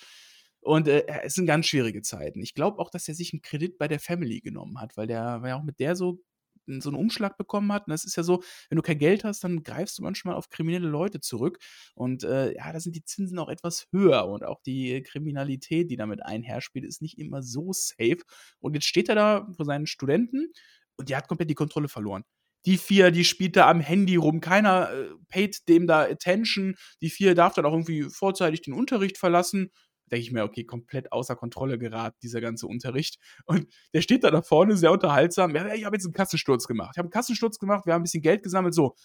[0.64, 2.42] Und äh, es sind ganz schwierige Zeiten.
[2.42, 5.42] Ich glaube auch, dass er sich einen Kredit bei der Family genommen hat, weil der,
[5.42, 6.20] weil er auch mit der so
[6.68, 7.88] so einen Umschlag bekommen hat.
[7.88, 10.50] Und das ist ja so, wenn du kein Geld hast, dann greifst du manchmal auf
[10.50, 11.60] kriminelle Leute zurück.
[11.96, 15.98] Und äh, ja, da sind die Zinsen auch etwas höher und auch die Kriminalität, die
[15.98, 18.20] damit einherspielt, ist nicht immer so safe.
[18.60, 20.52] Und jetzt steht er da vor seinen Studenten
[20.96, 22.24] und der hat komplett die Kontrolle verloren.
[22.66, 26.76] Die vier, die spielt da am Handy rum, keiner äh, paid dem da Attention.
[27.02, 29.70] Die vier darf dann auch irgendwie vorzeitig den Unterricht verlassen
[30.14, 33.18] denke ich mir, okay, komplett außer Kontrolle geraten, dieser ganze Unterricht.
[33.46, 35.56] Und der steht da da vorne, sehr unterhaltsam.
[35.56, 36.92] Ja, ich habe jetzt einen Kassensturz gemacht.
[36.94, 38.76] Ich habe einen Kassensturz gemacht, wir haben ein bisschen Geld gesammelt.
[38.76, 38.96] So,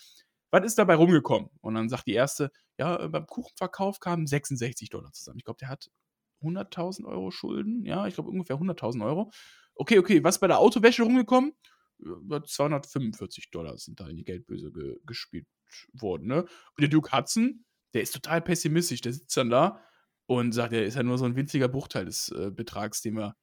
[0.50, 1.48] was ist dabei rumgekommen?
[1.62, 5.38] Und dann sagt die erste, ja, äh, beim Kuchenverkauf kamen 66 Dollar zusammen.
[5.38, 5.90] Ich glaube, der hat
[6.42, 7.84] 100.000 Euro Schulden.
[7.84, 9.30] Ja, ich glaube ungefähr 100.000 Euro.
[9.74, 11.54] Okay, okay, was ist bei der Autowäsche rumgekommen?
[12.00, 15.46] 245 Dollar sind da in die Geldböse ge gespielt
[15.94, 16.28] worden.
[16.28, 16.42] Ne?
[16.42, 19.00] Und der Duke Hudson, der ist total pessimistisch.
[19.00, 19.80] Der sitzt dann da
[20.28, 23.34] und sagt, er ist ja nur so ein winziger Bruchteil des äh, Betrags, den wir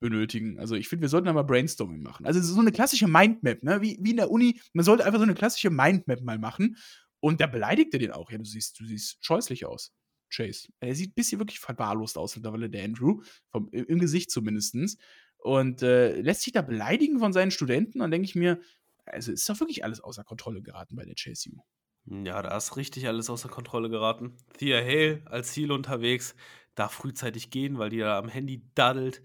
[0.00, 0.58] benötigen.
[0.58, 2.26] Also ich finde, wir sollten mal Brainstorming machen.
[2.26, 3.80] Also so eine klassische Mindmap, ne?
[3.80, 6.76] Wie, wie in der Uni, man sollte einfach so eine klassische Mindmap mal machen.
[7.20, 8.32] Und da beleidigt er den auch.
[8.32, 9.92] Ja, du siehst, du siehst scheußlich aus.
[10.34, 10.68] Chase.
[10.80, 13.22] Er sieht ein bisschen wirklich verwahrlost aus mittlerweile, der Andrew.
[13.52, 14.98] Vom, Im Gesicht zumindest.
[15.38, 18.00] Und äh, lässt sich da beleidigen von seinen Studenten.
[18.00, 18.60] Dann denke ich mir,
[19.04, 21.62] also ist doch wirklich alles außer Kontrolle geraten bei der Chase U.
[22.06, 24.36] Ja, da ist richtig alles außer Kontrolle geraten.
[24.58, 26.34] Thea Hale als Ziel unterwegs,
[26.74, 29.22] darf frühzeitig gehen, weil die da am Handy daddelt.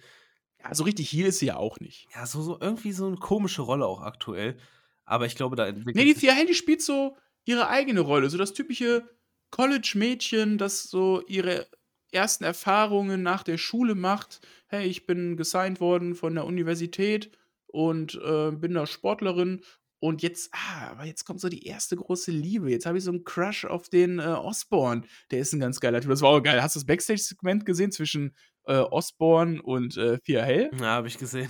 [0.64, 2.08] Ja, so richtig Heal ist sie ja auch nicht.
[2.14, 4.58] Ja, so, so irgendwie so eine komische Rolle auch aktuell.
[5.06, 8.30] Aber ich glaube, da entwickelt Nee, die Thea Hale, die spielt so ihre eigene Rolle.
[8.30, 9.08] So das typische
[9.52, 11.68] College-Mädchen, das so ihre
[12.12, 14.42] ersten Erfahrungen nach der Schule macht.
[14.68, 17.32] Hey, ich bin gesigned worden von der Universität
[17.68, 19.62] und äh, bin da Sportlerin
[20.00, 22.70] und jetzt, ah, aber jetzt kommt so die erste große Liebe.
[22.70, 25.04] Jetzt habe ich so einen Crush auf den äh, Osborne.
[25.32, 26.12] Der ist ein ganz geiler Typ.
[26.12, 26.62] Das war auch geil.
[26.62, 28.36] Hast du das Backstage-Segment gesehen zwischen
[28.66, 30.72] äh, Osborne und äh, Thea Hell?
[30.80, 31.50] Ja, habe ich gesehen.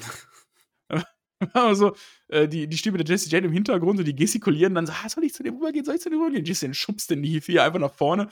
[1.54, 1.96] also,
[2.30, 5.10] äh, die, die Stimme der Jesse Jane im Hintergrund und die gestikulieren dann so, ah,
[5.10, 6.46] soll ich zu dem rübergehen, soll ich zu dem rübergehen?
[6.46, 8.28] Jesse schubst den vier einfach nach vorne.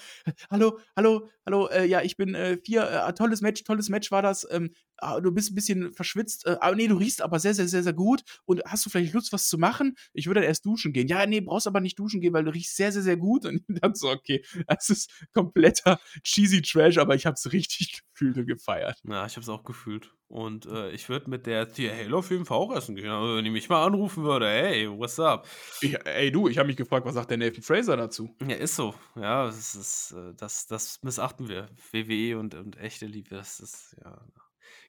[0.49, 4.21] Hallo, hallo, hallo, äh, ja, ich bin äh, vier, äh, tolles Match, tolles Match war
[4.21, 4.47] das.
[4.51, 7.67] Ähm, ah, du bist ein bisschen verschwitzt, äh, aber nee, du riechst aber sehr, sehr,
[7.67, 9.95] sehr, sehr gut und hast du vielleicht Lust, was zu machen?
[10.13, 11.07] Ich würde dann erst duschen gehen.
[11.07, 13.45] Ja, nee, brauchst aber nicht duschen gehen, weil du riechst sehr, sehr, sehr gut.
[13.45, 18.47] Und dann so, okay, das ist kompletter cheesy Trash, aber ich hab's richtig gefühlt und
[18.47, 19.01] gefeiert.
[19.07, 20.11] Ja, ich hab's auch gefühlt.
[20.27, 23.09] Und ich würde mit der Tier Halo auf jeden Fall auch essen gehen.
[23.09, 25.47] Also, die mich mal anrufen würde, hey, what's up?
[25.81, 28.35] Ich, ey, du, ich habe mich gefragt, was sagt der Nathan Fraser dazu?
[28.41, 28.95] Ja, ist so.
[29.15, 31.69] Ja, das, ist, äh, das, das missachten wir.
[31.91, 34.25] WWE und, und echte Liebe, das ist, ja,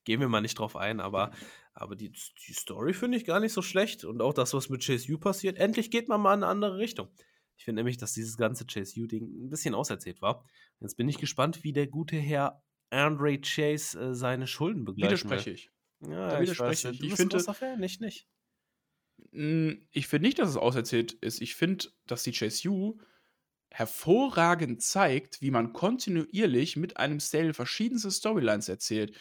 [0.04, 1.30] gehen wir mal nicht drauf ein, aber,
[1.74, 4.04] aber die, die Story finde ich gar nicht so schlecht.
[4.04, 6.78] Und auch das, was mit Chase U passiert, endlich geht man mal in eine andere
[6.78, 7.08] Richtung.
[7.58, 10.44] Ich finde nämlich, dass dieses ganze Chase U-Ding ein bisschen auserzählt war.
[10.80, 15.50] Jetzt bin ich gespannt, wie der gute Herr Andre Chase äh, seine Schulden begleichen Widerspreche
[15.50, 15.70] ich.
[16.00, 17.00] Ja, da widerspreche ich.
[17.00, 17.12] ich.
[17.12, 17.38] Ich finde,
[17.78, 18.28] nicht, nicht.
[19.36, 21.42] Hm, ich finde nicht, dass es auserzählt ist.
[21.42, 22.98] Ich finde, dass die Chase U
[23.70, 29.14] hervorragend zeigt, wie man kontinuierlich mit einem Stale verschiedenste Storylines erzählt.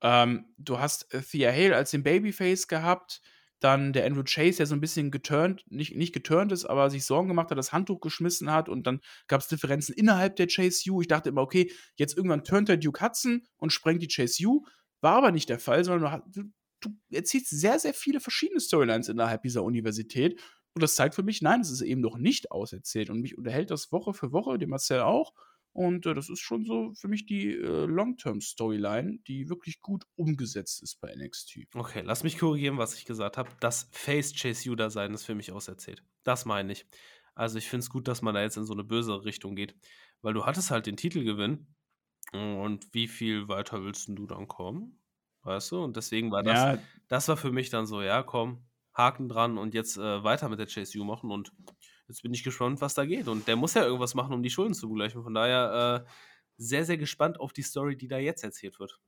[0.00, 3.20] Ähm, du hast äh, Thea Hale als den Babyface gehabt,
[3.58, 7.04] dann der Andrew Chase, der so ein bisschen geturnt, nicht, nicht geturnt ist, aber sich
[7.04, 10.90] Sorgen gemacht hat, das Handtuch geschmissen hat und dann gab es Differenzen innerhalb der Chase
[10.90, 11.02] U.
[11.02, 14.64] Ich dachte immer, okay, jetzt irgendwann turnt der Duke Hudson und sprengt die Chase U.
[15.02, 16.44] War aber nicht der Fall, sondern du,
[16.80, 20.40] du erzählst sehr, sehr viele verschiedene Storylines innerhalb dieser Universität.
[20.74, 23.10] Und das zeigt für mich, nein, es ist eben noch nicht auserzählt.
[23.10, 25.34] Und mich unterhält das Woche für Woche, dem Marcel auch.
[25.72, 30.82] Und äh, das ist schon so für mich die äh, Long-Term-Storyline, die wirklich gut umgesetzt
[30.82, 31.60] ist bei NXT.
[31.74, 33.50] Okay, lass mich korrigieren, was ich gesagt habe.
[33.60, 36.02] Das Face Chase Judah sein ist für mich auserzählt.
[36.24, 36.86] Das meine ich.
[37.34, 39.76] Also ich finde es gut, dass man da jetzt in so eine böse Richtung geht,
[40.22, 41.68] weil du hattest halt den Titelgewinn.
[42.32, 44.99] Und wie viel weiter willst du dann kommen?
[45.42, 45.82] Weißt du?
[45.84, 46.88] Und deswegen war das Ja.
[47.08, 50.58] das war für mich dann so: „Ja, komm, Haken dran und jetzt, äh, weiter mit
[50.60, 51.52] der Chase U machen.“ Und
[52.08, 53.28] jetzt bin ich gespannt, was da geht.
[53.28, 55.22] Und der muss ja irgendwas machen, um die Schulden zu begleichen.
[55.22, 56.10] Von daher, äh,
[56.56, 59.00] sehr, sehr gespannt auf die Story, die da jetzt erzählt wird.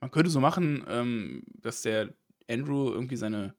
[0.00, 2.14] Man könnte so machen, ähm, dass der
[2.48, 3.56] Andrew irgendwie seine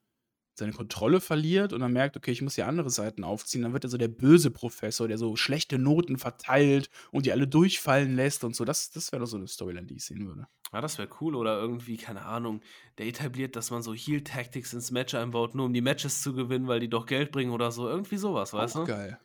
[0.59, 3.83] seine Kontrolle verliert und dann merkt: „Okay, ich muss hier andere Seiten aufziehen.“ Dann wird
[3.85, 8.43] er so der böse Professor, der so schlechte Noten verteilt und die alle durchfallen lässt
[8.43, 8.65] und so.
[8.65, 10.47] Das das wäre doch so 'ne Storyline, die ich sehen würde.
[10.71, 11.35] Ja, das wäre cool.
[11.35, 12.61] Oder irgendwie, keine Ahnung,
[12.97, 16.67] der etabliert, dass man so Heel-Tactics ins Match einbaut, nur um die Matches zu gewinnen,
[16.67, 17.87] weil die doch Geld bringen oder so.
[17.89, 18.87] Irgendwie sowas, weißt du?
[18.87, 19.19] geil.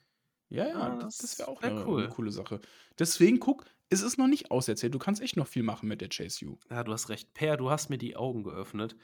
[0.48, 2.08] Ja, ja, Ja, das das wäre auch wäre 'ne 'ne cool.
[2.08, 2.60] coole Sache.
[2.98, 4.94] Deswegen guck, es ist noch nicht auserzählt.
[4.94, 6.58] Du kannst echt noch viel machen mit der Chase U.
[6.70, 7.34] Ja, du hast recht.
[7.34, 8.96] Per, du hast mir die Augen geöffnet.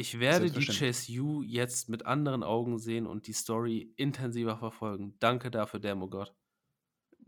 [0.00, 0.66] Ich werde die.
[0.66, 5.16] Chase U jetzt mit anderen Augen sehen und die Story intensiver verfolgen.
[5.20, 6.34] Danke dafür, Demogod.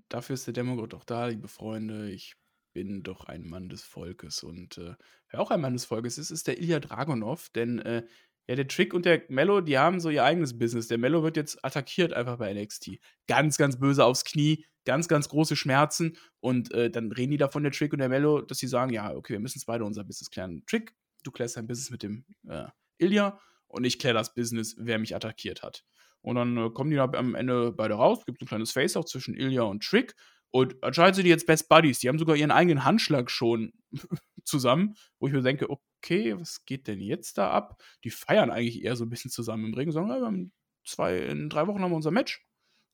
[0.08, 2.10] Dafür ist der Demogod auch da, liebe Freunde.
[2.10, 2.34] Ich
[2.72, 4.94] bin doch ein Mann des Volkes und, äh,
[5.30, 8.06] wer auch ein Mann des Volkes ist, ist der Ilja Dragunov, denn, äh,
[8.48, 10.88] ja, der Trick und der Mello, die haben so ihr eigenes Business.
[10.88, 12.98] Der Mello wird jetzt attackiert einfach bei NXT.
[13.28, 17.62] Ganz, ganz böse aufs Knie, ganz, ganz große Schmerzen und, äh, dann reden die davon,
[17.62, 20.04] der Trick und der Mello, dass sie sagen: „Ja, okay, wir müssen jetzt beide unser
[20.04, 20.64] Business klären.
[20.66, 22.66] Trick, du klärst dein Business mit dem, äh,
[22.98, 25.84] Ilja und ich kläre das Business, wer mich attackiert hat.“
[26.20, 28.24] Und dann, äh, kommen die da am Ende beide raus.
[28.26, 30.14] Gibt so 'n kleines Face-Off zwischen Ilja und Trick
[30.50, 32.00] und anscheinend sind die jetzt Best Buddies.
[32.00, 33.72] Die haben sogar ihren eigenen Handschlag schon
[34.44, 38.82] zusammen, wo ich mir denke: „Okay, was geht denn jetzt da ab?“ Die feiern eigentlich
[38.84, 40.52] eher so 'n bisschen zusammen im Ring sagen: „Ja, wir haben
[40.86, 42.44] 2 in 3 Wochen haben wir unser Match.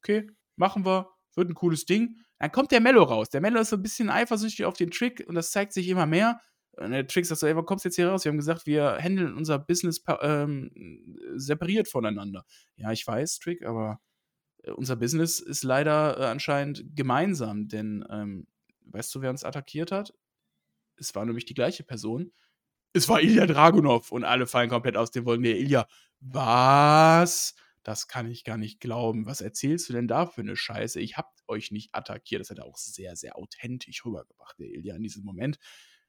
[0.03, 3.31] Okay, machen wir, wird 'n cooles Ding.“ Dann kommt der Mello raus.
[3.31, 6.07] Der Mello ist so 'n bisschen eifersüchtig auf den Trick und das zeigt sich immer
[6.07, 6.41] mehr.
[6.79, 8.25] Und der Trick sagt so: „Ey, wann kommst du jetzt hier raus?
[8.25, 10.71] Wir haben gesagt, wir handeln unser Business ähm,
[11.37, 12.45] separiert voneinander.“
[12.77, 14.01] „Ja, ich weiß, Trick, aber,
[14.65, 18.47] äh, unser Business ist leider, äh, anscheinend gemeinsam, denn, ähm,
[18.87, 20.15] weißt du, wer uns attackiert hat?
[20.99, 22.33] Es war nämlich die gleiche Person.
[22.95, 25.45] Es war Ilja Dragunov.“ Und alle fallen komplett aus den Wolken.
[25.45, 25.89] Der Ilja:
[26.21, 27.55] „Was?
[27.85, 29.27] Das kann ich gar nicht glauben.
[29.27, 31.01] Was erzählst du denn da für 'ne Scheiße?
[31.01, 34.97] Ich habe euch nicht attackiert.“ Das hat er auch sehr, sehr authentisch rübergebracht, der Ilja
[34.97, 35.59] in diesem Moment.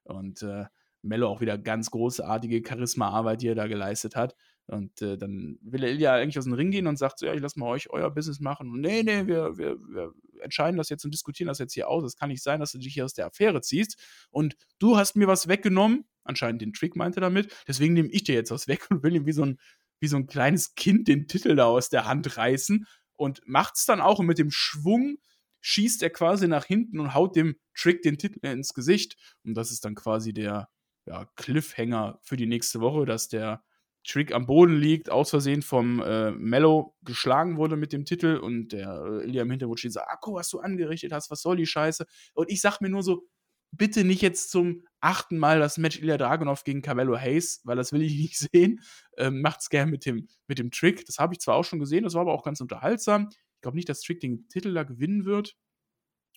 [0.09, 0.65] Und, äh,
[1.01, 4.35] Mello auch wieder ganz großartige Charisma-Arbeit, die er da geleistet hat.
[4.67, 7.33] Und, äh, dann will der Ilja eigentlich aus dem Ring gehen und sagt so: „Ja,
[7.33, 10.89] ich lasse mal euch euer Business machen.“ Und: „Ne, ne, wir wir wir entscheiden das
[10.89, 12.03] jetzt und diskutieren das jetzt hier aus.
[12.03, 13.97] Es kann nicht sein, dass du dich hier aus der Affäre ziehst.
[14.31, 17.51] Und du hast mir was weggenommen.“ Anscheinend den Trick meint er damit.
[17.67, 19.57] „Deswegen nehme ich dir jetzt was weg“ und will ihm wie so 'n
[20.01, 22.85] wie so 'n kleines Kind den Titel da aus der Hand reißen
[23.15, 24.19] und macht's dann auch.
[24.21, 25.17] Mit dem Schwung
[25.61, 29.15] schießt er quasi nach hinten und haut dem Trick den Titel ins Gesicht.
[29.43, 30.69] Und das ist dann quasi der,
[31.05, 33.63] ja, Cliffhanger für die nächste Woche, dass der
[34.07, 38.69] Trick am Boden liegt, aus Versehen vom, äh, Mello geschlagen wurde mit dem Titel und
[38.71, 41.29] der, äh, Ilja im Hintergrund steht so: „Ah, guck, was du angerichtet hast.
[41.31, 43.27] Was soll die Scheiße?“ Und ich sage mir nur so:
[43.71, 45.37] „Bitte nicht jetzt zum 8.
[45.37, 48.81] Mal das Match Ilja Dragunov gegen Carmelo Hayes, weil das will ich nicht sehen.
[49.17, 52.03] Ähm, macht's gern mit dem mit dem Trick.“ Das habe ich zwar auch schon gesehen,
[52.05, 53.29] das war aber auch ganz unterhaltsam.
[53.59, 55.57] Ich glaube nicht, dass Trick den Titel da gewinnen wird.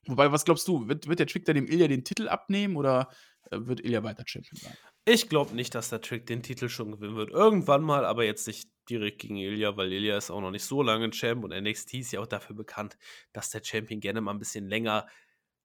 [0.06, 0.88] Wobei, was glaubst du?
[0.88, 3.10] Wird wird der Trick da dem Ilja den Titel abnehmen oder,
[3.50, 4.78] äh, wird Ilja weiter Champion bleiben?
[5.04, 7.30] Ich glaube nicht, dass der Trick den Titel schon gewinnen wird.
[7.30, 10.80] Irgendwann mal, aber jetzt nicht direkt gegen Ilja, weil Ilja ist auch noch nicht so
[10.82, 12.96] lange Champ und NXT ist ja auch dafür bekannt,
[13.32, 15.08] dass der Champion gerne mal 'n bisschen länger,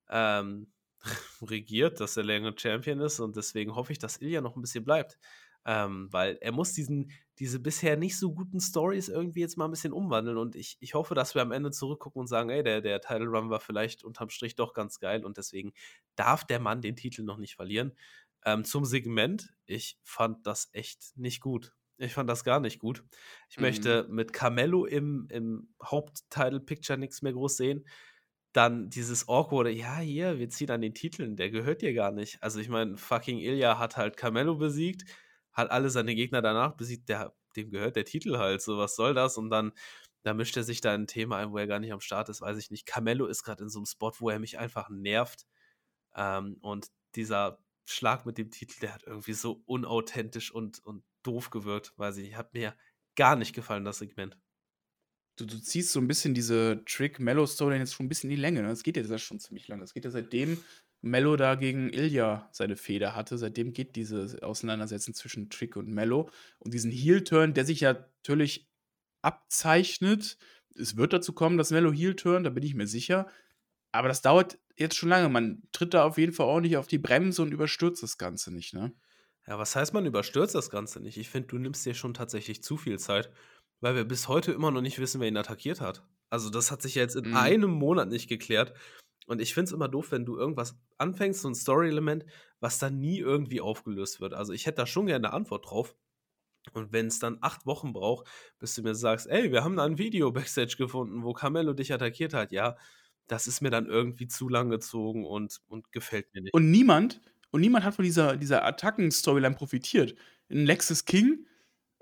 [0.09, 0.73] ähm,
[1.41, 4.85] regiert, dass er länger Champion ist und deswegen hoffe ich, dass Ilja noch 'n bisschen
[4.85, 5.19] bleibt.
[5.65, 9.71] Ähm, weil er muss diesen diese bisher nicht so guten Storys irgendwie jetzt mal 'n
[9.71, 12.81] bisschen umwandeln und ich ich hoffe, dass wir am Ende zurückgucken und sagen: „Ey, der
[12.81, 15.73] der Title Run war vielleicht unterm Strich doch ganz geil“ und deswegen
[16.15, 17.93] darf der Mann den Titel noch nicht verlieren.
[18.45, 21.73] Ähm, zum Segment, ich fand das echt nicht gut.
[21.97, 23.03] Ich fand das gar nicht gut.
[23.49, 23.97] Ich Mhm.
[23.99, 27.88] möchte mit Carmelo im im Haupt-Title Picture nix mehr groß sehen.
[28.53, 32.41] Dann dieses awkwarde: „Ja, hier, wir ziehen an den Titeln, der gehört dir gar nicht.“
[32.41, 35.05] Also, ich meine, fucking Ilja hat halt Carmelo besiegt,
[35.57, 39.13] hat alle seine Gegner danach besiegt, der dem gehört der Titel halt so, was soll
[39.15, 39.37] das?
[39.37, 39.73] Und dann
[40.23, 42.29] dann mischt er sich da in 'n Thema ein, wo er gar nicht am Start
[42.29, 42.85] ist, weiß ich nicht.
[42.87, 45.45] Carmelo ist grad in so 'nem Spot, wo er mich einfach nervt.
[46.15, 51.49] Ähm, und dieser Schlag mit dem Titel, der hat irgendwie so unauthentisch und und doof
[51.51, 52.37] gewirkt, weiß ich nicht.
[52.37, 52.75] Hat mir
[53.17, 54.38] gar nicht gefallen, das Segment.
[55.39, 58.63] Du du ziehst so 'n bisschen diese Trick-Mello-Storyline jetzt schon 'n bisschen in die Länge,
[58.63, 58.69] ne?
[58.69, 59.81] Das geht ja schon ziemlich lange.
[59.81, 60.63] Das geht ja seitdem
[61.02, 63.38] Mello da gegen Ilja seine Fehde hatte.
[63.38, 66.30] Seitdem geht dieses Auseinandersetzen zwischen Trick und Mello
[66.60, 68.68] und diesen Heel-Turn, der sich ja natürlich
[69.22, 70.38] abzeichnet.
[70.76, 73.28] Es wird dazu kommen, dass Mello Heel turnt, da bin ich mir sicher.
[73.91, 75.30] Aber das dauert jetzt schon lange.
[75.30, 78.74] Man tritt da auf jeden Fall ordentlich auf die Bremse und überstürzt das Ganze nicht,
[78.74, 78.94] ne?
[79.48, 81.18] Ja, was heißt, man überstürzt das Ganze nicht?
[81.18, 83.32] Ich finde, du nimmst dir schon tatsächlich zu viel Zeit,
[83.80, 86.06] weil wir bis heute immer noch nicht wissen, wer ihn attackiert hat.
[86.30, 87.32] Also, das hat sich ja jetzt in Mhm.
[87.32, 88.74] einem Monat nicht geklärt
[89.27, 92.25] Und ich finde es immer doof, wenn du irgendwas anfängst, so ein Story-Element,
[92.59, 94.33] was dann nie irgendwie aufgelöst wird.
[94.33, 95.95] Also ich hätte da schon gerne eine Antwort drauf.
[96.73, 98.27] Und wenn es dann acht Wochen braucht,
[98.59, 101.93] bis du mir sagst, ey, wir haben da ein Video Backstage gefunden, wo Carmelo dich
[101.93, 102.77] attackiert hat, ja,
[103.27, 106.53] das ist mir dann irgendwie zu lang gezogen und, und gefällt mir nicht.
[106.53, 107.21] Und niemand,
[107.51, 110.15] und niemand hat von dieser, dieser Attacken-Storyline profitiert.
[110.47, 111.45] In Lexus King,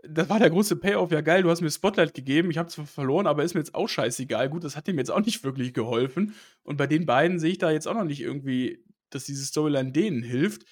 [0.09, 2.85] das war der große Payoff, ja geil, du hast mir Spotlight gegeben, ich habe zwar
[2.85, 4.49] verloren, aber ist mir jetzt auch scheißegal.
[4.49, 6.33] Gut, das hat dem jetzt auch nicht wirklich geholfen.
[6.63, 9.91] Und bei den beiden sehe ich da jetzt auch noch nicht irgendwie, dass diese Storyline
[9.91, 10.65] denen hilft.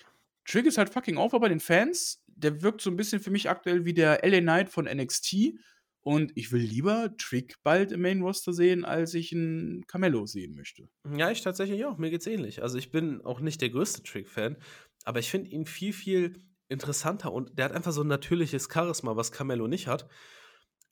[0.45, 2.23] Trick ist halt fucking over bei den Fans.
[2.27, 5.53] Der wirkt so ein bisschen für mich aktuell wie der LA Knight von NXT.
[6.01, 10.53] Und ich will lieber Trick bald im Main Roster sehen, als ich einen Carmelo sehen
[10.53, 10.89] möchte.
[11.17, 11.97] Ja, ich tatsächlich auch.
[11.97, 12.61] Mir geht's ähnlich.
[12.61, 14.57] Also ich bin auch nicht der größte Trick-Fan,
[15.05, 16.43] aber ich finde ihn viel, viel
[16.73, 20.07] interessanter und der hat einfach so ein natürliches Charisma, was Carmelo nicht hat.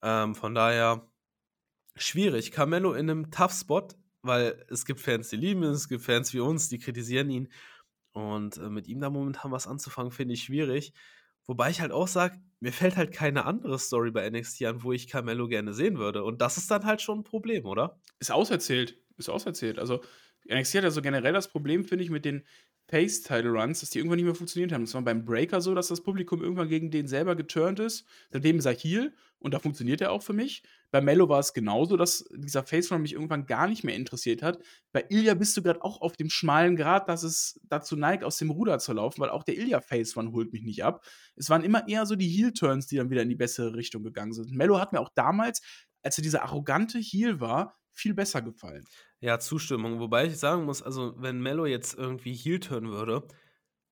[0.01, 1.07] Ähm, von daher
[1.95, 2.51] schwierig.
[2.51, 3.87] Carmelo in einem Tough Spot,
[4.21, 7.51] weil es gibt Fans, die lieben ihn, es gibt Fans wie uns, die kritisieren ihn.
[8.13, 10.93] Und äh, mit ihm da momentan was anzufangen, finde ich schwierig.
[11.47, 14.91] Wobei ich halt auch sage, mir fällt halt keine andere Story bei NXT an, wo
[14.91, 16.23] ich Carmelo gerne sehen würde.
[16.23, 17.99] Und das ist dann halt schon ein Problem, oder?
[18.19, 18.99] Ist auserzählt.
[19.17, 19.79] Ist auserzählt.
[19.79, 20.01] Also,
[20.47, 22.45] NXT hat ja so generell das Problem, finde ich, mit den
[22.91, 24.83] Face-Title-Runs, dass die irgendwann nicht mehr funktioniert haben.
[24.83, 28.05] Das war beim Breaker so, dass das Publikum irgendwann gegen den selber geturnt ist.
[28.29, 30.61] Seitdem ist er Heal und da funktioniert er auch für mich.
[30.91, 34.59] Bei Mello war es genauso, dass dieser Face-Run mich irgendwann gar nicht mehr interessiert hat.
[34.91, 38.37] Bei Ilya bist du gerade auch auf dem schmalen Grad, dass es dazu neigt, aus
[38.37, 41.05] dem Ruder zu laufen, weil auch der Ilya Face-Run holt mich nicht ab.
[41.37, 44.33] Es waren immer eher so die Heel-Turns, die dann wieder in die bessere Richtung gegangen
[44.33, 44.51] sind.
[44.51, 45.61] Mello hat mir auch damals,
[46.03, 48.85] als er dieser arrogante Heel war, viel besser gefallen.
[49.19, 49.99] Ja, Zustimmung.
[49.99, 53.27] Wobei ich sagen muss, also wenn Mello jetzt irgendwie Heel turn würde,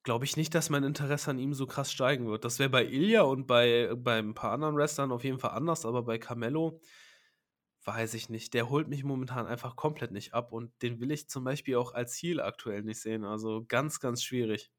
[0.03, 2.45] glaube ich nicht, dass mein Interesse an ihm so krass steigen wird.
[2.45, 5.85] Das wäre bei Ilya und bei, bei ein paar anderen Wrestlern auf jeden Fall anders,
[5.85, 6.81] aber bei Carmelo
[7.85, 8.53] weiß ich nicht.
[8.53, 11.93] Der holt mich momentan einfach komplett nicht ab und den will ich zum Beispiel auch
[11.93, 13.23] als Heel aktuell nicht sehen.
[13.23, 14.71] Also ganz, ganz schwierig.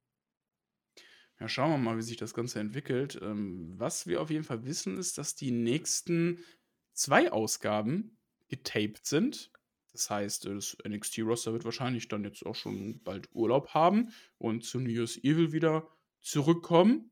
[1.38, 3.18] Ja, schauen wir mal, wie sich das Ganze entwickelt.
[3.22, 6.44] Ähm, was wir auf jeden Fall wissen, ist, dass die nächsten
[6.92, 8.19] zwei Ausgaben
[8.50, 9.50] getaped sind.
[9.92, 14.78] Das heißt, das NXT-Roster wird wahrscheinlich dann jetzt auch schon bald Urlaub haben und zu
[14.78, 15.88] New Year's Evil wieder
[16.20, 17.10] zurückkommen.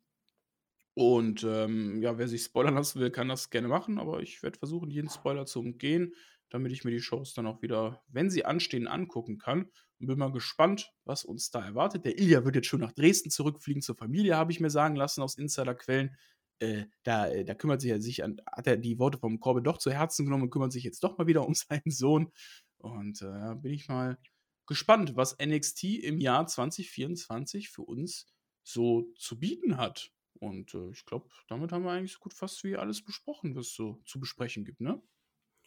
[0.94, 4.58] Und ähm, ja, wer sich spoilern lassen will, kann das gerne machen, aber ich werde
[4.58, 6.12] versuchen, jeden Spoiler zu umgehen,
[6.50, 9.70] damit ich mir die Shows dann auch wieder, wenn sie anstehen, angucken kann.
[10.00, 12.04] Und bin mal gespannt, was uns da erwartet.
[12.04, 15.22] Der Ilya wird jetzt schon nach Dresden zurückfliegen zur Familie, habe ich mir sagen lassen
[15.22, 16.16] aus Insiderquellen.
[16.60, 19.64] Äh, da, äh, da kümmert sich er sich an, hat er die Worte vom Corbin
[19.64, 22.32] doch zu Herzen genommen und kümmert sich jetzt doch mal wieder um seinen Sohn.
[22.78, 24.18] Und äh, bin ich mal
[24.66, 28.26] gespannt, was NXT im Jahr 2024 für uns
[28.62, 30.12] so zu bieten hat.
[30.34, 33.68] Und äh, ich glaube, damit haben wir eigentlich so gut fast wie alles besprochen, was
[33.68, 35.02] es so zu besprechen gibt, ne?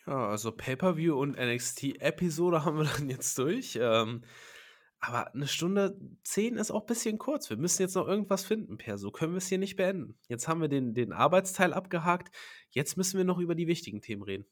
[0.07, 3.77] Ja, also Pay-Per-View und NXT-Episode haben wir dann jetzt durch.
[3.80, 4.23] Ähm,
[5.02, 7.49] aber eine Stunde zehn ist auch ein bisschen kurz.
[7.49, 8.99] Wir müssen jetzt noch irgendwas finden, Per.
[8.99, 10.15] So können wir es hier nicht beenden.
[10.28, 12.34] Jetzt haben wir den, den Arbeitsteil abgehakt.
[12.69, 14.45] Jetzt müssen wir noch über die wichtigen Themen reden.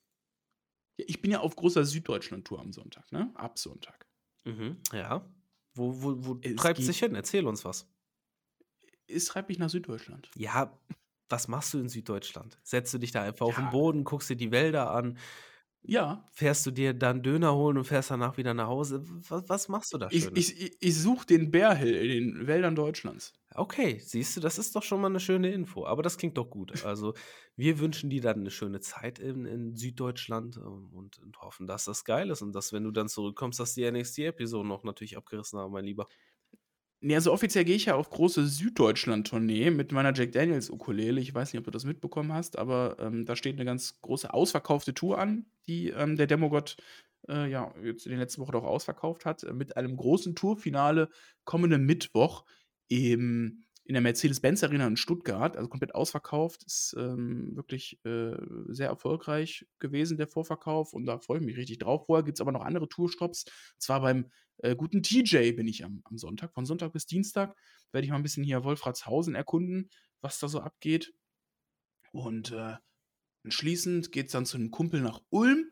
[0.97, 3.31] Ja, ich bin ja auf großer Süddeutschland-Tour am Sonntag, ne?
[3.35, 4.07] Ab Sonntag.
[4.43, 5.31] Mhm, ja.
[5.75, 7.13] Wo, wo, wo treibt es sich hin?
[7.13, 7.87] Erzähl uns was.
[9.05, 10.31] Es treibt mich nach Süddeutschland.
[10.35, 10.75] Ja,
[11.29, 12.59] was machst du in Süddeutschland?
[12.63, 13.51] Setzt du dich da einfach ja.
[13.51, 15.19] auf den Boden, guckst dir die Wälder an?
[15.81, 16.25] Ja.
[16.31, 19.03] Fährst du dir dann Döner holen und fährst danach wieder nach Hause?
[19.29, 22.75] Was, was machst du da Ich, ich, ich, ich suche den Bärhill in den Wäldern
[22.75, 23.33] Deutschlands.
[23.55, 25.85] Okay, siehst du, das ist doch schon mal eine schöne Info.
[25.85, 26.85] Aber das klingt doch gut.
[26.85, 27.13] Also,
[27.55, 31.85] wir wünschen dir dann eine schöne Zeit in, in Süddeutschland ähm, und, und hoffen, dass
[31.85, 35.59] das geil ist und dass, wenn du dann zurückkommst, dass die NXT-Episode noch natürlich abgerissen
[35.59, 36.07] haben, mein Lieber.
[37.01, 41.21] Nee, also offiziell gehe ich ja auf große Süddeutschland-Tournee mit meiner Jack Daniels Ukulele.
[41.21, 44.33] Ich weiß nicht, ob du das mitbekommen hast, aber ähm, da steht eine ganz große
[44.33, 46.75] ausverkaufte Tour an, die ähm, der Demogott
[47.29, 51.09] äh, ja jetzt in den letzten Wochen auch ausverkauft hat, äh, mit einem großen Tourfinale
[51.45, 52.43] kommenden Mittwoch
[52.89, 56.61] im, in der Mercedes-Benz Arena in Stuttgart, also komplett ausverkauft.
[56.63, 58.37] Ist ähm, wirklich äh,
[58.67, 62.05] sehr erfolgreich gewesen, der Vorverkauf, und da freue ich mich richtig drauf.
[62.05, 63.45] Vorher gibt es aber noch andere Tourstops,
[63.79, 64.29] zwar beim
[64.59, 66.53] äh, guten TJ bin ich am, am Sonntag.
[66.53, 67.57] Von Sonntag bis Dienstag
[67.91, 69.89] werde ich mal ein bisschen hier Wolfratshausen erkunden,
[70.21, 71.11] was da so abgeht.
[72.11, 72.75] Und äh,
[73.43, 75.65] anschließend geht es dann zu einem Kumpel nach Ulm.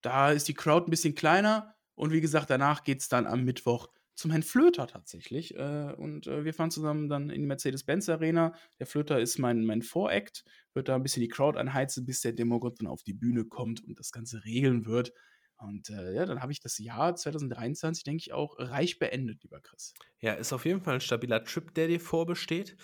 [0.00, 1.74] Da ist die Crowd ein bisschen kleiner.
[1.94, 3.88] Und wie gesagt, danach geht es dann am Mittwoch
[4.18, 5.54] zum Herrn Flöter tatsächlich.
[5.54, 8.52] Äh, und äh, wir fahren zusammen dann in die Mercedes-Benz Arena.
[8.80, 12.32] Der Flöter ist mein, mein Voract, wird da ein bisschen die Crowd anheizen, bis der
[12.32, 15.12] Demogod dann auf die Bühne kommt und das Ganze regeln wird.
[15.56, 19.60] Und äh, ja, dann habe ich das Jahr 2023, denke ich, auch reich beendet, lieber
[19.60, 19.94] Chris.
[20.18, 22.76] Ja, ist auf jeden Fall ein stabiler Trip, der dir vorbesteht.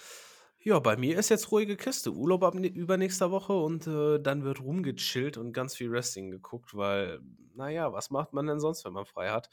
[0.60, 2.12] Ja, bei mir ist jetzt ruhige Kiste.
[2.12, 7.20] Urlaub ab übernächster Woche und äh, dann wird rumgechillt und ganz viel Wrestling geguckt, weil,
[7.54, 9.50] naja, was macht man denn sonst, wenn man frei hat?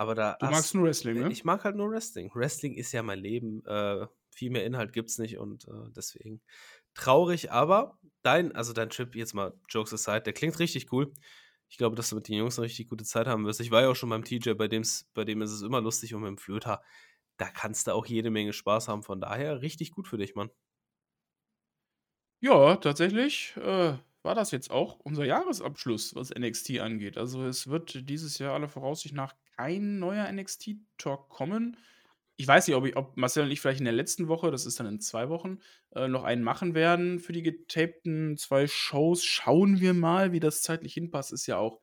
[0.00, 1.30] Aber da du magst nur Wrestling, ne?
[1.30, 2.30] Ich mag halt nur Wrestling.
[2.32, 3.62] Wrestling ist ja mein Leben.
[3.66, 6.40] Äh, viel mehr Inhalt gibt's nicht und äh, deswegen
[6.94, 7.52] traurig.
[7.52, 11.12] Aber dein, also dein Trip, jetzt mal Jokes aside, der klingt richtig cool.
[11.68, 13.60] Ich glaube, dass du mit den Jungs eine richtig gute Zeit haben wirst.
[13.60, 16.14] Ich war ja auch schon beim TJ, bei, dem's, bei dem ist es immer lustig
[16.14, 16.80] und mit dem Flöter.
[17.36, 19.02] Da kannst du auch jede Menge Spaß haben.
[19.02, 20.48] Von daher richtig gut für dich, Mann.
[22.40, 27.18] Ja, tatsächlich äh, war das jetzt auch unser Jahresabschluss, was NXT angeht.
[27.18, 31.76] Also es wird dieses Jahr aller Voraussicht nach kein neuer NXT-Talk kommen.
[32.36, 34.64] Ich weiß nicht, ob, ich, ob Marcel und ich vielleicht in der letzten Woche, das
[34.64, 35.58] ist dann in zwei Wochen,
[35.94, 39.22] äh, noch einen machen werden für die getapten zwei Shows.
[39.22, 41.32] Schauen wir mal, wie das zeitlich hinpasst.
[41.32, 41.82] Ist ja auch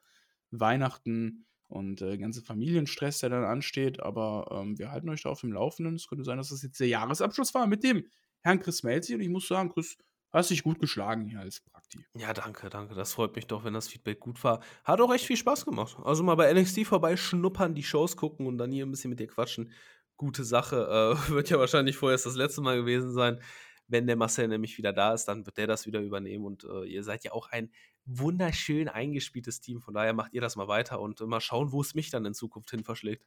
[0.50, 4.00] Weihnachten und äh, ganze Familienstress, der dann ansteht.
[4.00, 5.94] Aber ähm, wir halten euch da auf dem Laufenden.
[5.94, 8.08] Es könnte sein, dass das jetzt der Jahresabschluss war mit dem
[8.42, 9.14] Herrn Chris Melzi.
[9.14, 9.98] Und ich muss sagen, Chris,
[10.32, 12.06] hast dich gut geschlagen hier als Prakti.
[12.14, 12.96] Ja, danke, danke.
[12.96, 14.62] Das freut mich doch, wenn das Feedback gut war.
[14.84, 15.98] Hat auch echt viel Spaß gemacht.
[16.04, 19.28] Also mal bei NXT vorbeischnuppern, die Shows gucken und dann hier ein bisschen mit dir
[19.28, 19.72] quatschen.
[20.18, 20.88] Gute Sache.
[21.28, 23.42] Äh, wird ja wahrscheinlich vorerst das letzte Mal gewesen sein.
[23.88, 26.46] Wenn der Marcel nämlich wieder da ist, dann wird der das wieder übernehmen.
[26.46, 27.72] Und äh, ihr seid ja auch ein
[28.06, 29.82] wunderschön eingespieltes Team.
[29.82, 32.26] Von daher macht ihr das mal weiter und äh, mal schauen, wo es mich dann
[32.26, 33.26] in Zukunft hin verschlägt.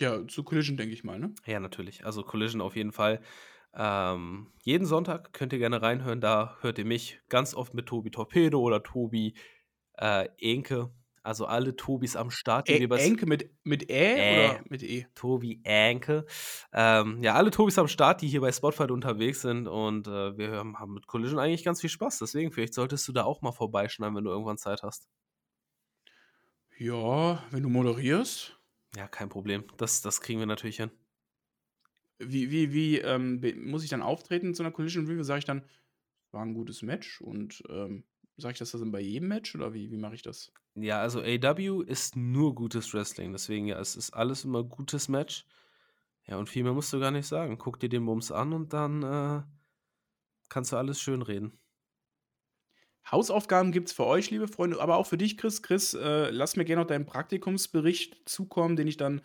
[0.00, 1.34] Ja, zu Collision denke ich mal, ne?
[1.46, 2.04] Ja, natürlich.
[2.04, 3.20] Also Collision auf jeden Fall.
[3.74, 6.20] Ähm, jeden Sonntag könnt ihr gerne reinhören.
[6.20, 9.34] Da hört ihr mich ganz oft mit Tobi Torpedo oder Tobi
[9.94, 10.90] äh, Enke.
[11.24, 12.68] Also alle Tobis am Start.
[12.68, 15.06] Die Ä Enke mit, mit Ä äh, oder mit E?
[15.14, 16.26] Tobi Enke.
[16.72, 19.68] Ähm, ja, alle Tobis am Start, die hier bei Spotify unterwegs sind.
[19.68, 22.18] Und äh, wir haben mit Collision eigentlich ganz viel Spaß.
[22.18, 25.08] Deswegen, vielleicht solltest du da auch mal vorbeischneiden, wenn du irgendwann Zeit hast.
[26.76, 28.58] Ja, wenn du moderierst.
[28.96, 29.64] Ja, kein Problem.
[29.76, 30.90] Das, das kriegen wir natürlich hin.
[32.24, 35.22] Wie, wie, wie ähm, muss ich dann auftreten zu einer Collision Review?
[35.22, 35.64] Sage ich dann,
[36.30, 38.04] war ein gutes Match und ähm,
[38.36, 40.52] sage ich das dann bei jedem Match oder wie, wie mache ich das?
[40.74, 45.44] Ja, also AW ist nur gutes Wrestling, deswegen ja, es ist alles immer gutes Match.
[46.26, 47.58] Ja, und viel mehr musst du gar nicht sagen.
[47.58, 49.42] Guck dir den Bums an und dann äh,
[50.48, 51.58] kannst du alles schön reden.
[53.10, 55.62] Hausaufgaben gibt es für euch, liebe Freunde, aber auch für dich, Chris.
[55.62, 59.22] Chris, äh, lass mir gerne noch deinen Praktikumsbericht zukommen, den ich dann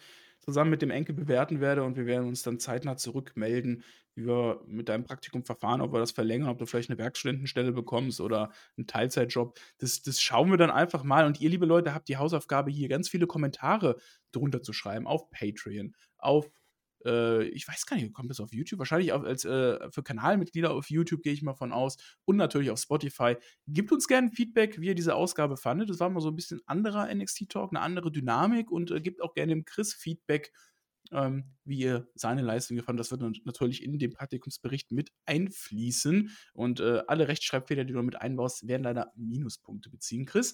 [0.47, 3.83] zusammen mit dem Enkel bewerten werde und wir werden uns dann zeitnah zurückmelden,
[4.15, 7.73] wie wir mit deinem Praktikum verfahren, ob wir das verlängern, ob du vielleicht eine Werkstudentenstelle
[7.73, 9.59] bekommst oder einen Teilzeitjob.
[9.77, 11.25] Das, das schauen wir dann einfach mal.
[11.25, 13.97] Und ihr, liebe Leute, habt die Hausaufgabe, hier ganz viele Kommentare
[14.31, 16.49] drunter zu schreiben auf Patreon, auf
[17.05, 18.79] äh, ich weiß gar nicht, kommt das auf YouTube?
[18.79, 22.71] Wahrscheinlich auch als äh, für Kanalmitglieder auf YouTube gehe ich mal von aus und natürlich
[22.71, 23.35] auf Spotify.
[23.67, 25.89] Gebt uns gerne Feedback, wie ihr diese Ausgabe fandet.
[25.89, 29.33] Das war mal so ein bisschen anderer NXT-Talk, eine andere Dynamik und äh, gebt auch
[29.33, 30.51] gerne dem Chris Feedback,
[31.11, 32.99] ähm, wie ihr seine Leistung fandet.
[32.99, 38.21] Das wird natürlich in den Praktikumsbericht mit einfließen und äh, alle Rechtschreibfehler, die du mit
[38.21, 40.25] einbaust, werden leider Minuspunkte beziehen.
[40.25, 40.53] Chris,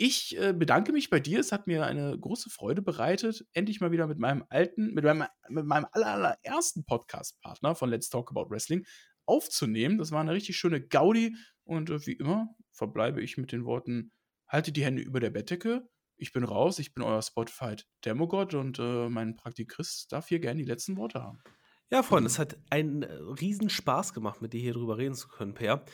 [0.00, 1.40] ich äh, bedanke mich bei dir.
[1.40, 5.24] Es hat mir eine große Freude bereitet, endlich mal wieder mit meinem alten, mit meinem,
[5.48, 8.86] mit meinem allerersten Podcast-Partner von Let's Talk About Wrestling
[9.26, 9.98] aufzunehmen.
[9.98, 11.34] Das war eine richtig schöne Gaudi.
[11.64, 14.12] Und äh, wie immer verbleibe ich mit den Worten:
[14.46, 15.88] Haltet die Hände über der Bettdecke.
[16.16, 16.78] Ich bin raus.
[16.78, 20.96] Ich bin euer Spotify Demogod und äh, mein Praktik Chris darf hier gerne die letzten
[20.96, 21.42] Worte haben.
[21.90, 25.26] Ja, Freunde, es hat einen äh, riesen Spaß gemacht, mit dir hier drüber reden zu
[25.26, 25.84] können, Per.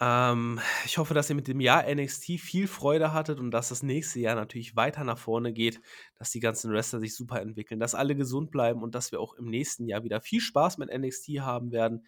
[0.00, 3.82] Ähm, ich hoffe, dass ihr mit dem Jahr NXT viel Freude hattet und dass das
[3.82, 5.80] nächste Jahr natürlich weiter nach vorne geht,
[6.14, 9.34] dass die ganzen Wrestler sich super entwickeln, dass alle gesund bleiben und dass wir auch
[9.34, 12.06] im nächsten Jahr wieder viel Spaß mit NXT haben werden,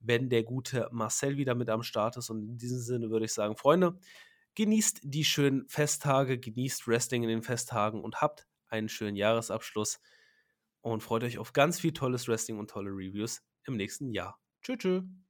[0.00, 2.28] wenn der gute Marcel wieder mit am Start ist.
[2.30, 3.98] Und in diesem Sinne würde ich sagen, Freunde,
[4.54, 10.00] genießt die schönen Festtage, genießt Wrestling in den Festtagen und habt einen schönen Jahresabschluss
[10.82, 14.38] und freut euch auf ganz viel tolles Wrestling und tolle Reviews im nächsten Jahr.
[14.62, 14.78] Tschüss.
[14.78, 15.29] tschüss.